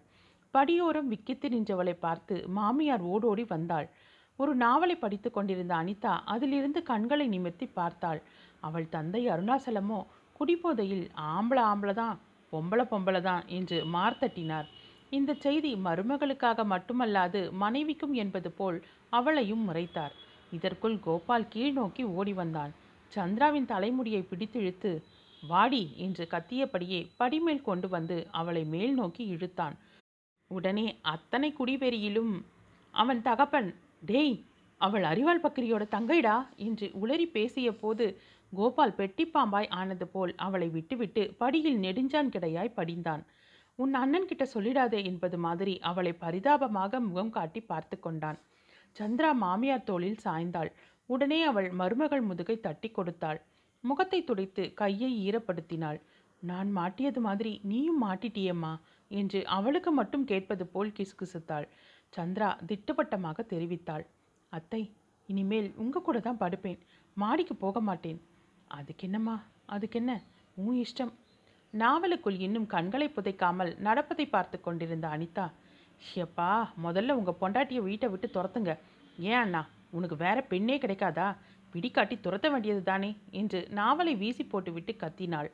படியோரம் 0.55 1.09
விக்கித்து 1.13 1.49
நின்றவளை 1.49 1.95
பார்த்து 2.01 2.37
மாமியார் 2.49 3.05
ஓடோடி 3.13 3.45
வந்தாள். 3.49 3.89
ஒரு 4.39 4.53
நாவலை 4.55 4.97
படித்து 4.97 5.29
கொண்டிருந்த 5.31 5.73
அனிதா 5.75 6.13
அதிலிருந்து 6.25 6.81
கண்களை 6.83 7.27
நிமிர்த்தி 7.29 7.67
பார்த்தாள். 7.79 8.21
அவள் 8.61 8.87
தந்தை 8.89 9.23
அருணாசலமோ 9.29 10.01
குடிபோதையில் 10.41 11.07
ஆம்பளை 11.35 11.63
ஆம்பளை 11.71 11.95
தான் 11.95 12.17
பொம்பளை 12.53 12.85
பொம்பளை 12.93 13.21
தான் 13.21 13.45
என்று 13.49 13.79
மார்த்தட்டினார். 13.95 14.69
இந்த 15.11 15.31
செய்தி 15.45 15.71
மருமகளுக்காக 15.87 16.65
மட்டுமல்லாது 16.73 17.41
மனைவிக்கும் 17.63 18.15
என்பது 18.23 18.51
போல் 18.51 18.79
அவளையும் 19.11 19.65
முறைத்தார். 19.69 20.15
இதற்குள் 20.53 20.97
கோபால் 21.07 21.51
கீழ் 21.55 21.77
நோக்கி 21.79 22.05
ஓடி 22.19 22.33
வந்தான். 22.33 22.73
சந்திராவின் 23.13 23.71
தலைமுடியை 23.73 24.23
பிடித்திழுத்து 24.31 24.91
வாடி 25.43 25.83
என்று 26.05 26.25
கத்தியபடியே 26.33 27.01
படிமேல் 27.21 27.67
கொண்டு 27.69 27.89
வந்து 27.89 28.17
அவளை 28.31 28.63
மேல் 28.75 28.95
நோக்கி 28.95 29.25
இழுத்தான். 29.35 29.77
உடனே 30.51 30.87
அத்தனை 31.03 31.49
குடிவெறியிலும் 31.59 32.35
அவன் 32.95 33.21
தகப்பன் 33.23 33.71
டேய் 34.03 34.37
அவள் 34.81 35.03
அறிவாள் 35.03 35.45
பக்கிரியோட 35.45 35.85
தங்கைடா 35.97 36.37
என்று 36.57 36.87
உளறி 37.03 37.27
பேசிய 37.27 37.69
போது 37.73 38.05
கோபால் 38.53 38.95
பெட்டிப்பாம்பாய் 38.97 39.69
ஆனது 39.71 40.07
போல் 40.09 40.33
அவளை 40.37 40.69
விட்டுவிட்டு 40.69 41.23
படியில் 41.39 41.79
நெடுஞ்சான் 41.79 42.33
கிடையாய் 42.35 42.77
படிந்தான். 42.77 43.23
உன் 43.79 43.95
அண்ணன் 43.95 44.27
கிட்ட 44.27 44.45
சொல்லிடாதே 44.55 45.01
என்பது 45.05 45.39
மாதிரி 45.39 45.75
அவளை 45.81 46.13
பரிதாபமாக 46.13 47.01
முகம் 47.01 47.31
காட்டி 47.31 47.61
பார்த்து 47.61 47.97
கொண்டான். 48.01 48.39
சந்திரா 48.97 49.31
மாமியார் 49.33 49.85
தோளில் 49.85 50.23
சாய்ந்தாள். 50.25 50.71
உடனே 51.07 51.41
அவள் 51.43 51.69
மருமகள் 51.71 52.21
முதுகை 52.21 52.57
தட்டி 52.61 52.89
கொடுத்தாள். 52.91 53.41
முகத்தை 53.85 54.25
துடைத்து 54.25 54.63
கையை 54.75 55.11
ஈரப்படுத்தினாள். 55.27 55.99
நான் 56.43 56.71
மாட்டியது 56.77 57.21
மாதிரி 57.21 57.61
நீயும் 57.63 58.03
மாட்டிட்டியம்மா. 58.03 58.73
என்று 59.11 59.41
அவளுக்கு 59.57 59.91
மட்டும் 59.91 60.25
கேட்பது 60.25 60.65
போல் 60.67 60.95
கிசுகிசுத்தாள். 60.97 61.67
சந்திரா 62.13 62.49
திட்டவட்டமாக 62.67 63.45
தெரிவித்தாள். 63.53 64.05
அத்தை 64.53 64.83
இனிமேல் 65.29 65.69
உங்க 65.77 66.01
கூட 66.01 66.19
தான் 66.21 66.43
படுப்பேன். 66.43 66.79
மாடிக்கு 67.17 67.55
போக 67.57 67.81
மாட்டேன். 67.81 68.21
அதுக்கு 68.79 69.07
என்னம்மா 69.07 69.37
அதுக்கு 69.67 69.99
என்ன 69.99 70.13
உன் 70.57 70.79
இஷ்டம். 70.85 71.13
நாவலுக்குள் 71.75 72.39
இன்னும் 72.47 72.69
கண்களை 72.75 73.09
புதைக்காமல் 73.09 73.73
நடப்பதை 73.87 74.27
பார்த்து 74.27 74.57
கொண்டிருந்த 74.61 75.07
அனிதா 75.17 75.47
ஷியப்பா 76.07 76.51
முதல்ல 76.85 77.17
உங்கள் 77.21 77.41
பொண்டாட்டியை 77.41 77.83
வீட்டை 77.83 78.09
விட்டு 78.09 78.29
துரத்துங்க. 78.37 78.73
ஏன் 79.31 79.41
அண்ணா 79.45 79.63
உனக்கு 79.91 80.17
வேற 80.17 80.39
பெண்ணே 80.43 80.77
கிடைக்காதா? 80.79 81.29
பிடிக்காட்டி 81.75 82.17
துரத்த 82.21 82.47
வேண்டியது 82.51 82.83
தானே 82.83 83.11
என்று 83.31 83.59
நாவலை 83.71 84.13
வீசி 84.17 84.45
போட்டுவிட்டு 84.45 84.93
கத்தினாள். 85.03 85.49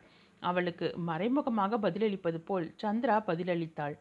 அவளுக்கு 0.50 0.86
மறைமுகமாக 1.08 1.78
பதிலளிப்பது 1.78 2.38
போல் 2.48 2.66
சந்திரா 2.82 3.16
பதிலளித்தாள். 3.28 3.94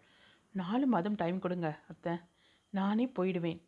நாலு 0.56 0.86
மாதம் 0.86 1.16
டைம் 1.16 1.40
கொடுங்க 1.40 1.68
அத்தை. 1.92 2.14
நானே 2.74 3.06
போயிடுவேன். 3.18 3.62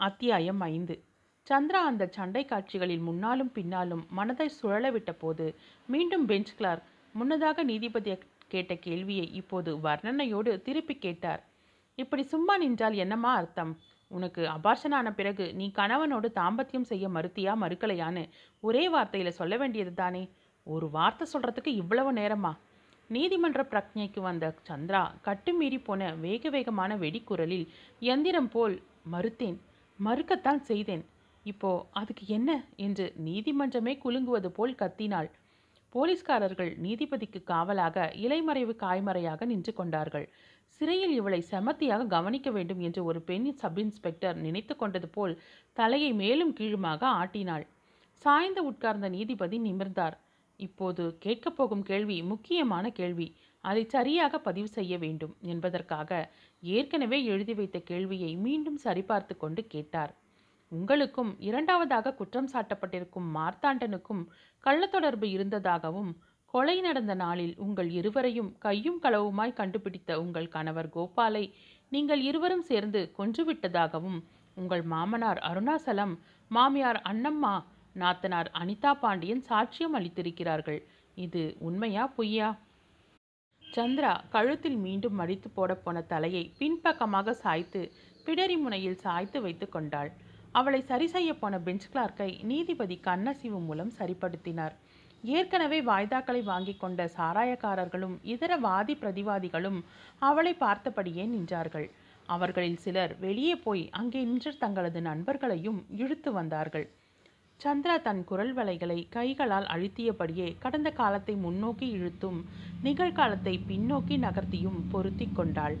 அத்தியாயம் 0.00 0.60
ஐந்து. 0.60 0.94
சந்திரா 1.46 1.80
அந்த 1.90 2.04
சண்டை 2.16 2.42
காட்சிகளில் 2.44 3.06
முன்னாலும் 3.08 3.52
பின்னாலும் 3.52 4.02
மனதை 4.10 4.46
சுழல 4.48 4.90
விட்ட 4.90 5.12
போது 5.12 5.46
மீண்டும் 5.86 6.26
பெஞ்ச் 6.26 6.52
கிளார்க் 6.56 6.86
முன்னதாக 7.14 7.62
நீதிபதி 7.62 8.12
கேட்ட 8.48 8.72
கேள்வியை 8.76 9.26
இப்போது 9.32 9.70
வர்ணனையோடு 9.76 10.52
திருப்பி 10.62 10.94
கேட்டார். 10.98 11.42
இப்படி 11.98 12.22
சும்மா 12.32 12.54
நின்றால் 12.58 12.96
என்னம்மா 13.04 13.32
அர்த்தம்? 13.34 13.72
உனக்கு 14.10 14.42
அபார்ஷனான 14.56 15.10
பிறகு 15.10 15.44
நீ 15.54 15.66
கணவனோடு 15.74 16.28
தாம்பத்தியம் 16.40 16.88
செய்ய 16.90 17.08
மறுத்தியா 17.08 17.52
மறுக்கலையான்னு 17.62 18.24
ஒரே 18.60 18.82
வார்த்தையில் 18.94 19.38
சொல்ல 19.40 19.54
வேண்டியது 19.56 19.94
தானே? 19.94 20.22
ஒரு 20.66 20.90
வார்த்தை 20.90 21.26
சொல்கிறதுக்கு 21.32 21.66
இவ்வளவு 21.66 22.12
நேரமா? 22.12 22.52
நீதிமன்ற 23.10 23.62
பிரக்ஞைக்கு 23.70 24.20
வந்த 24.20 24.54
சந்திரா 24.68 25.02
கட்டுமீறி 25.24 25.84
போன 25.84 26.14
வேக 26.14 26.50
வேகமான 26.50 26.96
வெடிக்குரலில் 26.96 27.66
எந்திரம் 27.98 28.48
போல் 28.48 28.82
மறுத்தேன் 29.12 29.58
மறுக்கத்தான் 29.98 30.60
செய்தேன். 30.60 31.04
இப்போ 31.42 31.86
அதுக்கு 31.92 32.24
என்ன? 32.26 32.50
என்று 32.76 33.12
நீதிமன்றமே 33.24 33.94
குலுங்குவது 34.04 34.46
போல் 34.46 34.74
கத்தினாள். 34.74 35.28
போலீஸ்காரர்கள் 35.90 36.76
நீதிபதிக்கு 36.82 37.42
காவலாக 37.42 38.12
இலைமறைவு 38.14 38.74
காய்மறையாக 38.76 39.44
நின்று 39.44 39.72
கொண்டார்கள். 39.72 40.26
சிறையில் 40.66 41.14
இவளை 41.14 41.44
செமத்தியாக 41.50 42.06
கவனிக்க 42.06 42.50
வேண்டும் 42.50 42.80
என்று 42.80 43.04
ஒரு 43.04 43.20
பெண் 43.20 43.52
சப் 43.54 43.78
இன்ஸ்பெக்டர் 43.78 44.36
நினைத்து 44.36 44.76
கொண்டது 44.76 45.08
போல் 45.08 45.34
தலையை 45.72 46.12
மேலும் 46.12 46.52
கீழுமாக 46.52 47.06
ஆட்டினாள். 47.06 47.66
சாய்ந்து 48.12 48.64
உட்கார்ந்த 48.64 49.08
நீதிபதி 49.08 49.58
நிமிர்ந்தார். 49.58 50.16
இப்போது 50.60 51.18
கேட்கப் 51.18 51.56
போகும் 51.56 51.82
கேள்வி 51.82 52.22
முக்கியமான 52.22 52.90
கேள்வி. 52.90 53.26
அதை 53.64 53.84
சரியாக 53.84 54.38
பதிவு 54.38 54.68
செய்ய 54.68 54.98
வேண்டும் 54.98 55.36
என்பதற்காக 55.40 56.10
ஏற்கனவே 56.62 57.24
எழுதி 57.24 57.54
வைத்த 57.54 57.78
கேள்வியை 57.78 58.36
மீண்டும் 58.36 58.78
சரிபார்த்து 58.84 59.36
கொண்டு 59.36 59.66
கேட்டார். 59.66 60.12
உங்களுக்கும் 60.72 61.32
இரண்டாவதாக 61.38 62.14
குற்றம் 62.14 62.52
சாட்டப்பட்டிருக்கும் 62.52 63.28
மார்த்தாண்டனுக்கும் 63.36 64.22
கள்ளத்தொடர்பு 64.66 65.26
இருந்ததாகவும் 65.30 66.12
கொலை 66.54 66.80
நடந்த 66.80 67.14
நாளில் 67.14 67.54
உங்கள் 67.56 67.90
இருவரையும் 67.90 68.50
கையும் 68.58 68.98
களவுமாய் 69.02 69.52
கண்டுபிடித்த 69.52 70.20
உங்கள் 70.20 70.48
கணவர் 70.48 70.88
கோபாலை 70.88 71.44
நீங்கள் 71.88 72.20
இருவரும் 72.20 72.62
சேர்ந்து 72.62 73.12
கொன்றுவிட்டதாகவும் 73.18 74.18
உங்கள் 74.54 74.82
மாமனார் 74.82 75.38
அருணாசலம் 75.38 76.14
மாமியார் 76.50 77.00
அண்ணம்மா 77.02 77.54
நாத்தனார் 77.96 78.48
அனிதா 78.60 78.92
பாண்டியன் 78.92 79.42
சாட்சியம் 79.48 79.96
அளித்திருக்கிறார்கள். 79.98 80.80
இது 81.14 81.42
உண்மையா 81.58 82.04
பொய்யா? 82.06 82.48
சந்திரா 83.64 84.12
கழுத்தில் 84.28 84.76
மீண்டும் 84.76 85.14
மடித்து 85.14 85.48
போடப்போன 85.56 86.06
தலையை 86.06 86.44
பின்பக்கமாக 86.58 87.34
சாய்த்து 87.34 87.80
பிடரி 88.26 88.56
முனையில் 88.58 89.02
சாய்த்து 89.04 89.38
வைத்து 89.40 89.68
கொண்டாள். 89.68 90.10
அவளை 90.52 90.80
சரி 90.82 91.06
செய்ய 91.06 91.30
போன 91.34 91.58
பெஞ்ச் 91.58 91.86
கிளார்க்கை 91.92 92.28
நீதிபதி 92.42 92.96
கண்ணசிவு 93.04 93.60
மூலம் 93.66 93.92
சரிப்படுத்தினார். 93.98 94.74
ஏற்கனவே 95.22 95.78
வாய்தாக்களை 95.82 96.42
வாங்கி 96.42 96.74
கொண்ட 96.76 97.10
சாராயக்காரர்களும் 97.16 98.16
இதர 98.22 98.56
வாதி 98.56 98.94
பிரதிவாதிகளும் 98.94 99.78
அவளை 100.18 100.52
பார்த்தபடியே 100.60 101.24
நின்றார்கள். 101.34 101.88
அவர்களில் 102.26 102.82
சிலர் 102.84 103.14
வெளியே 103.18 103.54
போய் 103.56 103.84
அங்கே 103.90 104.20
நின்று 104.24 104.52
தங்களது 104.58 105.00
நண்பர்களையும் 105.00 105.80
இழுத்து 106.02 106.32
வந்தார்கள். 106.32 106.86
சந்திரா 107.60 107.94
தன் 108.02 108.22
குரல் 108.24 108.52
வலைகளை 108.52 108.96
கைகளால் 109.08 109.66
அழுத்தியபடியே 109.66 110.48
கடந்த 110.58 110.88
காலத்தை 110.92 111.34
முன்னோக்கி 111.36 111.86
இழுத்தும் 111.96 112.40
நிகழ்காலத்தை 112.82 113.54
பின்னோக்கி 113.68 114.16
நகர்த்தியும் 114.18 114.80
பொருத்தி 114.92 115.26
கொண்டாள். 115.30 115.76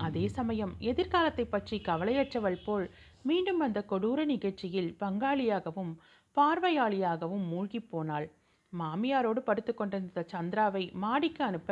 அதே 0.00 0.24
சமயம் 0.28 0.72
எதிர்காலத்தை 0.90 1.44
பற்றி 1.46 1.76
கவலையற்றவள் 1.80 2.58
போல் 2.64 2.86
மீண்டும் 3.24 3.60
அந்த 3.66 3.78
கொடூர 3.90 4.24
நிகழ்ச்சியில் 4.24 4.90
பங்காளியாகவும் 5.00 5.92
பார்வையாளியாகவும் 6.36 7.46
மூழ்கிப் 7.52 7.88
போனாள். 7.90 8.26
மாமியாரோடு 8.72 9.40
படுத்து 9.40 9.72
கொண்டிருந்த 9.74 10.22
சந்திராவை 10.32 10.84
மாடிக்கு 11.04 11.42
அனுப்ப 11.44 11.70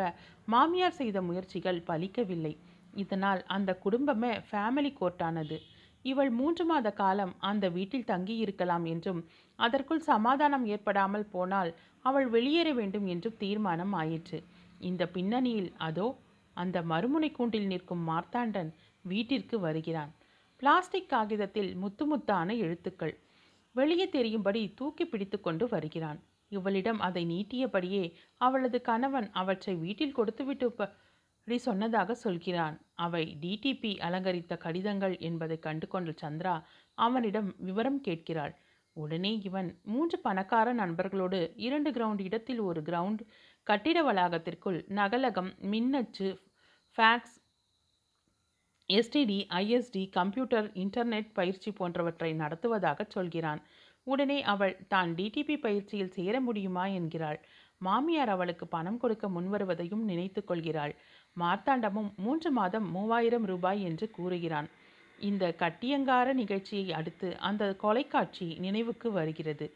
மாமியார் 0.48 0.98
செய்த 1.00 1.20
முயற்சிகள் 1.22 1.84
பலிக்கவில்லை. 1.88 2.54
இதனால் 2.96 3.40
அந்த 3.56 3.70
குடும்பமே 3.84 4.34
ஃபேமிலி 4.48 4.92
கோர்ட்டானது 5.00 5.56
இவள் 6.04 6.30
மூன்று 6.38 6.64
மாத 6.70 6.88
காலம் 6.94 7.32
அந்த 7.50 7.66
வீட்டில் 7.76 8.08
தங்கி 8.10 8.34
இருக்கலாம் 8.44 8.84
என்றும் 8.92 9.20
அதற்குள் 9.58 10.00
சமாதானம் 10.00 10.66
ஏற்படாமல் 10.66 11.30
போனால் 11.30 11.70
அவள் 12.04 12.26
வெளியேற 12.26 12.68
வேண்டும் 12.72 13.06
என்று 13.06 13.36
தீர்மானம் 13.36 13.92
ஆயிற்று. 13.92 14.38
இந்த 14.80 15.02
பின்னணியில் 15.06 15.72
அதோ 15.78 16.06
அந்த 16.56 16.82
மறுமுனை 16.82 17.30
கூண்டில் 17.32 17.66
நிற்கும் 17.66 18.02
மார்த்தாண்டன் 18.08 18.70
வீட்டிற்கு 19.04 19.60
வருகிறான். 19.60 20.12
பிளாஸ்டிக் 20.62 21.08
காகிதத்தில் 21.08 21.70
முத்து 21.76 22.04
முத்தான 22.06 22.48
எழுத்துக்கள். 22.56 23.14
வெளியே 23.74 24.08
தெரியும்படி 24.08 24.60
தூக்கி 24.74 25.04
பிடித்து 25.06 25.38
கொண்டு 25.40 25.64
வருகிறான். 25.68 26.18
இவளிடம் 26.48 27.00
அதை 27.00 27.22
நீட்டியபடியே 27.26 28.04
அவளது 28.36 28.78
கணவன் 28.80 29.28
அவற்றை 29.32 29.74
வீட்டில் 29.74 30.12
கொடுத்துவிட்டு 30.12 30.68
அப்படி 30.68 31.56
சொன்னதாக 31.58 32.14
சொல்கிறான். 32.14 32.76
அவை 32.94 33.22
டிடிபி 33.40 33.90
அலங்கரித்த 33.98 34.56
கடிதங்கள் 34.56 35.16
என்பதை 35.18 35.58
கண்டு 35.58 35.86
கொண்ட 35.88 36.12
சந்திரா 36.22 36.54
அவனிடம் 36.98 37.54
விவரம் 37.58 38.00
கேட்கிறாள். 38.00 38.54
உடனே 38.96 39.32
இவன் 39.38 39.80
மூன்று 39.82 40.18
பணக்கார 40.18 40.68
நண்பர்களோடு 40.72 41.38
இரண்டு 41.56 41.90
கிரவுண்ட் 41.90 42.20
இடத்தில் 42.20 42.60
ஒரு 42.60 42.82
கிரவுண்ட் 42.82 43.22
கட்டிட 43.66 43.98
வளாகத்திற்குள் 44.02 44.78
நகலகம் 44.88 45.50
மின்னச்சு 45.72 46.28
fax 46.98 47.36
STD 48.90 49.38
ISD 49.50 50.02
computer 50.10 50.66
internet 50.74 51.30
பயிற்சி 51.32 51.70
போன்றவற்றை 51.72 52.30
நடத்துவதாக 52.32 53.06
சொல்கிறான். 53.08 53.60
உடனே 54.06 54.38
அவள் 54.42 54.74
தான் 54.88 55.14
டிடிபி 55.14 55.56
பயிற்சியில் 55.60 56.12
சேர 56.12 56.40
முடியுமா? 56.40 56.86
என்கிறாள். 56.98 57.38
மாமியார் 57.78 58.28
அவளுக்கு 58.28 58.66
பணம் 58.66 58.98
கொடுக்க 58.98 59.28
முன்வருவதையும் 59.28 60.04
நினைத்து 60.04 60.44
கொள்கிறாள். 60.44 60.94
மார்த்தாண்டமும் 61.36 62.10
மூன்று 62.16 62.50
மாதம் 62.50 62.86
மூவாயிரம் 62.90 63.44
ரூபாய் 63.44 63.82
என்று 63.82 64.10
கூறுகிறான். 64.10 64.68
இந்த 65.18 65.52
கட்டியங்கார 65.52 66.32
நிகழ்ச்சியை 66.32 66.92
அடுத்து 66.92 67.38
அந்த 67.38 67.76
கொலைக்காட்சி 67.82 68.58
நினைவுக்கு 68.58 69.12
வருகிறது. 69.12 69.66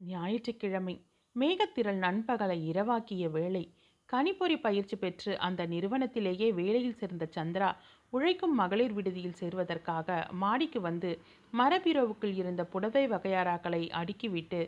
ஞாயிற்றுக்கிழமை 0.00 0.94
மேகத்திரள் 1.36 1.98
நண்பகலை 1.98 2.58
இரவாக்கிய 2.72 3.30
வேளை 3.30 3.74
கணிப்பொறி 4.08 4.60
பயிற்சி 4.60 4.96
பெற்று 4.96 5.38
அந்த 5.38 5.66
நிறுவனத்திலேயே 5.66 6.52
வேலையில் 6.54 6.96
சேர்ந்த 6.96 7.28
சந்திரா 7.36 7.76
உழைக்கும் 8.10 8.54
மகளிர் 8.54 8.92
விடுதியில் 8.92 9.38
சேர்வதற்காக 9.40 10.28
மாடிக்கு 10.30 10.80
வந்து 10.80 11.10
மரபீரோவுக்குள் 11.52 12.34
இருந்த 12.34 12.64
புடவை 12.64 13.08
வகையாராக்களை 13.08 13.82
அடுக்கிவிட்டு 13.92 14.60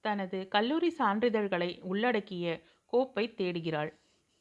தனது 0.00 0.48
கல்லூரி 0.48 0.94
சான்றிதழ்களை 0.98 1.80
உள்ளடக்கிய 1.82 2.60
கோப்பை 2.86 3.34
தேடுகிறாள். 3.36 3.90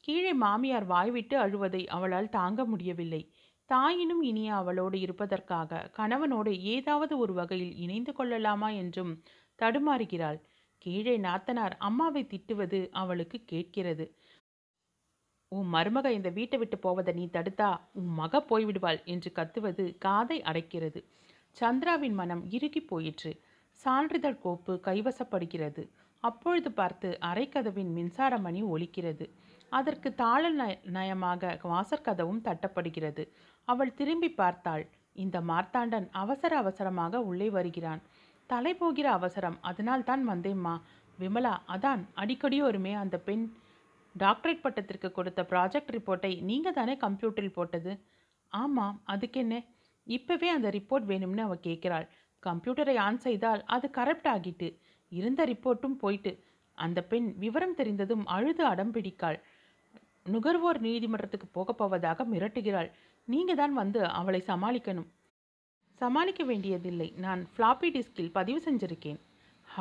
கீழே 0.04 0.34
மாமியார் 0.34 0.86
வாய்விட்டு 0.86 1.38
அழுவதை 1.38 1.88
அவளால் 1.88 2.30
தாங்க 2.30 2.66
முடியவில்லை. 2.66 3.22
தாயினும் 3.70 4.22
இனிய 4.22 4.56
அவளோடு 4.56 5.00
இருப்பதற்காக 5.00 5.90
கணவனோடு 5.98 6.52
ஏதாவது 6.66 7.18
ஒரு 7.18 7.34
வகையில் 7.34 7.76
இணைந்து 7.76 8.14
கொள்ளலாமா 8.14 8.70
என்றும் 8.70 9.12
தடுமாறுகிறாள். 9.60 10.40
கீழே 10.78 11.18
நாத்தனார் 11.18 11.76
அம்மாவை 11.78 12.24
திட்டுவது 12.24 12.80
அவளுக்கு 12.92 13.38
கேட்கிறது. 13.46 14.06
உன் 15.52 15.70
மருமக 15.74 16.08
இந்த 16.10 16.30
வீட்டை 16.30 16.58
விட்டு 16.60 16.78
போவதை 16.78 17.14
நீ 17.14 17.26
தடுத்தா 17.34 17.70
உன் 17.92 18.12
மக 18.14 18.42
போய்விடுவாள் 18.50 19.00
என்று 19.04 19.32
கத்துவது 19.36 19.98
காதை 19.98 20.42
அடைக்கிறது. 20.42 21.00
சந்திராவின் 21.58 22.14
மனம் 22.14 22.44
இறுகி 22.50 22.82
போயிற்று. 22.82 23.32
சான்றிதழ் 23.72 24.40
கோப்பு 24.40 24.74
கைவசப்படுகிறது. 24.88 25.84
அப்பொழுது 26.24 26.72
பார்த்து 26.72 27.18
அரைக்கதவின் 27.22 27.92
மின்சார 27.94 28.38
மணி 28.38 28.62
ஒலிக்கிறது. 28.64 29.26
அதற்கு 29.72 30.10
தாள 30.14 30.50
நய 30.50 30.74
நயமாக 30.92 31.60
வாசற்கதவும் 31.64 32.42
தட்டப்படுகிறது. 32.42 33.24
அவள் 33.72 33.98
திரும்பி 34.00 34.30
பார்த்தாள். 34.42 34.84
இந்த 35.16 35.38
மார்த்தாண்டன் 35.50 36.08
அவசர 36.22 36.52
அவசரமாக 36.58 37.22
உள்ளே 37.30 37.48
வருகிறான். 37.58 38.02
தலை 38.50 38.74
போகிற 38.74 39.08
அவசரம் 39.12 39.58
அதனால் 39.70 40.08
தான் 40.10 40.24
வந்தேம்மா. 40.30 40.76
விமலா 41.18 41.56
அதான் 41.74 42.04
அடிக்கடி 42.22 42.58
ஒருமே 42.68 42.94
அந்த 42.94 43.16
பெண் 43.28 43.44
டாக்டரேட் 44.16 44.64
பட்டத்திற்கு 44.64 45.10
கொடுத்த 45.12 45.42
ப்ராஜெக்ட் 45.52 45.92
ரிப்போர்ட்டை 45.96 46.32
நீங்கள் 46.50 46.78
தானே 46.78 46.94
கம்ப்யூட்டரில் 47.06 47.58
போட்டது? 47.58 47.92
ஆமாம் 48.54 48.96
அதுக்கென்ன? 49.14 49.58
இப்போவே 50.08 50.50
அந்த 50.56 50.68
ரிப்போர்ட் 50.78 51.08
வேணும்னு 51.12 51.44
அவள் 51.48 51.66
கேட்குறாள். 51.68 52.08
கம்ப்யூட்டரை 52.44 52.96
ஆன் 53.06 53.20
செய்தால் 53.26 53.62
அது 53.76 53.88
கரப்ட் 53.98 54.30
ஆகிட்டு 54.34 54.68
இருந்த 55.12 55.42
ரிப்போர்ட்டும் 55.52 55.98
போயிட்டு. 56.04 56.32
அந்த 56.78 57.00
பெண் 57.12 57.28
விவரம் 57.44 57.78
தெரிந்ததும் 57.80 58.24
அழுது 58.36 58.64
அடம் 58.66 58.94
பிடிக்காள். 58.96 59.38
நுகர்வோர் 60.34 60.80
நீதிமன்றத்துக்கு 60.80 61.48
போகப் 61.58 61.80
போவதாக 61.80 62.26
மிரட்டுகிறாள். 62.34 62.90
நீங்கள் 63.34 63.60
தான் 63.62 63.74
வந்து 63.74 64.00
அவளை 64.20 64.40
சமாளிக்கணும். 64.48 65.10
சமாளிக்க 66.02 66.42
வேண்டியதில்லை. 66.44 67.08
நான் 67.26 67.42
ஃப்ளாப்பி 67.54 67.90
டிஸ்கில் 67.98 68.36
பதிவு 68.38 68.60
செஞ்சிருக்கேன். 68.68 69.20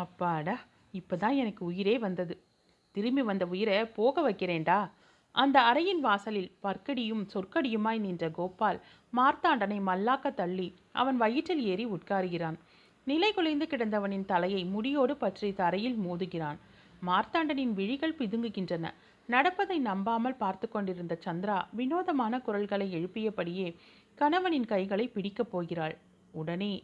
அப்பாடா 0.03 0.57
இப்போ 1.01 1.17
தான் 1.17 1.37
எனக்கு 1.43 1.63
உயிரே 1.65 1.95
வந்தது. 1.99 2.35
திரும்பி 2.95 3.23
வந்த 3.23 3.45
உயிரை 3.47 3.77
போக 3.99 4.23
வைக்கிறேன்டா. 4.29 4.79
அந்த 5.35 5.57
அறையின் 5.61 6.01
வாசலில் 6.01 6.51
பற்கடியும் 6.65 7.25
சொற்கடியுமாய் 7.33 7.99
நின்ற 7.99 8.25
கோபால் 8.31 8.79
மார்த்தாண்டனை 9.13 9.79
மல்லாக்க 9.89 10.35
தள்ளி 10.35 10.69
அவன் 10.93 11.17
வயிற்றில் 11.17 11.63
ஏறி 11.73 11.87
உட்காருகிறான். 11.97 12.57
நிலை 13.07 13.31
குலைந்து 13.33 13.67
கிடந்தவனின் 13.67 14.25
தலையை 14.25 14.63
முடியோடு 14.75 15.17
பற்றி 15.17 15.49
தரையில் 15.53 15.99
மோதுகிறான். 16.07 16.59
மார்த்தாண்டனின் 17.07 17.73
விழிகள் 17.73 18.19
பிதுங்குகின்றன. 18.19 18.87
நடப்பதை 19.29 19.79
நம்பாமல் 19.79 20.37
பார்த்து 20.37 20.69
கொண்டிருந்த 20.69 21.19
சந்திரா 21.25 21.57
வினோதமான 21.71 22.41
குரல்களை 22.41 22.87
எழுப்பியபடியே 22.97 23.69
கணவனின் 24.15 24.65
கைகளை 24.65 25.09
பிடிக்கப் 25.09 25.51
போகிறாள். 25.51 25.97
உடனே 26.33 26.75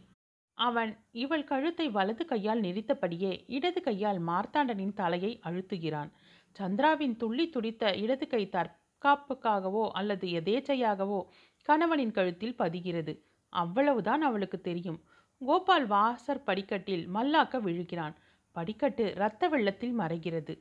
அவன் 0.58 0.90
இவள் 1.10 1.44
கழுத்தை 1.44 1.86
வலது 1.88 2.24
கையால் 2.24 2.60
நெரித்தபடியே 2.60 3.32
இடது 3.46 3.80
கையால் 3.80 4.20
மார்த்தாண்டனின் 4.20 4.92
தலையை 4.92 5.40
அழுத்துகிறான். 5.44 6.10
சந்திராவின் 6.56 7.16
துள்ளி 7.16 7.46
துடித்த 7.48 7.94
இடது 7.94 8.26
கை 8.26 8.42
தற்காப்புக்காகவோ 8.48 9.84
அல்லது 9.92 10.26
எதேச்சையாகவோ 10.40 11.20
கணவனின் 11.68 12.10
கழுத்தில் 12.10 12.56
பதிகிறது. 12.56 13.14
அவ்வளவுதான் 13.52 14.20
அவளுக்கு 14.20 14.60
தெரியும். 14.60 15.00
கோபால் 15.40 15.86
வாசர் 15.86 16.42
படிக்கட்டில் 16.42 17.04
மல்லாக்க 17.14 17.60
விழுகிறான். 17.60 18.14
படிக்கட்டு 18.56 19.04
இரத்த 19.10 19.48
வெள்ளத்தில் 19.48 19.98
மறைகிறது. 19.98 20.54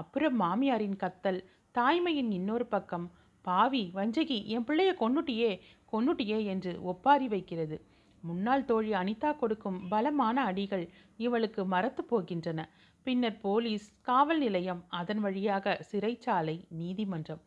அப்புறம் 0.00 0.36
மாமியாரின் 0.40 1.00
கத்தல் 1.02 1.40
தாய்மையின் 1.74 2.30
இன்னொரு 2.30 2.66
பக்கம் 2.66 3.06
பாவி 3.44 3.82
வஞ்சகி 3.94 4.38
என் 4.46 4.66
பிள்ளைய 4.68 4.90
கொன்னுட்டியே 5.00 5.50
கொன்னுட்டியே 5.92 6.38
என்று 6.44 6.72
ஒப்பாரி 6.82 7.28
வைக்கிறது. 7.28 7.76
முன்னாள் 8.22 8.64
தோழி 8.64 8.90
அனிதா 8.92 9.30
கொடுக்கும் 9.36 9.78
பலமான 9.88 10.36
அடிகள் 10.44 10.84
இவளுக்கு 11.16 11.62
மறத்து 11.64 12.02
போகின்றன. 12.10 12.60
பின்னர் 13.06 13.38
போலீஸ் 13.40 13.86
காவல் 14.02 14.38
நிலையம் 14.38 14.80
அதன் 14.90 15.20
வழியாக 15.20 15.74
சிறைச்சாலை 15.90 16.56
நீதிமன்றம். 16.80 17.42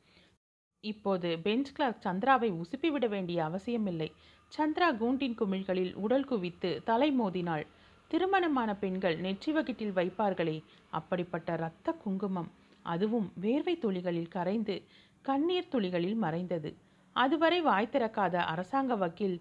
இப்போது 0.83 1.29
பெஞ்ச் 1.39 1.71
கிளார்க் 1.73 2.05
சந்திராவை 2.05 2.49
உசுப்பிவிட 2.61 3.07
வேண்டிய 3.07 3.39
அவசியமில்லை. 3.43 4.09
சந்திரா 4.51 4.87
கூண்டின் 4.97 5.37
குமிழ்களில் 5.39 5.93
உடல் 5.95 6.25
குவித்து 6.25 6.71
தலை 6.85 7.09
மோதினாள். 7.19 7.65
திருமணமான 8.11 8.69
பெண்கள் 8.75 9.17
நெற்றி 9.17 9.51
வகிட்டில் 9.51 9.93
வைப்பார்களே 9.97 10.55
அப்படிப்பட்ட 10.89 11.53
இரத்த 11.53 11.91
குங்குமம் 11.93 12.49
அதுவும் 12.85 13.27
வேர்வை 13.41 13.75
துளிகளில் 13.79 14.27
கரைந்து 14.27 14.75
கண்ணீர் 15.21 15.69
துளிகளில் 15.69 16.15
மறைந்தது. 16.15 16.69
அதுவரை 17.15 17.61
வாய் 17.61 17.91
திறக்காத 17.91 18.35
அரசாங்க 18.53 18.95
வக்கீல் 18.95 19.37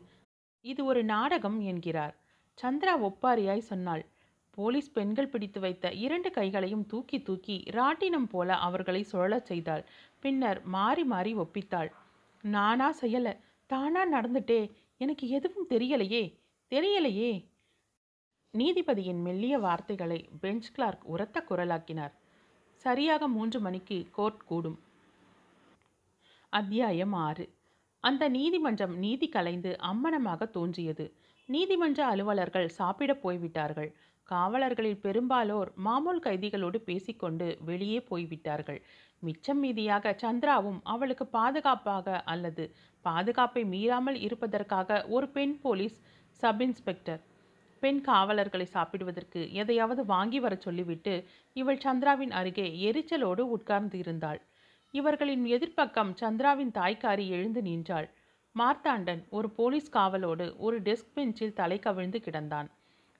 இது 0.64 0.80
ஒரு 0.84 1.04
நாடகம் 1.04 1.58
என்கிறார். 1.60 2.14
சந்திரா 2.58 2.94
ஒப்பாரியாய் 3.08 3.68
சொன்னாள் 3.70 4.02
போலீஸ் 4.50 4.92
பெண்கள் 4.92 5.28
பிடித்து 5.28 5.60
வைத்த 5.60 5.92
இரண்டு 6.04 6.30
கைகளையும் 6.30 6.86
தூக்கி 6.86 7.18
தூக்கி 7.22 7.56
ராட்டினம் 7.70 8.28
போல 8.28 8.54
அவர்களை 8.66 9.02
சுழலச் 9.12 9.48
செய்தாள். 9.50 9.84
பின்னர் 10.20 10.60
மாறி 10.66 11.04
மாறி 11.04 11.34
ஒப்பித்தாள் 11.34 11.90
நானா 12.44 12.88
செய்யல 13.00 13.28
தானா 13.70 14.02
நடந்துட்டே 14.16 14.60
எனக்கு 14.96 15.26
எதுவும் 15.28 15.70
தெரியலையே 15.70 16.24
தெரியலையே 16.72 17.32
நீதிபதியின் 18.54 19.20
மெல்லிய 19.22 19.58
வார்த்தைகளை 19.58 20.28
பெஞ்ச் 20.40 20.72
கிளார்க் 20.72 21.04
உரத்த 21.04 21.44
குரலாக்கினார். 21.48 22.12
சரியாக 22.84 23.28
மூன்று 23.28 23.60
மணிக்கு 23.60 24.08
கோர்ட் 24.10 24.44
கூடும். 24.44 24.78
அத்தியாயம் 26.52 27.12
ஆறு. 27.12 27.48
அந்த 28.00 28.28
நீதிமன்றம் 28.28 28.98
நீதி 28.98 29.28
கலைந்து 29.28 29.76
அம்மனமாக 29.82 30.50
தோன்றியது. 30.50 31.06
நீதிமன்ற 31.48 32.06
அலுவலர்கள் 32.06 32.68
சாப்பிட 32.68 33.14
போய்விட்டார்கள். 33.14 33.90
காவலர்களில் 34.28 35.00
பெரும்பாலோர் 35.00 35.72
மாமூல் 35.84 36.22
கைதிகளோடு 36.26 36.76
பேசிக்கொண்டு 36.76 37.58
வெளியே 37.60 38.00
போய்விட்டார்கள். 38.00 38.82
மிச்சம் 39.22 39.64
மீதியாக 39.64 40.16
சந்திராவும் 40.22 40.80
அவளுக்கு 40.82 41.26
பாதுகாப்பாக 41.26 42.22
அல்லது 42.24 42.74
பாதுகாப்பை 43.04 43.64
மீறாமல் 43.64 44.20
இருப்பதற்காக 44.20 45.06
ஒரு 45.08 45.28
பெண் 45.28 45.58
போலீஸ் 45.60 45.98
சப் 46.30 46.62
இன்ஸ்பெக்டர் 46.62 47.20
பெண் 47.82 48.00
காவலர்களை 48.00 48.66
சாப்பிடுவதற்கு 48.66 49.52
எதையாவது 49.52 50.04
வாங்கி 50.04 50.40
வரச் 50.40 50.60
சொல்லிவிட்டு 50.60 51.14
இவள் 51.56 51.82
சந்திராவின் 51.84 52.30
அருகே 52.30 52.66
எரிச்சலோடு 52.88 53.44
உட்கார்ந்து 53.48 53.98
இருந்தாள் 53.98 54.40
இவர்களின் 54.94 55.44
எதிர்ப்பக்கம் 55.46 56.12
சந்திராவின் 56.20 56.72
தாய்க்காரி 56.74 57.28
எழுந்து 57.28 57.62
நின்றாள். 57.62 58.08
மார்த்தாண்டன் 58.54 59.22
ஒரு 59.28 59.48
போலீஸ் 59.50 59.90
காவலோடு 59.90 60.46
ஒரு 60.56 60.76
டெஸ்க் 60.80 61.12
பெஞ்சில் 61.14 61.52
தலை 61.52 61.78
கவிழ்ந்து 61.78 62.18
கிடந்தான். 62.18 62.68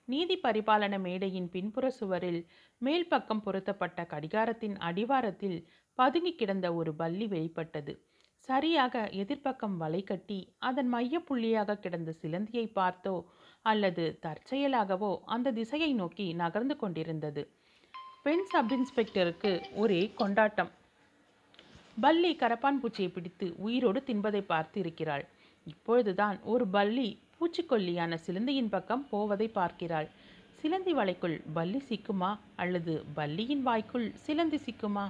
நீதி 0.07 0.35
பரிபாலன 0.43 0.95
மேடையின் 0.99 1.49
பின்புற 1.49 1.89
சுவரில் 1.89 2.41
மேல் 2.81 3.07
பக்கம் 3.07 3.43
பொருத்தப்பட்ட 3.43 4.01
கடிகாரத்தின் 4.03 4.75
அடிவாரத்தில் 4.79 5.59
பதுங்கி 5.99 6.33
கிடந்த 6.35 6.67
ஒரு 6.73 6.91
பல்லி 6.93 7.27
வெளிப்பட்டது. 7.27 7.93
சரியாக 8.49 9.09
எதிர்ப்பக்கம் 9.13 9.75
வலை 9.77 10.03
கட்டி 10.03 10.37
அதன் 10.59 10.89
மையப்புள்ளியாக 10.93 11.79
கிடந்த 11.79 12.11
சிலந்தியை 12.21 12.65
பார்த்தோ 12.75 13.15
அல்லது 13.65 14.19
தற்செயலாகவோ 14.21 15.19
அந்த 15.25 15.51
திசையை 15.51 15.93
நோக்கி 15.93 16.33
நகர்ந்து 16.33 16.75
கொண்டிருந்தது. 16.77 17.41
பெண் 18.23 18.45
சப் 18.45 18.71
இன்ஸ்பெக்டருக்கு 18.71 19.51
ஒரே 19.75 20.01
கொண்டாட்டம். 20.15 20.71
பல்லி 22.01 22.31
கரப்பான் 22.35 22.79
பூச்சியை 22.81 23.11
பிடித்து 23.11 23.47
உயிரோடு 23.57 24.03
தின்பதை 24.05 24.41
பார்த்து 24.41 24.79
இருக்கிறாள் 24.79 25.25
இப்பொழுதுதான் 25.67 26.37
ஒரு 26.43 26.65
பல்லி 26.67 27.07
பூச்சிக்கொல்லியான 27.37 28.17
சிலந்தியின் 28.25 28.69
பக்கம் 28.69 29.03
போவதை 29.09 29.47
பார்க்கிறாள். 29.47 30.07
சிலந்தி 30.55 30.93
வலைக்குள் 30.93 31.35
பல்லி 31.55 31.79
சிக்குமா? 31.89 32.31
அல்லது 32.55 32.93
பல்லியின் 33.15 33.61
வாய்க்குள் 33.61 34.07
சிலந்தி 34.15 34.59
சிக்குமா? 34.65 35.05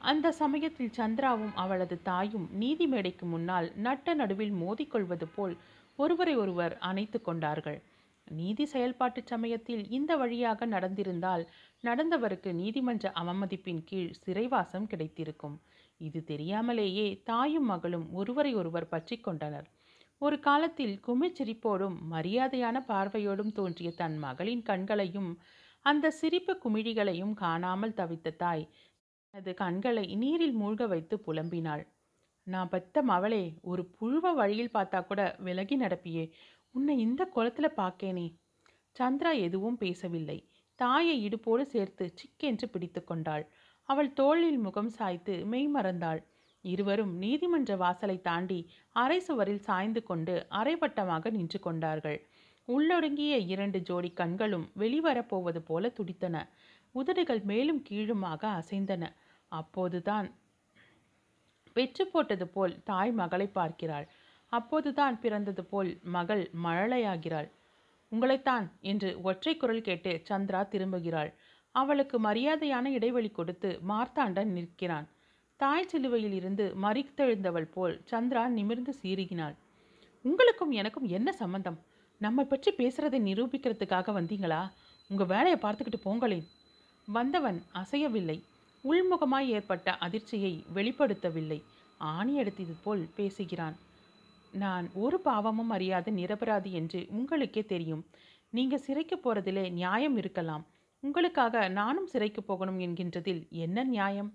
அந்த 0.00 0.32
சமயத்தில் 0.32 0.96
சந்திராவும் 0.96 1.54
அவளது 1.54 1.96
தாயும் 2.02 2.48
நீதி 2.52 2.86
மேடைக்கு 2.86 3.26
முன்னால் 3.26 3.72
நட்ட 3.76 4.14
நடுவில் 4.14 4.54
மோதிக்கொள்வது 4.54 5.26
போல் 5.34 5.54
ஒருவரை 5.98 6.34
ஒருவர் 6.36 6.74
அணைத்து 6.78 7.18
கொண்டார்கள். 7.22 7.78
நீதி 8.26 8.64
செயல்பாட்டு 8.66 9.20
சமயத்தில் 9.24 9.82
இந்த 9.88 10.12
வழியாக 10.16 10.66
நடந்திருந்தால் 10.66 11.44
நடந்தவருக்கு 11.84 12.50
நீதிமன்ற 12.52 13.12
அவமதிப்பின் 13.22 13.82
கீழ் 13.84 14.16
சிறைவாசம் 14.24 14.86
கிடைத்திருக்கும். 14.86 15.56
இது 16.00 16.20
தெரியாமலேயே 16.24 17.06
தாயும் 17.24 17.68
மகளும் 17.72 18.06
ஒருவரை 18.12 18.52
ஒருவர் 18.54 18.88
பற்றி 18.88 19.16
கொண்டனர். 19.18 19.68
ஒரு 20.20 20.36
காலத்தில் 20.38 20.94
குமிழ்ச்சிரிப்போடும் 21.06 21.96
மரியாதையான 22.12 22.76
பார்வையோடும் 22.88 23.52
தோன்றிய 23.52 23.90
தன் 23.92 24.16
மகளின் 24.18 24.62
கண்களையும் 24.62 25.30
அந்த 25.86 26.10
சிரிப்பு 26.10 26.52
குமிழிகளையும் 26.64 27.34
காணாமல் 27.34 27.98
தவித்த 27.98 28.36
தாய் 28.36 28.68
தனது 29.34 29.52
கண்களை 29.54 30.04
நீரில் 30.16 30.56
மூழ்க 30.56 30.86
வைத்து 30.86 31.16
புலம்பினாள். 31.26 31.84
நான் 32.46 32.68
பெத்த 32.68 33.02
மவளே 33.02 33.44
ஒரு 33.60 33.82
புழுவ 33.96 34.32
வழியில் 34.34 34.74
பார்த்தா 34.74 35.06
கூட 35.06 35.36
விலகி 35.38 35.76
நடப்பியே. 35.76 36.24
உன்னை 36.70 36.98
இந்த 36.98 37.22
குளத்தில் 37.24 37.76
பார்க்கேனே 37.76 38.26
சந்திரா 38.96 39.32
எதுவும் 39.38 39.76
பேசவில்லை. 39.76 40.38
தாயை 40.74 41.16
இடுப்போடு 41.28 41.62
சேர்த்து 41.62 42.04
சிக்கென்று 42.20 42.64
பிடித்து 42.64 43.04
கொண்டாள். 43.04 43.44
அவள் 43.88 44.12
தோளில் 44.12 44.58
முகம் 44.58 44.88
சாய்த்து 44.88 45.34
மெய் 45.46 45.68
மறந்தாள். 45.74 46.20
இருவரும் 46.64 47.12
நீதிமன்ற 47.16 47.76
வாசலை 47.76 48.20
தாண்டி 48.20 48.60
அரை 48.92 49.18
சுவரில் 49.20 49.58
சாய்ந்து 49.58 50.02
கொண்டு 50.02 50.34
அரைவட்டமாக 50.50 51.30
நின்று 51.30 51.58
கொண்டார்கள். 51.58 52.18
உள்ளொடுங்கிய 52.68 53.34
இரண்டு 53.46 53.78
ஜோடி 53.80 54.10
கண்களும் 54.12 54.66
வெளிவரப்போவது 54.78 55.58
போல 55.58 55.88
துடித்தன. 55.88 56.36
உதடுகள் 56.94 57.42
மேலும் 57.42 57.82
கீழுமாக 57.82 58.42
அசைந்தன. 58.60 59.04
அப்போதுதான் 59.52 60.28
வெற்று 61.76 62.04
போட்டது 62.06 62.46
போல் 62.46 62.74
தாய் 62.84 63.12
மகளை 63.12 63.46
பார்க்கிறாள். 63.58 64.06
அப்போதுதான் 64.52 65.16
பிறந்தது 65.20 65.62
போல் 65.64 65.90
மகள் 66.16 66.44
மழலையாகிறாள். 66.64 67.48
உங்களைத்தான் 68.12 68.66
என்று 68.82 69.08
ஒற்றை 69.22 69.54
குரல் 69.56 69.86
கேட்டு 69.88 70.12
சந்திரா 70.28 70.60
திரும்புகிறாள். 70.72 71.30
அவளுக்கு 71.74 72.16
மரியாதையான 72.20 72.90
இடைவெளி 72.90 73.30
கொடுத்து 73.30 73.70
மார்த்தாண்டன் 73.88 74.52
நிற்கிறான். 74.58 75.06
தாய் 75.60 75.88
சிலுவையில் 75.90 76.32
இருந்து 76.32 76.64
மறித்தெழுந்தவள் 76.82 77.68
போல் 77.74 77.94
சந்திரா 78.10 78.44
நிமிர்ந்து 78.48 78.92
சீறுகினாள். 79.02 79.54
உங்களுக்கும் 80.24 80.72
எனக்கும் 80.72 81.08
என்ன 81.08 81.28
சம்பந்தம்? 81.32 81.78
நம்மை 82.20 82.44
பற்றி 82.44 82.70
பேசுறதை 82.78 83.18
நிரூபிக்கிறதுக்காக 83.28 84.12
வந்தீங்களா? 84.18 84.62
உங்கள் 85.10 85.26
வேலையை 85.26 85.58
பார்த்துக்கிட்டு 85.62 86.00
போங்களேன். 86.04 86.46
வந்தவன் 87.08 87.58
அசையவில்லை. 87.74 88.38
உள்முகமாய் 88.88 89.48
ஏற்பட்ட 89.48 89.96
அதிர்ச்சியை 89.96 90.64
வெளிப்படுத்தவில்லை. 90.74 91.58
ஆணி 92.00 92.34
எடுத்தது 92.34 92.74
போல் 92.84 93.02
பேசுகிறான். 93.16 93.76
நான் 94.52 94.86
ஒரு 94.94 95.18
பாவமும் 95.20 95.70
அறியாத 95.70 96.10
நிரபராதி 96.10 96.70
என்று 96.72 97.00
உங்களுக்கே 97.10 97.62
தெரியும். 97.64 98.02
நீங்க 98.50 98.76
சிறைக்கு 98.78 99.16
போறதிலே 99.16 99.64
நியாயம் 99.70 100.16
இருக்கலாம். 100.16 100.64
உங்களுக்காக 101.02 101.68
நானும் 101.68 102.06
சிறைக்கு 102.06 102.42
போகணும் 102.42 102.78
என்கின்றதில் 102.78 103.42
என்ன 103.64 103.84
நியாயம்? 103.84 104.30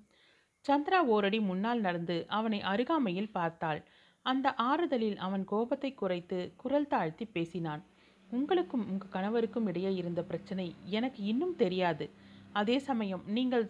சந்திரா 0.66 1.00
ஓரடி 1.06 1.40
முன்னால் 1.40 1.80
நடந்து 1.80 2.18
அவனை 2.28 2.60
அருகாமையில் 2.62 3.32
பார்த்தாள். 3.32 3.80
அந்த 4.26 4.48
ஆறுதலில் 4.70 5.18
அவன் 5.18 5.44
கோபத்தை 5.44 5.92
குறைத்து 5.94 6.40
குரல் 6.58 6.88
தாழ்த்தி 6.88 7.26
பேசினான். 7.26 7.82
உங்களுக்கும் 8.30 8.84
உங்கள் 8.90 9.14
கணவருக்கும் 9.14 9.68
இடையே 9.68 9.92
இருந்த 9.94 10.22
பிரச்சனை 10.24 10.68
எனக்கு 10.98 11.22
இன்னும் 11.24 11.56
தெரியாது. 11.56 12.06
அதே 12.52 12.78
சமயம் 12.80 13.24
நீங்கள் 13.28 13.66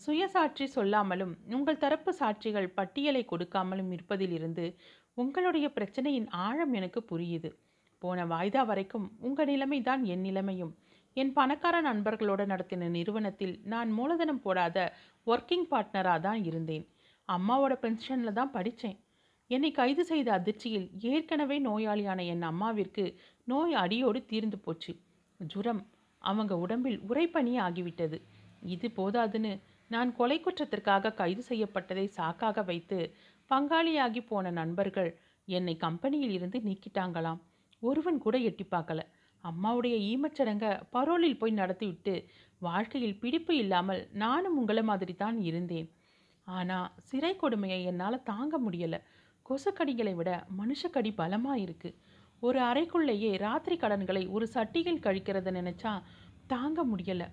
சுயசாட்சி 0.00 0.64
சொல்லாமலும் 0.74 1.32
உங்கள் 1.56 1.82
தரப்பு 1.84 2.12
சாட்சிகள் 2.20 2.74
பட்டியலை 2.74 3.22
கொடுக்காமலும் 3.32 3.90
இருப்பதிலிருந்து 3.96 4.64
உங்களுடைய 5.14 5.66
பிரச்சனையின் 5.76 6.28
ஆழம் 6.46 6.72
எனக்கு 6.72 7.00
புரியுது. 7.10 7.50
போன 8.02 8.24
வாய்தா 8.26 8.62
வரைக்கும் 8.66 9.06
உங்கள் 9.18 9.46
நிலைமைதான் 9.46 10.02
என் 10.04 10.20
நிலைமையும். 10.20 10.72
என் 11.16 11.32
பணக்கார 11.32 11.76
நண்பர்களோடு 11.80 12.44
நடத்தின 12.46 12.88
நிறுவனத்தில் 12.88 13.54
நான் 13.64 13.90
மூலதனம் 13.90 14.40
போடாத 14.40 14.76
ஒர்க்கிங் 15.26 15.66
பார்ட்னராக 15.70 16.20
தான் 16.20 16.40
இருந்தேன். 16.44 16.84
அம்மாவோட 17.28 17.74
பென்ஷனில் 17.84 18.38
தான் 18.38 18.50
படித்தேன் 18.50 18.98
என்னை 19.50 19.70
கைது 19.70 20.04
செய்த 20.04 20.28
அதிர்ச்சியில் 20.32 20.88
ஏற்கனவே 21.12 21.56
நோயாளியான 21.60 22.20
என் 22.24 22.42
அம்மாவிற்கு 22.42 23.04
நோய் 23.44 23.74
அடியோடு 23.74 24.20
தீர்ந்து 24.24 24.58
போச்சு. 24.58 24.92
ஜுரம் 25.40 25.82
அவங்க 26.24 26.52
உடம்பில் 26.56 26.98
உறைபனி 27.08 27.54
ஆகிவிட்டது. 27.66 28.18
இது 28.74 28.88
போதாதுன்னு 28.96 29.52
நான் 29.92 30.10
கொலை 30.18 30.36
குற்றத்திற்காக 30.40 31.14
கைது 31.20 31.42
செய்யப்பட்டதை 31.48 32.04
சாக்காக 32.18 32.64
வைத்து 32.70 32.98
பங்காளியாகி 33.50 34.20
போன 34.30 34.52
நண்பர்கள் 34.60 35.10
என்னை 35.48 35.74
கம்பெனியில் 35.86 36.34
இருந்து 36.36 36.58
நீக்கிட்டாங்களாம். 36.68 37.40
ஒருவன் 37.82 38.18
கூட 38.24 38.36
எட்டி 38.48 38.64
பார்க்கல. 38.74 39.00
அம்மாவுடைய 39.44 39.94
ஈமச்சடங்க 40.10 40.66
பரோலில் 40.94 41.40
போய் 41.40 41.58
நடத்திவிட்டு 41.60 42.14
வாழ்க்கையில் 42.66 43.18
பிடிப்பு 43.22 43.52
இல்லாமல் 43.62 44.02
நானும் 44.22 44.58
உங்களை 44.60 44.82
மாதிரி 44.90 45.14
தான் 45.22 45.38
இருந்தேன். 45.50 45.88
ஆனால் 46.46 46.88
சிறை 47.08 47.32
கொடுமையை 47.42 47.80
என்னால் 47.90 48.24
தாங்க 48.30 48.54
முடியலை. 48.66 49.00
கொசுக்கடிகளை 49.46 50.14
விட 50.20 50.30
மனுஷக்கடி 50.60 51.10
பலமாக 51.20 51.62
இருக்குது 51.66 51.98
ஒரு 52.42 52.58
அறைக்குள்ளேயே 52.70 53.30
ராத்திரி 53.46 53.76
கடன்களை 53.82 54.22
ஒரு 54.36 54.46
சட்டியில் 54.54 55.04
கழிக்கிறத 55.06 55.50
நினச்சா 55.60 55.92
தாங்க 56.52 56.80
முடியலை. 56.92 57.26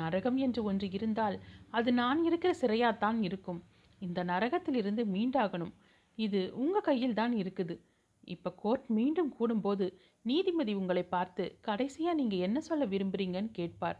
நரகம் 0.00 0.38
என்று 0.46 0.60
ஒன்று 0.70 0.86
இருந்தால் 0.96 1.36
அது 1.78 1.92
நான் 1.92 2.20
இருக்கிற 2.28 2.52
சிறையாத்தான் 2.60 3.18
இருக்கும். 3.28 3.60
இந்த 4.06 4.20
நரகத்திலிருந்து 4.30 5.02
மீண்டாகணும். 5.14 5.72
இது 6.18 6.40
உங்கள் 6.62 6.86
கையில் 6.88 7.18
தான் 7.20 7.34
இருக்குது. 7.42 7.74
இப்போ 8.34 8.50
கோர்ட் 8.62 8.86
மீண்டும் 8.98 9.30
கூடும்போது 9.38 9.86
நீதிபதி 10.30 10.72
உங்களை 10.80 11.04
பார்த்து 11.14 11.44
கடைசியாக 11.68 12.18
நீங்கள் 12.20 12.44
என்ன 12.46 12.58
சொல்ல 12.68 12.84
விரும்புகிறீங்கன்னு 12.92 13.52
கேட்பார். 13.60 13.98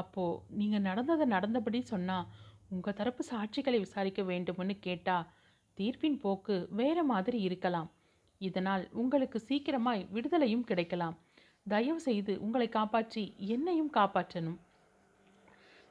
அப்போது 0.00 0.40
நீங்கள் 0.58 0.86
நடந்ததை 0.88 1.26
நடந்தபடி 1.34 1.80
சொன்னால் 1.92 2.28
உங்கள் 2.74 2.98
தரப்பு 3.00 3.22
சாட்சிகளை 3.30 3.78
விசாரிக்க 3.84 4.22
வேண்டும்னு 4.22 4.74
கேட்டால் 4.86 5.28
தீர்ப்பின் 5.78 6.18
போக்கு 6.22 6.54
வேறு 6.80 7.02
மாதிரி 7.12 7.38
இருக்கலாம். 7.48 7.88
இதனால் 8.40 8.84
உங்களுக்கு 9.00 9.38
சீக்கிரமாய் 9.48 10.02
விடுதலையும் 10.14 10.66
கிடைக்கலாம். 10.70 11.16
தயவு 11.72 12.00
செய்து 12.06 12.32
உங்களை 12.44 12.68
காப்பாற்றி 12.68 13.24
என்னையும் 13.54 13.90
காப்பாற்றணும். 13.96 14.58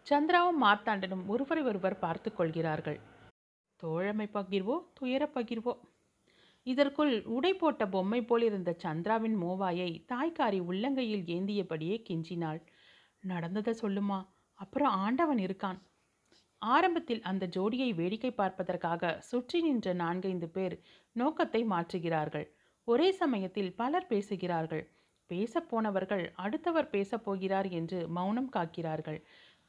சந்திராவும் 0.10 0.62
மார்த்தாண்டனும் 0.62 1.26
ஒருவரை 1.26 1.64
ஒருவர் 1.64 2.00
பார்த்து 2.00 2.34
கொள்கிறார்கள். 2.34 3.00
தோழமை 3.76 4.30
பகிர்வோ 4.34 4.76
துயர 4.94 5.30
பகிர்வோ? 5.36 5.74
இதற்குள் 6.68 7.14
உடை 7.26 7.54
போட்ட 7.54 7.88
பொம்மை 7.88 8.22
போல் 8.24 8.42
இருந்த 8.42 8.72
சந்திராவின் 8.84 9.38
மோவாயை 9.42 9.90
தாய்க்காரி 10.08 10.60
உள்ளங்கையில் 10.62 11.24
ஏந்தியபடியே 11.28 11.96
கெஞ்சினாள். 12.10 12.60
நடந்ததை 13.24 13.74
சொல்லுமா? 13.82 14.20
அப்புறம் 14.54 14.94
ஆண்டவன் 14.96 15.38
இருக்கான். 15.38 15.80
ஆரம்பத்தில் 16.62 17.22
அந்த 17.22 17.48
ஜோடியை 17.48 17.90
வேடிக்கை 17.96 18.32
பார்ப்பதற்காக 18.32 19.20
சுற்றி 19.20 19.62
நின்ற 19.62 19.94
நான்கைந்து 19.94 20.50
பேர் 20.50 20.76
நோக்கத்தை 21.16 21.62
மாற்றுகிறார்கள். 21.66 22.48
ஒரே 22.88 23.12
சமயத்தில் 23.12 23.76
பலர் 23.76 24.08
பேசுகிறார்கள். 24.08 24.84
பேசப்போனவர்கள் 25.30 26.24
அடுத்தவர் 26.36 26.90
பேசப்போகிறார் 26.90 27.70
என்று 27.72 28.08
மௌனம் 28.08 28.50
காக்கிறார்கள். 28.56 29.20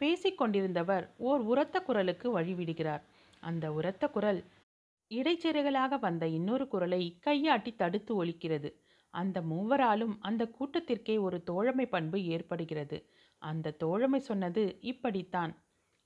பேசிக்கொண்டிருந்தவர் 0.02 1.08
ஓர் 1.16 1.40
உரத்த 1.40 1.80
குரலுக்கு 1.80 2.40
வழிவிடுகிறார். 2.40 3.02
அந்த 3.40 3.72
உரத்த 3.72 4.08
குரல் 4.08 4.44
இடைச்செருகலாக 5.14 5.98
வந்த 5.98 6.26
இன்னொரு 6.26 6.68
குரலை 6.68 7.18
கையாட்டி 7.20 7.74
தடுத்து 7.74 8.24
ஒலிக்கிறது. 8.24 8.74
அந்த 9.10 9.40
மூவராலும் 9.40 10.16
அந்த 10.20 10.50
கூட்டத்திற்கே 10.58 11.20
ஒரு 11.20 11.42
தோழமை 11.42 11.86
பண்பு 11.86 12.24
ஏற்படுகிறது. 12.24 13.10
அந்த 13.38 13.70
தோழமை 13.70 14.20
சொன்னது 14.20 14.78
இப்படித்தான். 14.80 15.64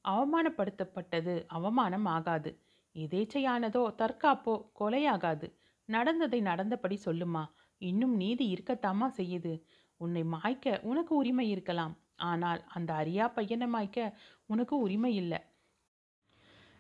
அவமானப்படுத்தப்பட்டது 0.09 1.45
அவமானம் 1.47 2.05
ஆகாது. 2.05 2.61
எதேச்சையானதோ 2.95 3.95
தற்காப்போ 3.95 4.71
கொலையாகாது. 4.81 5.55
நடந்ததை 5.85 6.41
நடந்தபடி 6.41 7.01
சொல்லுமா. 7.05 7.45
இன்னும் 7.79 8.17
நீதி 8.17 8.53
இருக்கத்தாமா 8.53 9.11
செய்யுது. 9.17 9.63
உன்னை 9.97 10.23
மாய்க்க 10.23 10.81
உனக்கு 10.83 11.17
உரிமை 11.17 11.51
இருக்கலாம். 11.51 11.97
ஆனால் 12.19 12.61
அந்த 12.69 12.91
அரியா 12.95 13.27
பையனை 13.29 13.67
மாய்க்க 13.75 14.15
உனக்கு 14.47 14.75
உரிமை 14.79 15.15
இல்லை. 15.15 15.41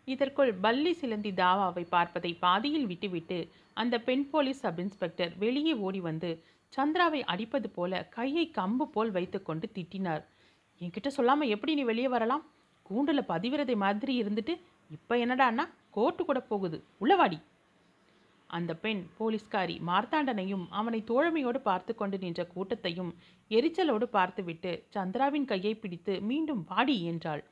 இதற்குள் 0.08 0.52
பல்லி 0.54 0.92
சிலந்தி 0.92 1.30
தாவாவை 1.32 1.84
பார்ப்பதை 1.88 2.32
பாதியில் 2.34 2.86
விட்டுவிட்டு 2.86 3.38
அந்த 3.74 3.94
பெண் 3.98 4.24
போலீஸ் 4.30 4.60
சப் 4.60 4.80
இன்ஸ்பெக்டர் 4.80 5.32
வெளியே 5.38 5.74
ஓடி 5.86 6.00
வந்து 6.00 6.30
சந்திராவை 6.72 7.20
அடிப்பது 7.22 7.70
போல 7.70 8.02
கையை 8.16 8.44
கம்பு 8.58 8.84
போல் 8.84 9.10
வைத்துக்கொண்டு 9.10 9.66
திட்டினார். 9.74 10.22
என்கிட்ட 10.80 11.08
சொல்லாமல் 11.08 11.48
எப்படி 11.48 11.74
நீ 11.74 11.84
வெளியே 11.84 12.08
வரலாம்? 12.08 12.44
கூண்டில் 12.82 13.28
பதிவிரதை 13.28 13.76
மாதிரி 13.76 14.14
இருந்துட்டு 14.22 14.54
இப்போ 14.90 15.14
என்னடான்னா 15.16 15.64
கோர்ட்டு 15.90 16.24
கூட 16.24 16.40
போகுது. 16.40 16.78
உள்ளவாடி 16.98 17.38
அந்த 18.46 18.72
பெண் 18.74 19.02
போலீஸ்காரி 19.18 19.76
மார்த்தாண்டனையும் 19.80 20.64
அவனை 20.70 21.04
தோழமையோடு 21.06 21.60
பார்த்து 21.60 21.94
கொண்டு 21.94 22.18
நின்ற 22.18 22.42
கூட்டத்தையும் 22.46 23.12
எரிச்சலோடு 23.50 24.04
பார்த்துவிட்டு 24.04 24.86
சந்திராவின் 24.94 25.44
கையை 25.44 25.74
பிடித்து 25.74 26.20
மீண்டும் 26.20 26.64
வாடி 26.64 27.02
என்றாள். 27.02 27.44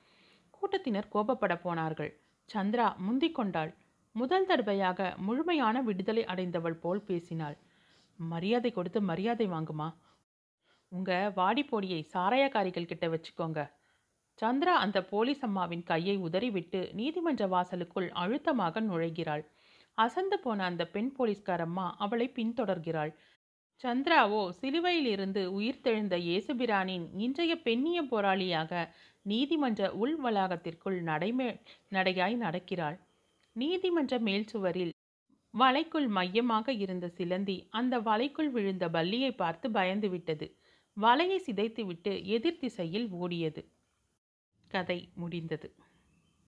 கூட்டத்தினர் 0.51 1.13
கோபப்பட 1.13 1.55
போனார்கள். 1.63 2.13
சந்திரா 2.55 2.97
முந்திக் 2.97 3.35
கொண்டாள். 3.35 3.73
முதல் 4.13 4.47
தடவையாக 4.47 5.15
முழுமையான 5.17 5.83
விடுதலை 5.83 6.25
அடைந்தவள் 6.25 6.81
போல் 6.81 7.03
பேசினாள். 7.03 7.57
மரியாதை 8.19 8.71
கொடுத்து 8.73 9.01
மரியாதை 9.01 9.47
வாங்குமா? 9.49 9.89
உங்க 10.89 11.33
வாடிப்போடியை 11.37 12.01
சாராயக்காரிகள் 12.15 12.87
கிட்ட 12.87 13.09
வச்சுக்கோங்க. 13.09 13.61
சந்திரா 14.43 14.75
அந்த 14.85 14.99
போலீஸ் 15.05 15.43
அம்மாவின் 15.43 15.83
கையை 15.83 16.17
உதறிவிட்டு 16.17 16.91
நீதிமன்ற 16.93 17.47
வாசலுக்குள் 17.47 18.09
அழுத்தமாக 18.13 18.81
நுழைகிறாள். 18.81 19.45
அசந்து 19.99 20.39
போன 20.39 20.65
அந்த 20.65 20.87
பெண் 20.87 21.13
போலீஸ்காரம்மா 21.19 21.91
அவளை 21.97 22.33
பின்தொடர்கிறாள். 22.35 23.13
சந்திராவோ 23.85 24.51
சிலுவையிலிருந்து 24.61 25.43
உயிர்த்தெழுந்த 25.47 26.17
இயேசுபிரானின் 26.19 27.07
இன்றைய 27.17 27.61
பெண்ணிய 27.61 28.03
போராளியாக 28.03 28.91
நீதிமன்ற 29.23 29.93
உள் 29.93 30.17
வளாகத்திற்குள் 30.21 30.99
நடைமே 31.03 31.61
நடையாய் 31.89 32.37
நடக்கிறாள். 32.37 32.99
நீதிமன்ற 33.53 34.19
மேல் 34.19 34.47
சுவரில் 34.47 34.93
வலைக்குள் 35.55 36.09
மையமாக 36.09 36.73
இருந்த 36.73 37.09
சிலந்தி 37.09 37.69
அந்த 37.71 38.01
வலைக்குள் 38.01 38.51
விழுந்த 38.51 38.89
பல்லியை 38.89 39.31
பார்த்து 39.37 39.71
பயந்து 39.71 40.09
விட்டது. 40.09 40.47
வலையை 40.97 41.39
சிதைத்துவிட்டு 41.47 42.25
எதிர் 42.25 42.59
திசையில் 42.59 43.09
ஓடியது. 43.13 43.63
கதை 44.71 44.99
முடிந்தது. 45.15 45.69